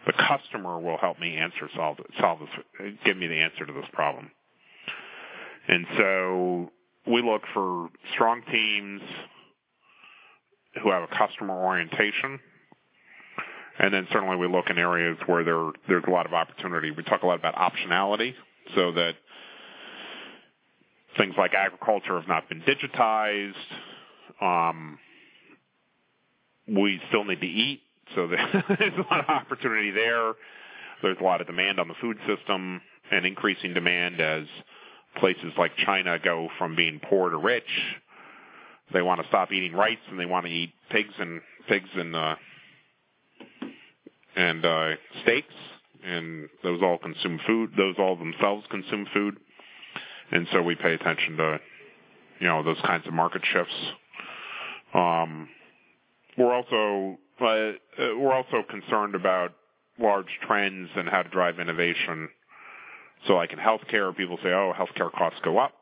the 0.06 0.12
customer 0.12 0.80
will 0.80 0.98
help 0.98 1.20
me 1.20 1.36
answer 1.36 1.68
solve 1.76 1.98
solve 2.20 2.40
this 2.40 2.94
give 3.04 3.16
me 3.16 3.26
the 3.26 3.38
answer 3.38 3.66
to 3.66 3.72
this 3.72 3.84
problem. 3.92 4.30
And 5.68 5.86
so 5.96 6.70
we 7.06 7.22
look 7.22 7.42
for 7.54 7.88
strong 8.14 8.42
teams 8.50 9.00
who 10.82 10.90
have 10.90 11.02
a 11.02 11.16
customer 11.16 11.54
orientation. 11.54 12.40
And 13.78 13.92
then 13.92 14.06
certainly 14.12 14.36
we 14.36 14.48
look 14.48 14.66
in 14.70 14.78
areas 14.78 15.16
where 15.26 15.44
there 15.44 15.70
there's 15.88 16.04
a 16.06 16.10
lot 16.10 16.26
of 16.26 16.32
opportunity. 16.32 16.90
We 16.90 17.02
talk 17.04 17.22
a 17.22 17.26
lot 17.26 17.38
about 17.38 17.54
optionality 17.54 18.34
so 18.74 18.92
that 18.92 19.14
things 21.16 21.34
like 21.38 21.52
agriculture 21.54 22.18
have 22.18 22.28
not 22.28 22.48
been 22.48 22.62
digitized. 22.62 23.54
Um, 24.40 24.98
we 26.66 27.00
still 27.08 27.24
need 27.24 27.40
to 27.40 27.46
eat 27.46 27.82
so 28.14 28.26
there's 28.78 28.92
a 28.98 29.14
lot 29.14 29.20
of 29.20 29.28
opportunity 29.28 29.90
there. 29.90 30.32
There's 31.02 31.18
a 31.20 31.24
lot 31.24 31.40
of 31.40 31.46
demand 31.46 31.80
on 31.80 31.88
the 31.88 31.94
food 32.00 32.16
system 32.26 32.80
and 33.10 33.26
increasing 33.26 33.74
demand 33.74 34.20
as 34.20 34.44
places 35.18 35.52
like 35.58 35.72
China 35.84 36.18
go 36.22 36.48
from 36.58 36.76
being 36.76 37.00
poor 37.08 37.30
to 37.30 37.36
rich. 37.36 37.64
They 38.92 39.02
want 39.02 39.20
to 39.20 39.28
stop 39.28 39.52
eating 39.52 39.72
rice 39.72 39.98
and 40.10 40.18
they 40.18 40.26
want 40.26 40.46
to 40.46 40.52
eat 40.52 40.72
pigs 40.90 41.14
and 41.18 41.40
pigs 41.68 41.88
and 41.94 42.14
uh, 42.14 42.36
and 44.34 44.64
uh, 44.64 44.90
steaks, 45.22 45.54
and 46.04 46.48
those 46.62 46.80
all 46.82 46.98
consume 46.98 47.38
food. 47.46 47.72
Those 47.76 47.96
all 47.98 48.16
themselves 48.16 48.64
consume 48.70 49.06
food, 49.12 49.36
and 50.30 50.46
so 50.52 50.62
we 50.62 50.74
pay 50.74 50.94
attention 50.94 51.36
to 51.36 51.60
you 52.40 52.48
know 52.48 52.62
those 52.62 52.80
kinds 52.84 53.06
of 53.06 53.12
market 53.12 53.42
shifts. 53.52 53.74
Um, 54.94 55.48
we're 56.36 56.52
also 56.52 57.18
but 57.38 57.72
uh, 57.98 58.16
we're 58.18 58.32
also 58.32 58.62
concerned 58.68 59.14
about 59.14 59.52
large 59.98 60.26
trends 60.46 60.88
and 60.96 61.08
how 61.08 61.22
to 61.22 61.28
drive 61.28 61.58
innovation. 61.58 62.28
So, 63.26 63.34
like 63.34 63.52
in 63.52 63.58
healthcare, 63.58 64.14
people 64.16 64.38
say, 64.42 64.50
"Oh, 64.50 64.72
healthcare 64.76 65.12
costs 65.12 65.40
go 65.44 65.58
up." 65.58 65.72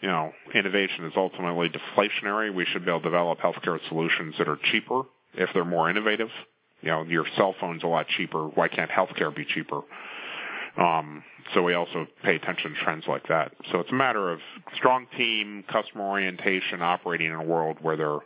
You 0.00 0.08
know, 0.08 0.32
innovation 0.54 1.06
is 1.06 1.12
ultimately 1.16 1.70
deflationary. 1.70 2.54
We 2.54 2.66
should 2.66 2.84
be 2.84 2.90
able 2.90 3.00
to 3.00 3.04
develop 3.04 3.38
healthcare 3.38 3.78
solutions 3.88 4.34
that 4.38 4.48
are 4.48 4.58
cheaper 4.70 5.02
if 5.34 5.50
they're 5.54 5.64
more 5.64 5.88
innovative. 5.88 6.28
You 6.82 6.90
know, 6.90 7.02
your 7.04 7.24
cell 7.36 7.54
phone's 7.60 7.82
a 7.82 7.86
lot 7.86 8.06
cheaper. 8.16 8.48
Why 8.48 8.68
can't 8.68 8.90
healthcare 8.90 9.34
be 9.34 9.44
cheaper? 9.46 9.80
Um, 10.76 11.22
so 11.54 11.62
we 11.62 11.74
also 11.74 12.06
pay 12.22 12.36
attention 12.36 12.74
to 12.74 12.80
trends 12.84 13.04
like 13.06 13.28
that. 13.28 13.52
So 13.70 13.80
it's 13.80 13.90
a 13.90 13.94
matter 13.94 14.30
of 14.30 14.40
strong 14.76 15.06
team, 15.16 15.64
customer 15.70 16.04
orientation, 16.04 16.82
operating 16.82 17.28
in 17.28 17.34
a 17.34 17.44
world 17.44 17.78
where 17.80 17.96
there 17.96 18.18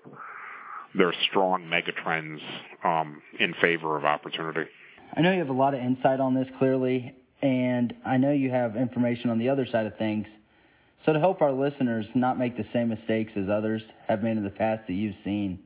there 0.98 1.08
are 1.08 1.14
strong 1.30 1.62
megatrends 1.62 2.40
um, 2.84 3.22
in 3.38 3.54
favor 3.60 3.96
of 3.96 4.04
opportunity. 4.04 4.68
I 5.16 5.22
know 5.22 5.32
you 5.32 5.38
have 5.38 5.48
a 5.48 5.52
lot 5.52 5.72
of 5.72 5.80
insight 5.80 6.20
on 6.20 6.34
this 6.34 6.48
clearly, 6.58 7.14
and 7.40 7.94
I 8.04 8.16
know 8.16 8.32
you 8.32 8.50
have 8.50 8.76
information 8.76 9.30
on 9.30 9.38
the 9.38 9.48
other 9.48 9.66
side 9.70 9.86
of 9.86 9.96
things. 9.96 10.26
So, 11.06 11.12
to 11.12 11.20
help 11.20 11.40
our 11.40 11.52
listeners 11.52 12.04
not 12.14 12.38
make 12.38 12.56
the 12.56 12.66
same 12.72 12.88
mistakes 12.88 13.32
as 13.36 13.48
others 13.48 13.80
have 14.08 14.22
made 14.22 14.36
in 14.36 14.44
the 14.44 14.50
past 14.50 14.88
that 14.88 14.92
you've 14.94 15.14
seen, 15.24 15.60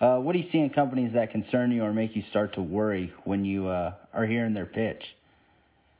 uh, 0.00 0.16
what 0.16 0.32
do 0.32 0.40
you 0.40 0.50
see 0.50 0.58
in 0.58 0.70
companies 0.70 1.12
that 1.14 1.30
concern 1.30 1.70
you 1.70 1.84
or 1.84 1.92
make 1.92 2.16
you 2.16 2.24
start 2.30 2.54
to 2.54 2.62
worry 2.62 3.12
when 3.24 3.44
you 3.44 3.68
uh, 3.68 3.94
are 4.12 4.26
hearing 4.26 4.52
their 4.52 4.66
pitch? 4.66 5.02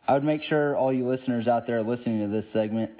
I 0.08 0.14
would 0.14 0.24
make 0.24 0.42
sure 0.42 0.76
all 0.76 0.92
you 0.92 1.08
listeners 1.08 1.46
out 1.46 1.66
there 1.66 1.78
are 1.78 1.84
listening 1.84 2.20
to 2.20 2.28
this 2.28 2.44
segment, 2.52 2.90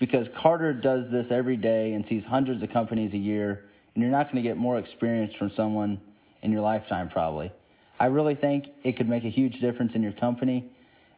because 0.00 0.26
Carter 0.42 0.72
does 0.72 1.04
this 1.12 1.26
every 1.30 1.58
day 1.58 1.92
and 1.92 2.04
sees 2.08 2.24
hundreds 2.26 2.62
of 2.62 2.70
companies 2.70 3.12
a 3.12 3.18
year 3.18 3.64
and 3.94 4.02
you're 4.02 4.12
not 4.12 4.30
going 4.30 4.42
to 4.42 4.48
get 4.48 4.56
more 4.56 4.78
experience 4.78 5.32
from 5.38 5.50
someone 5.56 6.00
in 6.42 6.52
your 6.52 6.60
lifetime, 6.60 7.08
probably. 7.08 7.52
I 7.98 8.06
really 8.06 8.34
think 8.34 8.66
it 8.82 8.96
could 8.96 9.08
make 9.08 9.24
a 9.24 9.30
huge 9.30 9.60
difference 9.60 9.92
in 9.94 10.02
your 10.02 10.12
company 10.12 10.70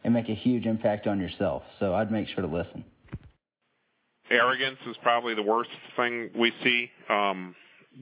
and 0.03 0.13
make 0.13 0.29
a 0.29 0.35
huge 0.35 0.65
impact 0.65 1.07
on 1.07 1.19
yourself. 1.19 1.63
So 1.79 1.93
I'd 1.93 2.11
make 2.11 2.27
sure 2.29 2.41
to 2.41 2.47
listen. 2.47 2.85
arrogance 4.29 4.77
is 4.87 4.95
probably 5.01 5.33
the 5.35 5.41
worst 5.41 5.69
thing 5.95 6.29
we 6.37 6.51
see. 6.63 6.89
Um, 7.09 7.55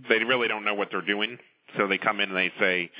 they 0.09 0.23
really 0.23 0.47
don't 0.47 0.65
know 0.65 0.73
what 0.73 0.89
they're 0.91 1.01
doing, 1.01 1.37
so 1.77 1.87
they 1.87 1.97
come 1.97 2.19
in 2.19 2.29
and 2.29 2.37
they 2.37 2.51
say, 2.59 2.91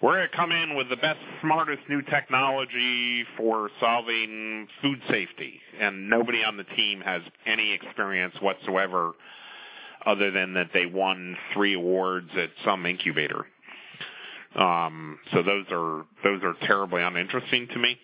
"We're 0.00 0.16
going 0.16 0.28
to 0.28 0.36
come 0.36 0.52
in 0.52 0.74
with 0.74 0.88
the 0.88 0.96
best, 0.96 1.20
smartest 1.40 1.88
new 1.88 2.02
technology 2.02 3.24
for 3.36 3.70
solving 3.78 4.68
food 4.80 5.00
safety," 5.08 5.60
and 5.78 6.10
nobody 6.10 6.42
on 6.42 6.56
the 6.56 6.64
team 6.64 7.00
has 7.02 7.22
any 7.46 7.72
experience 7.72 8.34
whatsoever, 8.40 9.12
other 10.06 10.30
than 10.30 10.54
that 10.54 10.70
they 10.72 10.86
won 10.86 11.36
three 11.54 11.74
awards 11.74 12.30
at 12.36 12.50
some 12.64 12.86
incubator. 12.86 13.46
Um, 14.54 15.18
so 15.32 15.42
those 15.42 15.64
are 15.70 16.04
those 16.22 16.42
are 16.42 16.54
terribly 16.66 17.02
uninteresting 17.02 17.68
to 17.68 17.78
me 17.78 17.98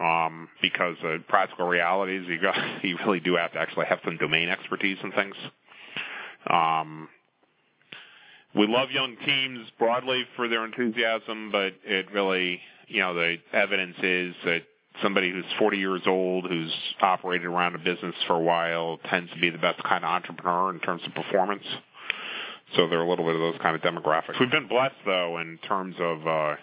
um, 0.00 0.48
because 0.62 0.96
uh, 1.04 1.18
practical 1.28 1.66
realities 1.68 2.24
you 2.28 2.40
got 2.40 2.56
you 2.84 2.96
really 3.04 3.20
do 3.20 3.36
have 3.36 3.52
to 3.52 3.58
actually 3.58 3.86
have 3.86 3.98
some 4.04 4.16
domain 4.16 4.48
expertise 4.48 4.98
and 5.02 5.12
things. 5.12 5.34
Um, 6.48 7.08
we 8.54 8.66
love 8.66 8.90
young 8.90 9.16
teams 9.24 9.68
broadly 9.78 10.24
for 10.34 10.48
their 10.48 10.64
enthusiasm, 10.64 11.50
but 11.52 11.74
it 11.84 12.10
really, 12.12 12.60
you 12.88 13.00
know, 13.00 13.14
the 13.14 13.36
evidence 13.52 13.96
is 14.02 14.34
that 14.44 14.62
somebody 15.02 15.30
who's 15.30 15.44
40 15.58 15.78
years 15.78 16.02
old, 16.06 16.46
who's 16.46 16.72
operated 17.00 17.46
around 17.46 17.74
a 17.74 17.78
business 17.78 18.14
for 18.26 18.36
a 18.36 18.40
while, 18.40 18.98
tends 19.08 19.30
to 19.32 19.40
be 19.40 19.50
the 19.50 19.58
best 19.58 19.82
kind 19.82 20.04
of 20.04 20.10
entrepreneur 20.10 20.70
in 20.70 20.80
terms 20.80 21.02
of 21.06 21.14
performance. 21.14 21.64
So 22.76 22.88
they're 22.88 23.02
a 23.02 23.08
little 23.08 23.24
bit 23.24 23.34
of 23.34 23.40
those 23.40 23.60
kind 23.60 23.74
of 23.74 23.82
demographics. 23.82 24.38
We've 24.38 24.50
been 24.50 24.68
blessed 24.68 24.94
though 25.04 25.38
in 25.38 25.58
terms 25.66 25.96
of 25.98 26.26
uh, 26.26 26.56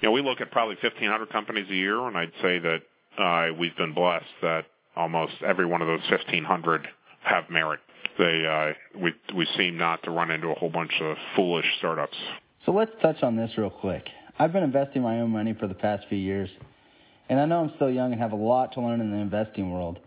you 0.00 0.08
know, 0.08 0.12
we 0.12 0.22
look 0.22 0.40
at 0.40 0.50
probably 0.50 0.76
1,500 0.82 1.30
companies 1.30 1.66
a 1.70 1.74
year, 1.74 2.06
and 2.06 2.16
I'd 2.16 2.32
say 2.42 2.58
that 2.58 2.82
uh, 3.18 3.54
we've 3.58 3.76
been 3.76 3.94
blessed 3.94 4.26
that 4.42 4.66
almost 4.96 5.32
every 5.46 5.66
one 5.66 5.82
of 5.82 5.88
those 5.88 6.00
1,500 6.10 6.86
have 7.22 7.48
merit. 7.48 7.80
They 8.18 8.46
uh, 8.46 9.00
we 9.00 9.12
we 9.34 9.46
seem 9.56 9.76
not 9.76 10.02
to 10.04 10.10
run 10.10 10.30
into 10.30 10.48
a 10.48 10.54
whole 10.54 10.70
bunch 10.70 10.92
of 11.00 11.16
foolish 11.34 11.64
startups. 11.78 12.16
So 12.66 12.72
let's 12.72 12.92
touch 13.02 13.22
on 13.22 13.34
this 13.34 13.50
real 13.56 13.70
quick. 13.70 14.04
I've 14.38 14.52
been 14.52 14.62
investing 14.62 15.02
my 15.02 15.20
own 15.20 15.30
money 15.30 15.54
for 15.58 15.66
the 15.66 15.74
past 15.74 16.04
few 16.08 16.18
years, 16.18 16.50
and 17.28 17.40
I 17.40 17.46
know 17.46 17.60
I'm 17.60 17.72
still 17.76 17.90
young 17.90 18.12
and 18.12 18.20
have 18.20 18.32
a 18.32 18.36
lot 18.36 18.72
to 18.72 18.80
learn 18.80 19.00
in 19.00 19.10
the 19.10 19.16
investing 19.16 19.72
world. 19.72 19.98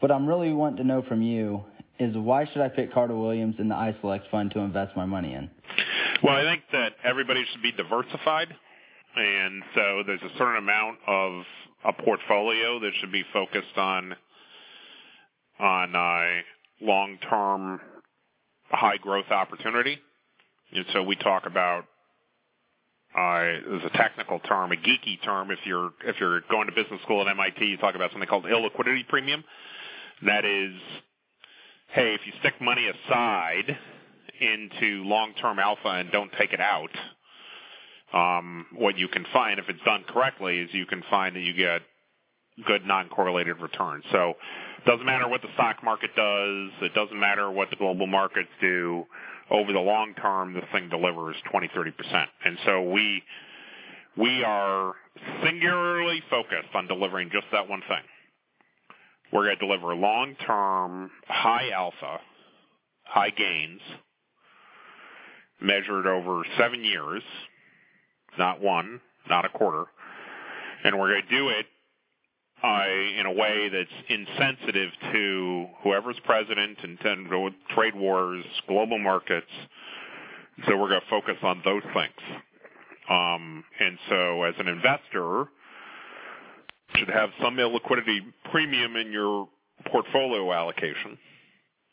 But 0.00 0.10
I'm 0.10 0.26
really 0.26 0.52
wanting 0.52 0.78
to 0.78 0.84
know 0.84 1.02
from 1.02 1.22
you 1.22 1.64
is 1.98 2.16
why 2.16 2.46
should 2.46 2.62
I 2.62 2.68
pick 2.68 2.92
Carter 2.92 3.16
Williams 3.16 3.56
in 3.58 3.68
the 3.68 3.74
iSelect 3.74 4.30
fund 4.30 4.50
to 4.52 4.60
invest 4.60 4.96
my 4.96 5.06
money 5.06 5.34
in? 5.34 5.48
Well, 6.22 6.34
I 6.34 6.42
think 6.42 6.62
that 6.72 6.92
everybody 7.04 7.44
should 7.52 7.62
be 7.62 7.72
diversified 7.72 8.48
and 9.14 9.62
so 9.74 10.02
there's 10.06 10.22
a 10.22 10.38
certain 10.38 10.56
amount 10.56 10.98
of 11.06 11.42
a 11.84 11.92
portfolio 11.92 12.80
that 12.80 12.92
should 13.00 13.12
be 13.12 13.24
focused 13.32 13.76
on 13.76 14.14
on 15.58 15.94
a 15.94 16.40
long-term 16.80 17.80
high 18.70 18.96
growth 18.96 19.30
opportunity. 19.30 19.98
And 20.72 20.84
so 20.92 21.02
we 21.02 21.14
talk 21.16 21.44
about 21.46 21.84
uh, 23.16 23.76
as 23.76 23.82
a 23.84 23.96
technical 23.96 24.38
term, 24.40 24.72
a 24.72 24.76
geeky 24.76 25.22
term. 25.24 25.50
If 25.50 25.60
you're 25.64 25.90
if 26.04 26.16
you're 26.18 26.40
going 26.50 26.66
to 26.66 26.72
business 26.72 27.00
school 27.02 27.20
at 27.22 27.28
MIT, 27.28 27.64
you 27.64 27.76
talk 27.76 27.94
about 27.94 28.10
something 28.12 28.28
called 28.28 28.44
illiquidity 28.44 29.06
premium. 29.08 29.44
That 30.24 30.44
is, 30.44 30.72
hey, 31.88 32.14
if 32.14 32.20
you 32.26 32.32
stick 32.40 32.54
money 32.60 32.88
aside 32.88 33.76
into 34.40 35.04
long-term 35.04 35.58
alpha 35.58 35.88
and 35.88 36.10
don't 36.10 36.30
take 36.38 36.52
it 36.52 36.60
out, 36.60 36.90
um, 38.12 38.66
what 38.74 38.96
you 38.96 39.08
can 39.08 39.26
find 39.32 39.58
if 39.58 39.68
it's 39.68 39.82
done 39.84 40.04
correctly 40.08 40.58
is 40.58 40.70
you 40.72 40.86
can 40.86 41.02
find 41.10 41.36
that 41.36 41.40
you 41.40 41.54
get 41.54 41.82
good 42.66 42.86
non-correlated 42.86 43.58
returns. 43.60 44.04
So 44.12 44.34
it 44.78 44.84
doesn't 44.86 45.06
matter 45.06 45.28
what 45.28 45.42
the 45.42 45.48
stock 45.54 45.82
market 45.82 46.10
does. 46.16 46.70
It 46.82 46.94
doesn't 46.94 47.18
matter 47.18 47.50
what 47.50 47.70
the 47.70 47.76
global 47.76 48.06
markets 48.06 48.50
do. 48.60 49.04
Over 49.52 49.72
the 49.72 49.80
long 49.80 50.14
term, 50.14 50.54
this 50.54 50.64
thing 50.72 50.88
delivers 50.88 51.36
20, 51.50 51.68
30%. 51.68 52.24
And 52.44 52.58
so 52.64 52.90
we, 52.90 53.22
we 54.16 54.42
are 54.42 54.94
singularly 55.44 56.22
focused 56.30 56.74
on 56.74 56.86
delivering 56.88 57.28
just 57.30 57.46
that 57.52 57.68
one 57.68 57.82
thing. 57.86 58.02
We're 59.32 59.44
going 59.44 59.56
to 59.58 59.66
deliver 59.66 59.94
long-term, 59.94 61.10
high 61.26 61.70
alpha, 61.70 62.20
high 63.04 63.30
gains, 63.30 63.80
measured 65.60 66.06
over 66.06 66.42
seven 66.58 66.84
years, 66.84 67.22
not 68.38 68.60
one, 68.60 69.00
not 69.30 69.46
a 69.46 69.48
quarter. 69.48 69.84
And 70.84 70.98
we're 70.98 71.12
going 71.12 71.22
to 71.28 71.36
do 71.36 71.48
it 71.48 71.66
uh, 72.62 72.84
in 73.18 73.26
a 73.26 73.32
way 73.32 73.68
that's 73.72 73.90
insensitive 74.08 74.90
to 75.12 75.66
whoever's 75.82 76.18
president 76.24 76.78
and 76.82 76.98
to 77.00 77.50
trade 77.74 77.94
wars, 77.94 78.44
global 78.68 78.98
markets. 78.98 79.50
So 80.66 80.76
we're 80.76 80.88
going 80.88 81.00
to 81.00 81.10
focus 81.10 81.36
on 81.42 81.62
those 81.64 81.82
things. 81.94 82.40
Um, 83.10 83.64
and 83.80 83.98
so 84.08 84.42
as 84.44 84.54
an 84.58 84.68
investor, 84.68 85.46
should 86.96 87.08
have 87.08 87.30
some 87.42 87.56
illiquidity 87.56 88.20
premium 88.50 88.96
in 88.96 89.12
your 89.12 89.48
portfolio 89.90 90.52
allocation. 90.52 91.18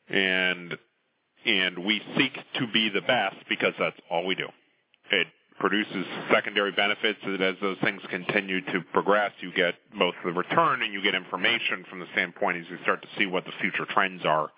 And 0.09 0.78
and 1.45 1.86
we 1.86 2.01
seek 2.17 2.34
to 2.55 2.67
be 2.74 2.89
the 2.89 3.01
best 3.01 3.38
because 3.47 3.74
that's 3.80 3.95
all 4.11 4.26
we 4.26 4.36
do. 4.36 4.47
It 5.11 5.28
produces 5.60 6.05
secondary 6.32 6.72
benefits 6.72 7.20
that 7.26 7.41
as 7.41 7.55
those 7.62 7.78
things 7.84 8.01
continue 8.10 8.62
to 8.62 8.82
progress, 8.93 9.32
you 9.41 9.51
get 9.53 9.76
both 9.97 10.16
the 10.24 10.32
return 10.32 10.82
and 10.82 10.93
you 10.93 11.01
get 11.01 11.16
information 11.16 11.86
from 11.89 11.99
the 11.99 12.05
standpoint 12.14 12.57
as 12.57 12.66
you 12.70 12.78
start 12.84 13.01
to 13.01 13.07
see 13.18 13.26
what 13.26 13.45
the 13.45 13.51
future 13.62 13.86
trends 13.89 14.24
are. 14.26 14.49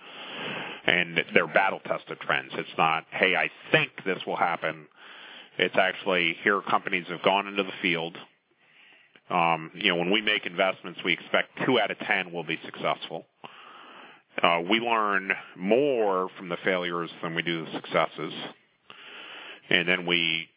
And 0.86 1.20
they're 1.34 1.48
battle 1.48 1.80
tested 1.86 2.20
trends. 2.22 2.52
It's 2.54 2.70
not, 2.78 3.06
hey, 3.12 3.36
I 3.36 3.50
think 3.72 3.92
this 4.06 4.20
will 4.26 4.38
happen. 4.38 4.88
It's 5.58 5.76
actually 5.76 6.38
here 6.44 6.62
companies 6.62 7.06
have 7.10 7.22
gone 7.24 7.48
into 7.48 7.64
the 7.64 7.72
field. 7.82 8.18
Um, 9.30 9.72
you 9.76 9.90
know, 9.90 9.96
when 9.96 10.12
we 10.12 10.22
make 10.22 10.46
investments, 10.46 11.00
we 11.06 11.14
expect 11.14 11.50
two 11.66 11.80
out 11.80 11.92
of 11.92 12.00
ten 12.00 12.32
will 12.32 12.44
be 12.44 12.60
successful. 12.66 13.26
Uh, 14.42 14.62
we 14.70 14.80
learn 14.80 15.32
more 15.58 16.30
from 16.38 16.50
the 16.50 16.58
failures 16.64 17.10
than 17.22 17.36
we 17.36 17.42
do 17.42 17.66
the 17.66 17.72
successes. 17.74 18.34
And 19.70 19.88
then 19.88 20.06
we 20.06 20.48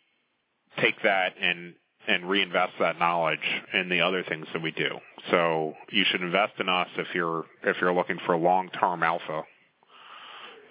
take 0.81 1.03
that 1.03 1.35
and 1.41 1.75
and 2.07 2.29
reinvest 2.29 2.73
that 2.81 2.99
knowledge 2.99 3.39
in 3.73 3.89
the 3.89 4.01
other 4.01 4.23
things 4.23 4.47
that 4.53 4.63
we 4.63 4.71
do. 4.71 4.91
So 5.31 5.75
you 5.91 6.05
should 6.11 6.21
invest 6.21 6.55
in 6.61 6.69
us 6.69 6.89
if 6.99 7.09
you're 7.15 7.45
if 7.63 7.77
you're 7.81 7.95
looking 7.95 8.19
for 8.27 8.37
long 8.37 8.69
term 8.71 9.03
alpha. 9.03 9.43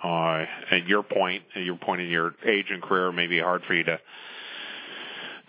Uh, 0.04 0.46
at 0.70 0.86
your 0.86 1.02
point, 1.02 1.44
at 1.56 1.64
your 1.64 1.78
point 1.78 2.02
in 2.02 2.10
your 2.10 2.36
age 2.46 2.66
and 2.70 2.82
career, 2.82 3.08
it 3.08 3.14
may 3.14 3.28
be 3.28 3.40
hard 3.40 3.64
for 3.66 3.74
you 3.74 3.84
to 3.86 4.00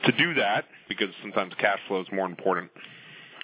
to 0.06 0.12
do 0.12 0.34
that 0.34 0.64
because 0.88 1.08
sometimes 1.22 1.52
cash 1.58 1.80
flow 1.88 2.00
is 2.00 2.06
more 2.12 2.26
important. 2.26 2.70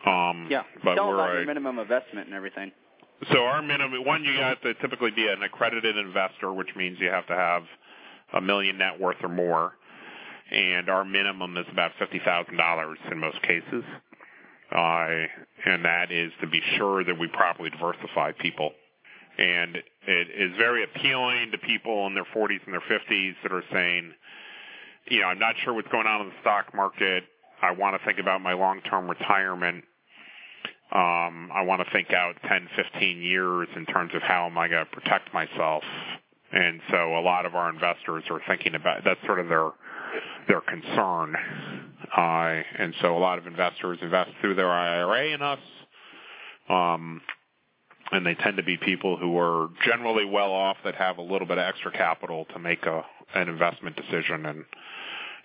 Um, 0.06 0.48
yeah, 0.50 0.62
but 0.84 0.94
tell 0.94 1.08
we're 1.08 1.14
about 1.14 1.30
a, 1.30 1.38
your 1.38 1.46
minimum 1.46 1.78
investment 1.78 2.26
and 2.26 2.34
everything. 2.34 2.72
So 3.32 3.40
our 3.40 3.60
minimum 3.60 4.04
one, 4.04 4.24
you 4.24 4.32
have 4.40 4.60
to 4.62 4.72
typically 4.74 5.10
be 5.10 5.26
an 5.26 5.42
accredited 5.42 5.96
investor, 5.96 6.52
which 6.52 6.70
means 6.74 6.98
you 7.00 7.08
have 7.08 7.26
to 7.26 7.34
have 7.34 7.64
a 8.32 8.40
million 8.40 8.78
net 8.78 8.98
worth 8.98 9.16
or 9.22 9.28
more 9.28 9.74
and 10.50 10.88
our 10.88 11.04
minimum 11.04 11.56
is 11.56 11.66
about 11.72 11.92
fifty 11.98 12.20
thousand 12.24 12.56
dollars 12.56 12.98
in 13.10 13.18
most 13.18 13.40
cases. 13.42 13.84
Uh, 14.70 15.26
and 15.66 15.84
that 15.84 16.12
is 16.12 16.30
to 16.40 16.46
be 16.46 16.60
sure 16.76 17.02
that 17.04 17.18
we 17.18 17.26
properly 17.28 17.70
diversify 17.70 18.32
people. 18.32 18.70
And 19.36 19.76
it 20.06 20.28
is 20.36 20.56
very 20.56 20.84
appealing 20.84 21.50
to 21.52 21.58
people 21.58 22.06
in 22.06 22.14
their 22.14 22.24
40s 22.24 22.60
and 22.66 22.74
their 22.74 22.80
50s 22.80 23.34
that 23.42 23.52
are 23.52 23.64
saying, 23.72 24.12
you 25.08 25.20
know, 25.20 25.26
I'm 25.26 25.38
not 25.38 25.56
sure 25.64 25.74
what's 25.74 25.88
going 25.88 26.06
on 26.06 26.20
in 26.22 26.28
the 26.28 26.34
stock 26.40 26.74
market. 26.74 27.24
I 27.62 27.72
want 27.72 27.98
to 27.98 28.06
think 28.06 28.18
about 28.18 28.40
my 28.42 28.52
long-term 28.52 29.08
retirement. 29.08 29.84
Um, 30.92 31.50
I 31.52 31.62
want 31.62 31.82
to 31.84 31.90
think 31.92 32.12
out 32.12 32.34
10, 32.48 32.68
15 32.76 33.22
years 33.22 33.68
in 33.76 33.86
terms 33.86 34.12
of 34.14 34.22
how 34.22 34.46
am 34.46 34.58
I 34.58 34.68
going 34.68 34.84
to 34.84 34.90
protect 34.90 35.32
myself. 35.32 35.84
And 36.52 36.80
so 36.90 37.18
a 37.18 37.22
lot 37.22 37.46
of 37.46 37.54
our 37.54 37.70
investors 37.70 38.24
are 38.30 38.40
thinking 38.46 38.74
about 38.74 39.04
that's 39.04 39.20
sort 39.24 39.38
of 39.38 39.48
their 39.48 39.70
their 40.48 40.60
concern. 40.60 41.36
Uh, 42.16 42.62
and 42.78 42.94
so 43.00 43.16
a 43.16 43.18
lot 43.18 43.38
of 43.38 43.46
investors 43.46 43.98
invest 44.02 44.30
through 44.40 44.54
their 44.54 44.70
IRA 44.70 45.34
in 45.34 45.42
us. 45.42 45.60
Um, 46.68 47.20
and 48.12 48.26
they 48.26 48.34
tend 48.34 48.56
to 48.56 48.62
be 48.62 48.76
people 48.76 49.16
who 49.16 49.38
are 49.38 49.68
generally 49.84 50.24
well 50.24 50.52
off 50.52 50.76
that 50.84 50.94
have 50.96 51.18
a 51.18 51.22
little 51.22 51.46
bit 51.46 51.58
of 51.58 51.64
extra 51.64 51.92
capital 51.92 52.46
to 52.52 52.58
make 52.58 52.84
a 52.84 53.04
an 53.34 53.48
investment 53.48 53.94
decision 53.94 54.46
and 54.46 54.64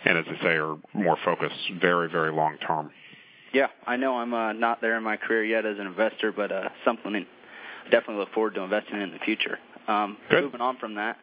and 0.04 0.18
as 0.18 0.26
I 0.28 0.44
say 0.44 0.50
are 0.56 0.76
more 0.94 1.18
focused 1.24 1.56
very 1.80 2.10
very 2.10 2.32
long 2.32 2.58
term. 2.66 2.92
Yeah, 3.54 3.68
I 3.88 3.96
know 3.96 4.18
I'm 4.18 4.34
uh, 4.34 4.54
not 4.54 4.82
there 4.82 4.98
in 4.98 5.04
my 5.04 5.18
career 5.18 5.44
yet 5.46 5.66
as 5.66 5.78
an 5.80 5.88
investor, 5.88 6.32
but 6.32 6.52
uh, 6.52 6.70
something 6.84 7.16
I 7.16 7.90
definitely 7.90 8.18
look 8.18 8.34
forward 8.34 8.56
to 8.56 8.62
investing 8.62 8.96
in, 8.96 9.04
in 9.04 9.12
the 9.12 9.20
future. 9.20 9.60
Um, 9.88 10.18
Good. 10.30 10.44
Moving 10.44 10.62
on 10.62 10.78
from 10.78 10.96
that, 10.96 11.18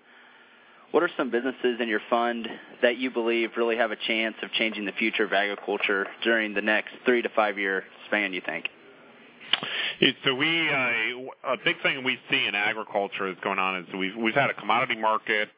what 0.92 1.02
are 1.02 1.10
some 1.16 1.30
businesses 1.30 1.80
in 1.80 1.88
your 1.88 2.00
fund 2.08 2.48
that 2.82 2.98
you 2.98 3.10
believe 3.10 3.50
really 3.56 3.76
have 3.76 3.90
a 3.90 3.96
chance 3.96 4.36
of 4.42 4.52
changing 4.52 4.84
the 4.84 4.92
future 4.92 5.24
of 5.24 5.32
agriculture 5.32 6.06
during 6.22 6.54
the 6.54 6.62
next 6.62 6.90
three 7.04 7.22
to 7.22 7.28
five 7.30 7.58
year 7.58 7.84
span, 8.06 8.32
you 8.32 8.42
think? 8.44 8.66
So 10.24 10.34
we 10.34 10.68
uh, 10.68 11.52
a 11.52 11.56
big 11.64 11.80
thing 11.82 12.02
we 12.04 12.18
see 12.30 12.46
in 12.46 12.54
agriculture 12.54 13.28
is 13.28 13.36
going 13.42 13.58
on 13.58 13.80
is 13.80 13.86
we've 13.98 14.16
we've 14.16 14.34
had 14.34 14.50
a 14.50 14.54
commodity 14.54 15.00
market 15.00 15.48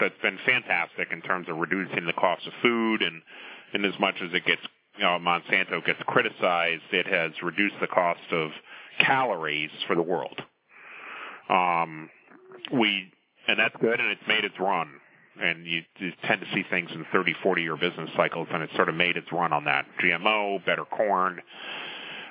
that's 0.00 0.14
been 0.22 0.38
fantastic 0.44 1.08
in 1.12 1.22
terms 1.22 1.48
of 1.48 1.56
reducing 1.56 2.04
the 2.06 2.12
cost 2.12 2.46
of 2.46 2.52
food 2.62 3.02
and 3.02 3.22
in 3.72 3.84
as 3.84 3.98
much 4.00 4.16
as 4.22 4.30
it 4.32 4.44
gets 4.44 4.62
you 4.96 5.04
know 5.04 5.18
Monsanto 5.20 5.84
gets 5.84 6.00
criticized, 6.06 6.82
it 6.92 7.06
has 7.06 7.32
reduced 7.42 7.76
the 7.80 7.86
cost 7.86 8.20
of 8.32 8.50
calories 8.98 9.70
for 9.86 9.94
the 9.94 10.02
world. 10.02 10.40
Um, 11.48 12.10
we 12.72 13.12
and 13.48 13.58
that's 13.58 13.74
good, 13.80 14.00
and 14.00 14.10
it's 14.10 14.26
made 14.26 14.44
its 14.44 14.58
run. 14.58 14.88
And 15.40 15.66
you, 15.66 15.82
you 15.98 16.12
tend 16.26 16.40
to 16.42 16.46
see 16.54 16.62
things 16.70 16.90
in 16.94 17.04
30, 17.12 17.34
40 17.42 17.62
year 17.62 17.76
business 17.76 18.08
cycles, 18.16 18.46
and 18.52 18.62
it's 18.62 18.74
sort 18.76 18.88
of 18.88 18.94
made 18.94 19.16
its 19.16 19.26
run 19.32 19.52
on 19.52 19.64
that. 19.64 19.86
GMO, 20.02 20.64
better 20.64 20.84
corn. 20.84 21.40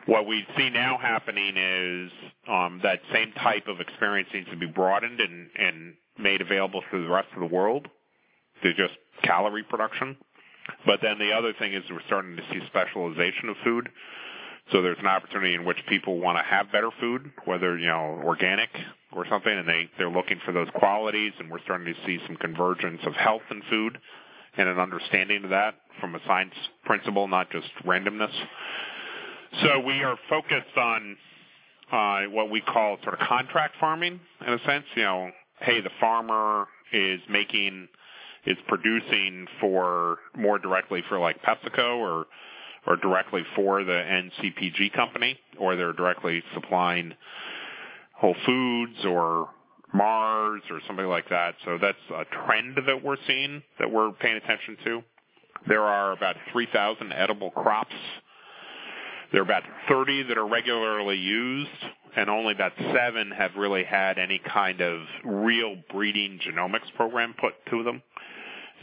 What 0.06 0.26
we 0.26 0.46
see 0.58 0.70
now 0.70 0.98
happening 1.02 1.56
is 1.58 2.12
um, 2.48 2.80
that 2.84 3.02
same 3.14 3.32
type 3.34 3.68
of 3.68 3.80
experience 3.80 4.30
needs 4.34 4.50
to 4.50 4.58
be 4.58 4.68
broadened 4.68 5.20
and, 5.20 5.50
and 5.58 5.94
made 6.18 6.42
available 6.42 6.82
to 6.92 7.04
the 7.04 7.10
rest 7.10 7.30
of 7.34 7.40
the 7.40 7.54
world 7.54 7.88
to 8.64 8.74
just 8.74 8.94
calorie 9.24 9.64
production. 9.64 10.16
But 10.86 11.00
then 11.02 11.20
the 11.20 11.32
other 11.32 11.54
thing 11.58 11.74
is 11.74 11.84
we're 11.90 12.00
starting 12.08 12.38
to 12.38 12.44
see 12.52 12.60
specialization 12.68 13.50
of 13.50 13.56
food. 13.64 13.90
So 14.72 14.82
there's 14.82 14.98
an 15.00 15.08
opportunity 15.08 15.56
in 15.56 15.66
which 15.66 15.78
people 15.88 16.20
want 16.20 16.38
to 16.38 16.44
have 16.44 16.72
better 16.72 16.90
food, 17.00 17.32
whether 17.46 17.78
you 17.78 17.88
know 17.88 18.22
organic 18.24 18.70
or 19.12 19.26
something, 19.30 19.52
and 19.52 19.68
they 19.68 19.90
they're 19.98 20.10
looking 20.10 20.40
for 20.46 20.52
those 20.52 20.70
qualities, 20.76 21.34
and 21.40 21.52
we're 21.52 21.62
starting 21.64 21.94
to 21.94 22.06
see 22.06 22.20
some 22.26 22.36
convergence 22.38 23.02
of 23.06 23.14
health 23.14 23.42
and 23.50 23.62
food, 23.70 23.98
and 24.58 24.70
an 24.70 24.80
understanding 24.80 25.44
of 25.44 25.50
that 25.50 25.76
from 26.00 26.16
a 26.16 26.20
science 26.26 26.54
principle, 26.86 27.28
not 27.28 27.50
just 27.52 27.68
randomness. 27.86 28.34
So 29.62 29.80
we 29.82 30.02
are 30.04 30.18
focused 30.30 30.78
on 30.78 31.18
uh, 31.92 32.22
what 32.32 32.50
we 32.50 32.62
call 32.62 32.98
sort 33.04 33.20
of 33.20 33.28
contract 33.28 33.76
farming, 33.80 34.20
in 34.48 34.54
a 34.54 34.60
sense. 34.66 34.86
You 34.96 35.04
know, 35.04 35.32
hey, 35.60 35.82
the 35.82 35.92
farmer 36.00 36.68
is 36.92 37.20
making 37.30 37.88
is 38.46 38.58
producing 38.68 39.48
for 39.60 40.18
more 40.36 40.60
directly 40.60 41.04
for 41.08 41.20
like 41.20 41.42
PepsiCo 41.44 41.98
or 41.98 42.26
or 42.86 42.96
directly 42.98 43.44
for 43.56 43.84
the 43.84 43.92
NCPG 43.92 44.94
company, 44.94 45.40
or 45.60 45.76
they're 45.76 45.94
directly 45.94 46.44
supplying 46.54 47.14
Whole 48.16 48.36
Foods 48.46 49.06
or 49.06 49.50
Mars 49.94 50.62
or 50.70 50.80
somebody 50.88 51.08
like 51.08 51.30
that. 51.30 51.56
So 51.66 51.78
that's 51.80 51.98
a 52.10 52.26
trend 52.46 52.78
that 52.88 53.04
we're 53.04 53.18
seeing 53.28 53.62
that 53.80 53.92
we're 53.92 54.12
paying 54.12 54.38
attention 54.38 54.78
to. 54.86 55.04
There 55.68 55.84
are 55.84 56.12
about 56.12 56.36
3,000 56.52 57.14
edible 57.14 57.52
crops. 57.52 57.94
There 59.32 59.42
are 59.42 59.46
about 59.46 59.64
30 59.88 60.24
that 60.24 60.38
are 60.38 60.48
regularly 60.48 61.18
used, 61.18 61.70
and 62.16 62.30
only 62.30 62.54
about 62.54 62.74
seven 62.78 63.32
have 63.32 63.52
really 63.58 63.84
had 63.84 64.18
any 64.18 64.40
kind 64.40 64.82
of 64.82 65.02
real 65.24 65.76
breeding 65.92 66.40
genomics 66.46 66.94
program 66.96 67.34
put 67.40 67.54
to 67.72 67.84
them. 67.84 68.02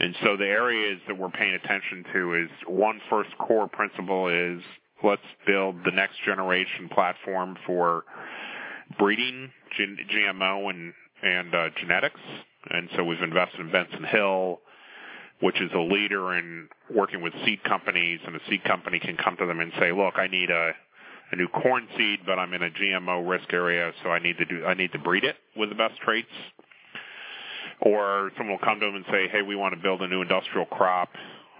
And 0.01 0.15
so 0.23 0.35
the 0.35 0.47
areas 0.47 0.99
that 1.07 1.15
we're 1.15 1.29
paying 1.29 1.53
attention 1.53 2.03
to 2.11 2.33
is 2.33 2.49
one 2.65 2.99
first 3.07 3.29
core 3.37 3.67
principle 3.67 4.29
is 4.29 4.63
let's 5.03 5.21
build 5.45 5.75
the 5.85 5.91
next 5.91 6.15
generation 6.25 6.89
platform 6.89 7.55
for 7.67 8.03
breeding 8.97 9.51
GMO 9.79 10.71
and 10.71 10.93
and 11.21 11.53
uh, 11.53 11.69
genetics. 11.79 12.19
And 12.71 12.89
so 12.95 13.03
we've 13.03 13.21
invested 13.21 13.59
in 13.59 13.71
Benson 13.71 14.03
Hill, 14.03 14.59
which 15.39 15.61
is 15.61 15.69
a 15.75 15.79
leader 15.79 16.33
in 16.33 16.67
working 16.89 17.21
with 17.21 17.33
seed 17.45 17.63
companies, 17.63 18.21
and 18.25 18.35
a 18.35 18.39
seed 18.49 18.63
company 18.63 18.97
can 18.97 19.17
come 19.17 19.37
to 19.37 19.45
them 19.45 19.59
and 19.59 19.71
say, 19.79 19.91
"Look, 19.91 20.15
I 20.17 20.25
need 20.25 20.49
a 20.49 20.71
a 21.31 21.35
new 21.35 21.47
corn 21.47 21.87
seed, 21.95 22.21
but 22.25 22.39
I'm 22.39 22.55
in 22.55 22.63
a 22.63 22.71
GMO 22.71 23.29
risk 23.29 23.53
area, 23.53 23.93
so 24.01 24.09
I 24.09 24.17
need 24.17 24.39
to 24.39 24.45
do 24.45 24.65
I 24.65 24.73
need 24.73 24.93
to 24.93 24.99
breed 24.99 25.25
it 25.25 25.35
with 25.55 25.69
the 25.69 25.75
best 25.75 25.99
traits." 25.99 26.33
Or 27.81 28.31
someone 28.37 28.57
will 28.57 28.65
come 28.65 28.79
to 28.79 28.85
them 28.85 28.95
and 28.95 29.05
say, 29.11 29.27
"Hey, 29.27 29.41
we 29.41 29.55
want 29.55 29.73
to 29.75 29.81
build 29.81 30.01
a 30.01 30.07
new 30.07 30.21
industrial 30.21 30.65
crop 30.65 31.09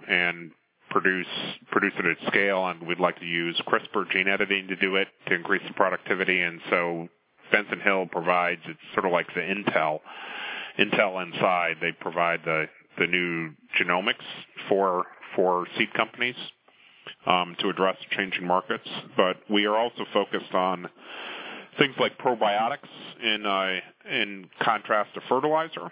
and 0.08 0.52
produce 0.90 1.26
produce 1.70 1.92
it 1.98 2.06
at 2.06 2.28
scale, 2.28 2.66
and 2.68 2.86
we'd 2.86 3.00
like 3.00 3.18
to 3.18 3.26
use 3.26 3.60
CRISPR 3.66 4.10
gene 4.10 4.28
editing 4.28 4.68
to 4.68 4.76
do 4.76 4.96
it 4.96 5.08
to 5.26 5.34
increase 5.34 5.62
the 5.66 5.74
productivity." 5.74 6.40
And 6.40 6.60
so 6.70 7.08
Benson 7.50 7.80
Hill 7.80 8.06
provides 8.06 8.62
it's 8.66 8.80
sort 8.94 9.06
of 9.06 9.12
like 9.12 9.26
the 9.34 9.40
Intel 9.40 10.00
Intel 10.78 11.22
inside. 11.22 11.76
They 11.80 11.92
provide 11.92 12.40
the 12.44 12.68
the 12.98 13.06
new 13.06 13.50
genomics 13.78 14.24
for 14.68 15.06
for 15.34 15.66
seed 15.76 15.92
companies 15.94 16.36
um, 17.26 17.56
to 17.60 17.68
address 17.68 17.96
changing 18.10 18.46
markets. 18.46 18.88
But 19.16 19.38
we 19.50 19.64
are 19.64 19.76
also 19.76 20.04
focused 20.12 20.54
on 20.54 20.88
things 21.78 21.94
like 21.98 22.18
probiotics 22.18 22.88
in 23.22 23.44
uh, 23.44 23.80
in 24.08 24.48
contrast 24.60 25.14
to 25.14 25.20
fertilizer 25.28 25.90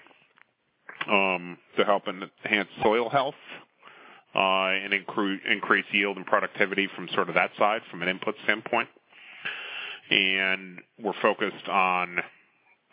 um, 1.10 1.58
to 1.76 1.84
help 1.84 2.04
enhance 2.06 2.68
soil 2.82 3.10
health 3.10 3.34
uh, 4.34 4.38
and 4.38 4.92
incre- 4.92 5.38
increase 5.50 5.84
yield 5.92 6.16
and 6.16 6.26
productivity 6.26 6.88
from 6.94 7.08
sort 7.14 7.28
of 7.28 7.34
that 7.34 7.50
side 7.58 7.80
from 7.90 8.02
an 8.02 8.08
input 8.08 8.34
standpoint. 8.44 8.88
And 10.10 10.80
we're 11.02 11.20
focused 11.20 11.68
on 11.68 12.18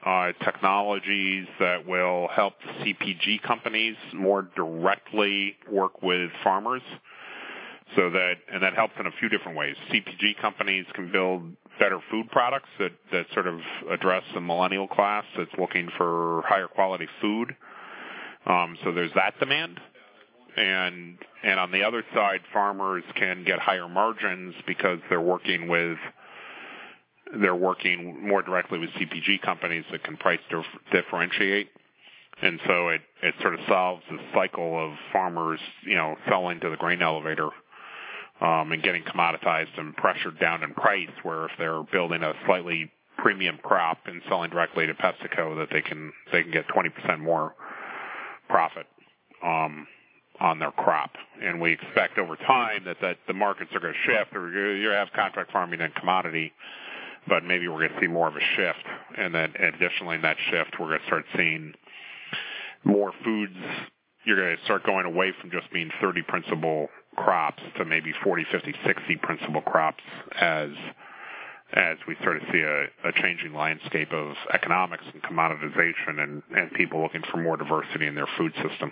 uh, 0.06 0.32
technologies 0.44 1.48
that 1.60 1.86
will 1.88 2.28
help 2.34 2.54
CPG 2.82 3.42
companies 3.44 3.96
more 4.14 4.48
directly 4.56 5.56
work 5.72 6.02
with 6.02 6.30
farmers. 6.44 6.82
So 7.96 8.10
that, 8.10 8.34
and 8.52 8.62
that 8.64 8.74
helps 8.74 8.94
in 9.00 9.06
a 9.08 9.12
few 9.20 9.30
different 9.30 9.58
ways. 9.58 9.76
CPG 9.92 10.40
companies 10.42 10.86
can 10.94 11.12
build 11.12 11.42
better 11.80 12.00
food 12.12 12.30
products 12.32 12.70
that, 12.80 12.92
that 13.12 13.26
sort 13.34 13.48
of 13.48 13.60
address 13.90 14.24
the 14.34 14.42
millennial 14.42 14.88
class 14.88 15.24
that's 15.38 15.52
looking 15.58 15.90
for 15.98 16.44
higher 16.48 16.68
quality 16.68 17.08
food 17.22 17.56
um, 18.48 18.78
so 18.84 18.92
there's 18.92 19.14
that 19.16 19.40
demand. 19.40 19.80
And 20.56 21.18
and 21.44 21.60
on 21.60 21.72
the 21.72 21.84
other 21.84 22.04
side, 22.16 22.42
farmers 22.52 23.04
can 23.16 23.44
get 23.44 23.60
higher 23.60 23.88
margins 23.88 24.56
because 24.66 25.00
they're 25.10 25.22
working 25.22 25.68
with 25.68 25.98
they're 27.42 27.56
working 27.56 28.28
more 28.28 28.42
directly 28.42 28.80
with 28.80 28.90
CPG 28.92 29.42
companies 29.42 29.84
that 29.92 30.04
can 30.04 30.18
price 30.18 30.40
dif- 30.50 30.66
differentiate. 30.92 31.70
And 32.42 32.60
so 32.66 32.90
it, 32.90 33.02
it 33.24 33.34
sort 33.42 33.56
of 33.56 33.60
solves 33.68 34.04
the 34.10 34.20
cycle 34.34 34.84
of 34.84 34.96
farmers, 35.12 35.60
you 35.84 35.96
know, 35.96 36.16
selling 36.30 36.60
to 36.62 36.70
the 36.70 36.78
grain 36.78 37.02
elevator 37.02 37.50
um, 38.42 38.72
and 38.72 38.82
getting 38.82 39.04
commoditized 39.04 39.78
and 39.78 39.96
pressured 39.96 40.40
down 40.40 40.64
in 40.64 40.74
price. 40.74 41.10
Where 41.24 41.46
if 41.46 41.52
they're 41.58 41.84
building 41.84 42.24
a 42.24 42.34
slightly 42.46 42.92
premium 43.18 43.60
crop 43.62 43.98
and 44.06 44.22
selling 44.30 44.52
directly 44.52 44.88
to 44.88 44.94
PepsiCo, 44.94 45.58
that 45.58 45.70
they 45.72 45.82
can 45.82 46.14
they 46.32 46.44
can 46.44 46.52
get 46.52 46.68
20% 46.68 47.20
more 47.20 47.54
profit 48.48 48.86
um, 49.44 49.88
on 50.40 50.60
their 50.60 50.72
crop. 50.72 51.12
And 51.42 51.62
we 51.62 51.74
expect 51.74 52.18
over 52.18 52.36
time 52.36 52.84
that, 52.86 52.98
that 53.02 53.18
the 53.28 53.34
markets 53.34 53.72
are 53.74 53.80
going 53.80 53.94
to 53.94 54.12
shift. 54.12 54.36
Or 54.36 54.76
you 54.76 54.90
have 54.90 55.10
contract 55.16 55.52
farming 55.52 55.82
and 55.82 55.94
commodity, 55.96 56.54
but 57.28 57.44
maybe 57.44 57.68
we're 57.68 57.88
going 57.88 57.94
to 57.94 58.00
see 58.00 58.08
more 58.08 58.28
of 58.28 58.36
a 58.36 58.46
shift. 58.56 58.86
And 59.18 59.34
then 59.34 59.54
additionally, 59.60 60.16
in 60.16 60.22
that 60.22 60.38
shift, 60.50 60.80
we're 60.80 60.88
going 60.88 61.00
to 61.00 61.06
start 61.06 61.26
seeing 61.36 61.74
more 62.84 63.12
foods. 63.24 63.56
You're 64.26 64.38
going 64.38 64.58
to 64.58 64.64
start 64.66 64.84
going 64.86 65.06
away 65.06 65.34
from 65.40 65.52
just 65.52 65.72
being 65.72 65.90
30 66.02 66.22
principal 66.24 66.90
crops 67.16 67.64
to 67.78 67.86
maybe 67.86 68.14
40, 68.24 68.46
50, 68.52 68.74
60 68.86 69.16
principal 69.18 69.62
crops 69.62 70.04
as 70.40 70.70
as 71.74 71.98
we 72.08 72.16
sort 72.24 72.38
of 72.38 72.44
see 72.52 72.60
a, 72.60 72.84
a 73.08 73.12
changing 73.22 73.54
landscape 73.54 74.12
of 74.14 74.36
economics 74.54 75.04
and 75.14 75.22
commoditization 75.22 76.20
and, 76.20 76.44
and 76.56 76.72
people 76.74 77.02
looking 77.02 77.24
for 77.30 77.38
more 77.38 77.58
diversity 77.58 78.08
in 78.08 78.16
their 78.16 78.28
food 78.38 78.54
system. 78.68 78.92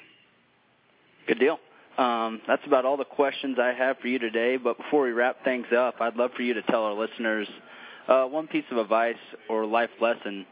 Good 1.27 1.39
deal. 1.39 1.57
Um, 1.97 2.41
that's 2.47 2.61
about 2.67 2.83
all 2.85 2.97
the 2.97 3.05
questions 3.05 3.57
I 3.59 3.73
have 3.73 3.97
for 3.99 4.07
you 4.07 4.19
today. 4.19 4.57
But 4.57 4.77
before 4.77 5.03
we 5.03 5.11
wrap 5.11 5.43
things 5.43 5.67
up, 5.75 5.95
I'd 6.01 6.15
love 6.17 6.31
for 6.35 6.41
you 6.41 6.53
to 6.55 6.61
tell 6.63 6.83
our 6.83 6.93
listeners 6.93 7.47
uh, 8.07 8.25
one 8.25 8.47
piece 8.47 8.65
of 8.71 8.77
advice 8.77 9.15
or 9.49 9.65
life 9.65 9.89
lesson 10.01 10.45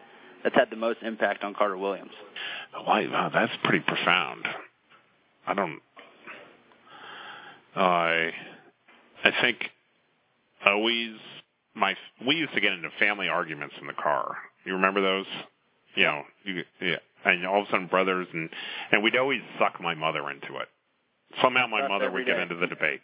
that's 0.43 0.55
had 0.55 0.69
the 0.69 0.77
most 0.77 0.99
impact 1.01 1.43
on 1.43 1.53
Carter 1.53 1.77
Williams. 1.77 2.11
Wow, 2.73 3.29
that's 3.33 3.51
pretty 3.63 3.83
profound. 3.85 4.47
I 5.45 5.53
don't. 5.53 5.79
I 7.75 8.31
I 9.23 9.31
think 9.41 9.57
always 10.65 11.15
my 11.75 11.95
we 12.25 12.35
used 12.35 12.53
to 12.53 12.61
get 12.61 12.73
into 12.73 12.89
family 12.99 13.27
arguments 13.27 13.75
in 13.81 13.87
the 13.87 13.93
car. 13.93 14.35
You 14.65 14.73
remember 14.73 15.01
those? 15.01 15.25
You 15.95 16.03
know, 16.03 16.21
you, 16.43 16.63
yeah, 16.81 16.97
and 17.25 17.45
all 17.45 17.61
of 17.61 17.67
a 17.67 17.71
sudden 17.71 17.87
brothers 17.87 18.27
and 18.33 18.49
and 18.91 19.03
we'd 19.03 19.15
always 19.15 19.41
suck 19.59 19.81
my 19.81 19.93
mother 19.93 20.29
into 20.29 20.57
it. 20.59 20.67
Somehow 21.41 21.67
my 21.67 21.81
That's 21.81 21.89
mother 21.89 22.11
would 22.11 22.25
day. 22.25 22.31
get 22.31 22.39
into 22.39 22.55
the 22.55 22.67
debate, 22.75 23.01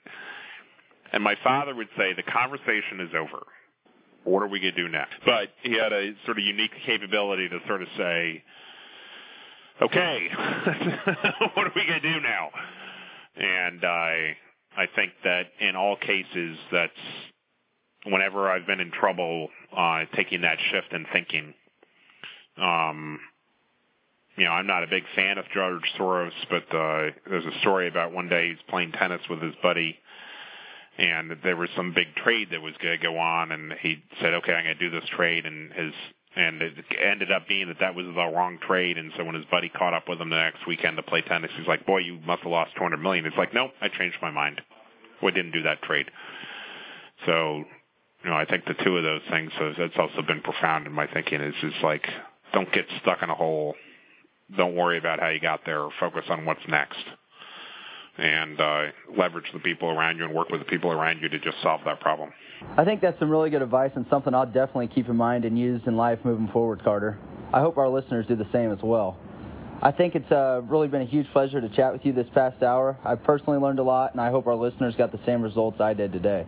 and 1.13 1.23
my 1.23 1.35
father 1.43 1.73
would 1.75 1.89
say 1.97 2.13
the 2.13 2.23
conversation 2.23 3.01
is 3.01 3.09
over. 3.17 3.43
What 4.23 4.43
are 4.43 4.47
we 4.47 4.59
going 4.59 4.75
to 4.75 4.81
do 4.83 4.89
next? 4.89 5.15
But 5.25 5.49
he 5.63 5.73
had 5.73 5.93
a 5.93 6.11
sort 6.25 6.37
of 6.37 6.43
unique 6.43 6.73
capability 6.85 7.47
to 7.47 7.57
sort 7.67 7.81
of 7.81 7.87
say, 7.97 8.43
okay, 9.81 10.27
what 11.55 11.67
are 11.67 11.71
we 11.73 11.85
going 11.87 12.01
to 12.01 12.13
do 12.13 12.19
now? 12.19 12.49
And 13.37 13.83
I 13.83 14.35
I 14.77 14.85
think 14.95 15.13
that 15.23 15.43
in 15.61 15.75
all 15.75 15.95
cases 15.95 16.57
that's 16.71 16.91
whenever 18.05 18.49
I've 18.49 18.65
been 18.65 18.79
in 18.79 18.91
trouble, 18.91 19.49
uh, 19.75 20.05
taking 20.15 20.41
that 20.41 20.57
shift 20.71 20.91
and 20.91 21.05
thinking. 21.11 21.53
Um, 22.57 23.19
you 24.37 24.45
know, 24.45 24.51
I'm 24.51 24.67
not 24.67 24.83
a 24.83 24.87
big 24.87 25.03
fan 25.15 25.37
of 25.37 25.45
George 25.53 25.83
Soros, 25.97 26.31
but 26.49 26.63
uh, 26.75 27.11
there's 27.29 27.45
a 27.45 27.59
story 27.59 27.87
about 27.87 28.13
one 28.13 28.29
day 28.29 28.49
he's 28.49 28.57
playing 28.69 28.93
tennis 28.93 29.21
with 29.29 29.41
his 29.41 29.53
buddy, 29.61 29.97
and 30.97 31.35
there 31.43 31.57
was 31.57 31.69
some 31.75 31.93
big 31.93 32.15
trade 32.15 32.47
that 32.51 32.61
was 32.61 32.73
going 32.81 32.97
to 32.97 33.03
go 33.03 33.17
on, 33.17 33.51
and 33.51 33.73
he 33.81 34.01
said, 34.21 34.33
"Okay, 34.35 34.53
I'm 34.53 34.63
going 34.63 34.77
to 34.77 34.89
do 34.89 34.97
this 34.97 35.09
trade," 35.15 35.45
and 35.45 35.73
his 35.73 35.93
and 36.35 36.61
it 36.61 36.73
ended 37.03 37.31
up 37.31 37.47
being 37.47 37.67
that 37.67 37.79
that 37.79 37.95
was 37.95 38.05
the 38.05 38.13
wrong 38.13 38.59
trade. 38.65 38.97
And 38.97 39.11
so 39.17 39.25
when 39.25 39.35
his 39.35 39.45
buddy 39.51 39.67
caught 39.67 39.93
up 39.93 40.07
with 40.07 40.21
him 40.21 40.29
the 40.29 40.37
next 40.37 40.65
weekend 40.67 40.95
to 40.97 41.03
play 41.03 41.21
tennis, 41.21 41.51
he's 41.57 41.67
like, 41.67 41.85
"Boy, 41.85 41.99
you 41.99 42.19
must 42.25 42.43
have 42.43 42.51
lost 42.51 42.75
200 42.75 42.97
million." 42.97 43.25
It's 43.25 43.37
like, 43.37 43.53
"No, 43.53 43.71
I 43.81 43.89
changed 43.89 44.17
my 44.21 44.31
mind. 44.31 44.61
We 45.21 45.31
didn't 45.31 45.51
do 45.51 45.63
that 45.63 45.81
trade." 45.81 46.09
So, 47.25 47.65
you 48.23 48.29
know, 48.29 48.35
I 48.35 48.45
think 48.45 48.65
the 48.65 48.73
two 48.83 48.97
of 48.97 49.03
those 49.03 49.21
things 49.29 49.51
that's 49.77 49.97
also 49.97 50.21
been 50.27 50.41
profound 50.41 50.87
in 50.87 50.93
my 50.93 51.07
thinking 51.07 51.41
is 51.41 51.53
just 51.61 51.77
like, 51.83 52.05
don't 52.53 52.71
get 52.73 52.85
stuck 53.01 53.21
in 53.21 53.29
a 53.29 53.35
hole. 53.35 53.75
Don't 54.57 54.75
worry 54.75 54.97
about 54.97 55.19
how 55.19 55.29
you 55.29 55.39
got 55.39 55.61
there. 55.65 55.87
Focus 55.99 56.25
on 56.29 56.45
what's 56.45 56.61
next 56.67 56.97
and 58.17 58.59
uh, 58.59 58.83
leverage 59.17 59.45
the 59.53 59.59
people 59.59 59.89
around 59.89 60.17
you 60.17 60.25
and 60.25 60.33
work 60.33 60.49
with 60.49 60.59
the 60.59 60.65
people 60.65 60.91
around 60.91 61.21
you 61.21 61.29
to 61.29 61.39
just 61.39 61.55
solve 61.63 61.81
that 61.85 61.99
problem. 62.01 62.31
I 62.77 62.83
think 62.83 62.99
that's 62.99 63.17
some 63.19 63.29
really 63.29 63.49
good 63.49 63.61
advice 63.61 63.91
and 63.95 64.05
something 64.09 64.33
I'll 64.33 64.45
definitely 64.45 64.87
keep 64.87 65.07
in 65.07 65.15
mind 65.15 65.45
and 65.45 65.57
use 65.57 65.81
in 65.87 65.95
life 65.95 66.19
moving 66.23 66.49
forward, 66.49 66.83
Carter. 66.83 67.17
I 67.53 67.61
hope 67.61 67.77
our 67.77 67.87
listeners 67.87 68.25
do 68.27 68.35
the 68.35 68.47
same 68.51 68.71
as 68.71 68.79
well. 68.83 69.17
I 69.81 69.91
think 69.91 70.15
it's 70.15 70.29
uh, 70.29 70.61
really 70.65 70.89
been 70.89 71.01
a 71.01 71.05
huge 71.05 71.27
pleasure 71.31 71.61
to 71.61 71.69
chat 71.69 71.93
with 71.93 72.05
you 72.05 72.11
this 72.11 72.27
past 72.33 72.61
hour. 72.61 72.97
I've 73.05 73.23
personally 73.23 73.59
learned 73.59 73.79
a 73.79 73.83
lot, 73.83 74.11
and 74.11 74.19
I 74.19 74.29
hope 74.29 74.45
our 74.45 74.55
listeners 74.55 74.93
got 74.97 75.13
the 75.13 75.21
same 75.25 75.41
results 75.41 75.79
I 75.79 75.93
did 75.93 76.11
today. 76.11 76.45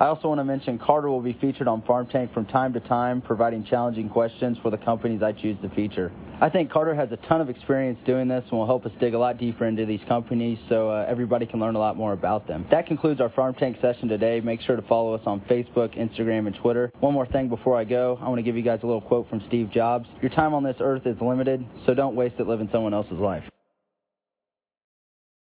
I 0.00 0.06
also 0.06 0.28
want 0.28 0.38
to 0.38 0.44
mention 0.44 0.78
Carter 0.78 1.08
will 1.08 1.20
be 1.20 1.32
featured 1.40 1.66
on 1.66 1.82
Farm 1.82 2.06
Tank 2.06 2.32
from 2.32 2.46
time 2.46 2.72
to 2.74 2.80
time, 2.80 3.20
providing 3.20 3.64
challenging 3.64 4.08
questions 4.08 4.56
for 4.62 4.70
the 4.70 4.76
companies 4.76 5.24
I 5.24 5.32
choose 5.32 5.56
to 5.62 5.68
feature. 5.70 6.12
I 6.40 6.48
think 6.50 6.70
Carter 6.70 6.94
has 6.94 7.10
a 7.10 7.16
ton 7.16 7.40
of 7.40 7.50
experience 7.50 7.98
doing 8.06 8.28
this 8.28 8.44
and 8.48 8.52
will 8.52 8.66
help 8.66 8.86
us 8.86 8.92
dig 9.00 9.14
a 9.14 9.18
lot 9.18 9.38
deeper 9.38 9.66
into 9.66 9.86
these 9.86 10.00
companies 10.06 10.56
so 10.68 10.88
uh, 10.88 11.04
everybody 11.08 11.46
can 11.46 11.58
learn 11.58 11.74
a 11.74 11.80
lot 11.80 11.96
more 11.96 12.12
about 12.12 12.46
them. 12.46 12.64
That 12.70 12.86
concludes 12.86 13.20
our 13.20 13.28
Farm 13.30 13.54
Tank 13.54 13.78
session 13.82 14.06
today. 14.06 14.38
Make 14.38 14.60
sure 14.60 14.76
to 14.76 14.82
follow 14.82 15.14
us 15.14 15.22
on 15.26 15.40
Facebook, 15.40 15.98
Instagram, 15.98 16.46
and 16.46 16.54
Twitter. 16.54 16.92
One 17.00 17.12
more 17.12 17.26
thing 17.26 17.48
before 17.48 17.76
I 17.76 17.82
go, 17.82 18.20
I 18.22 18.28
want 18.28 18.38
to 18.38 18.44
give 18.44 18.54
you 18.54 18.62
guys 18.62 18.78
a 18.84 18.86
little 18.86 19.00
quote 19.00 19.28
from 19.28 19.42
Steve 19.48 19.72
Jobs. 19.72 20.08
Your 20.22 20.30
time 20.30 20.54
on 20.54 20.62
this 20.62 20.76
earth 20.78 21.06
is 21.06 21.16
limited, 21.20 21.66
so 21.86 21.94
don't 21.94 22.14
waste 22.14 22.36
it 22.38 22.46
living 22.46 22.68
someone 22.70 22.94
else's 22.94 23.18
life. 23.18 23.42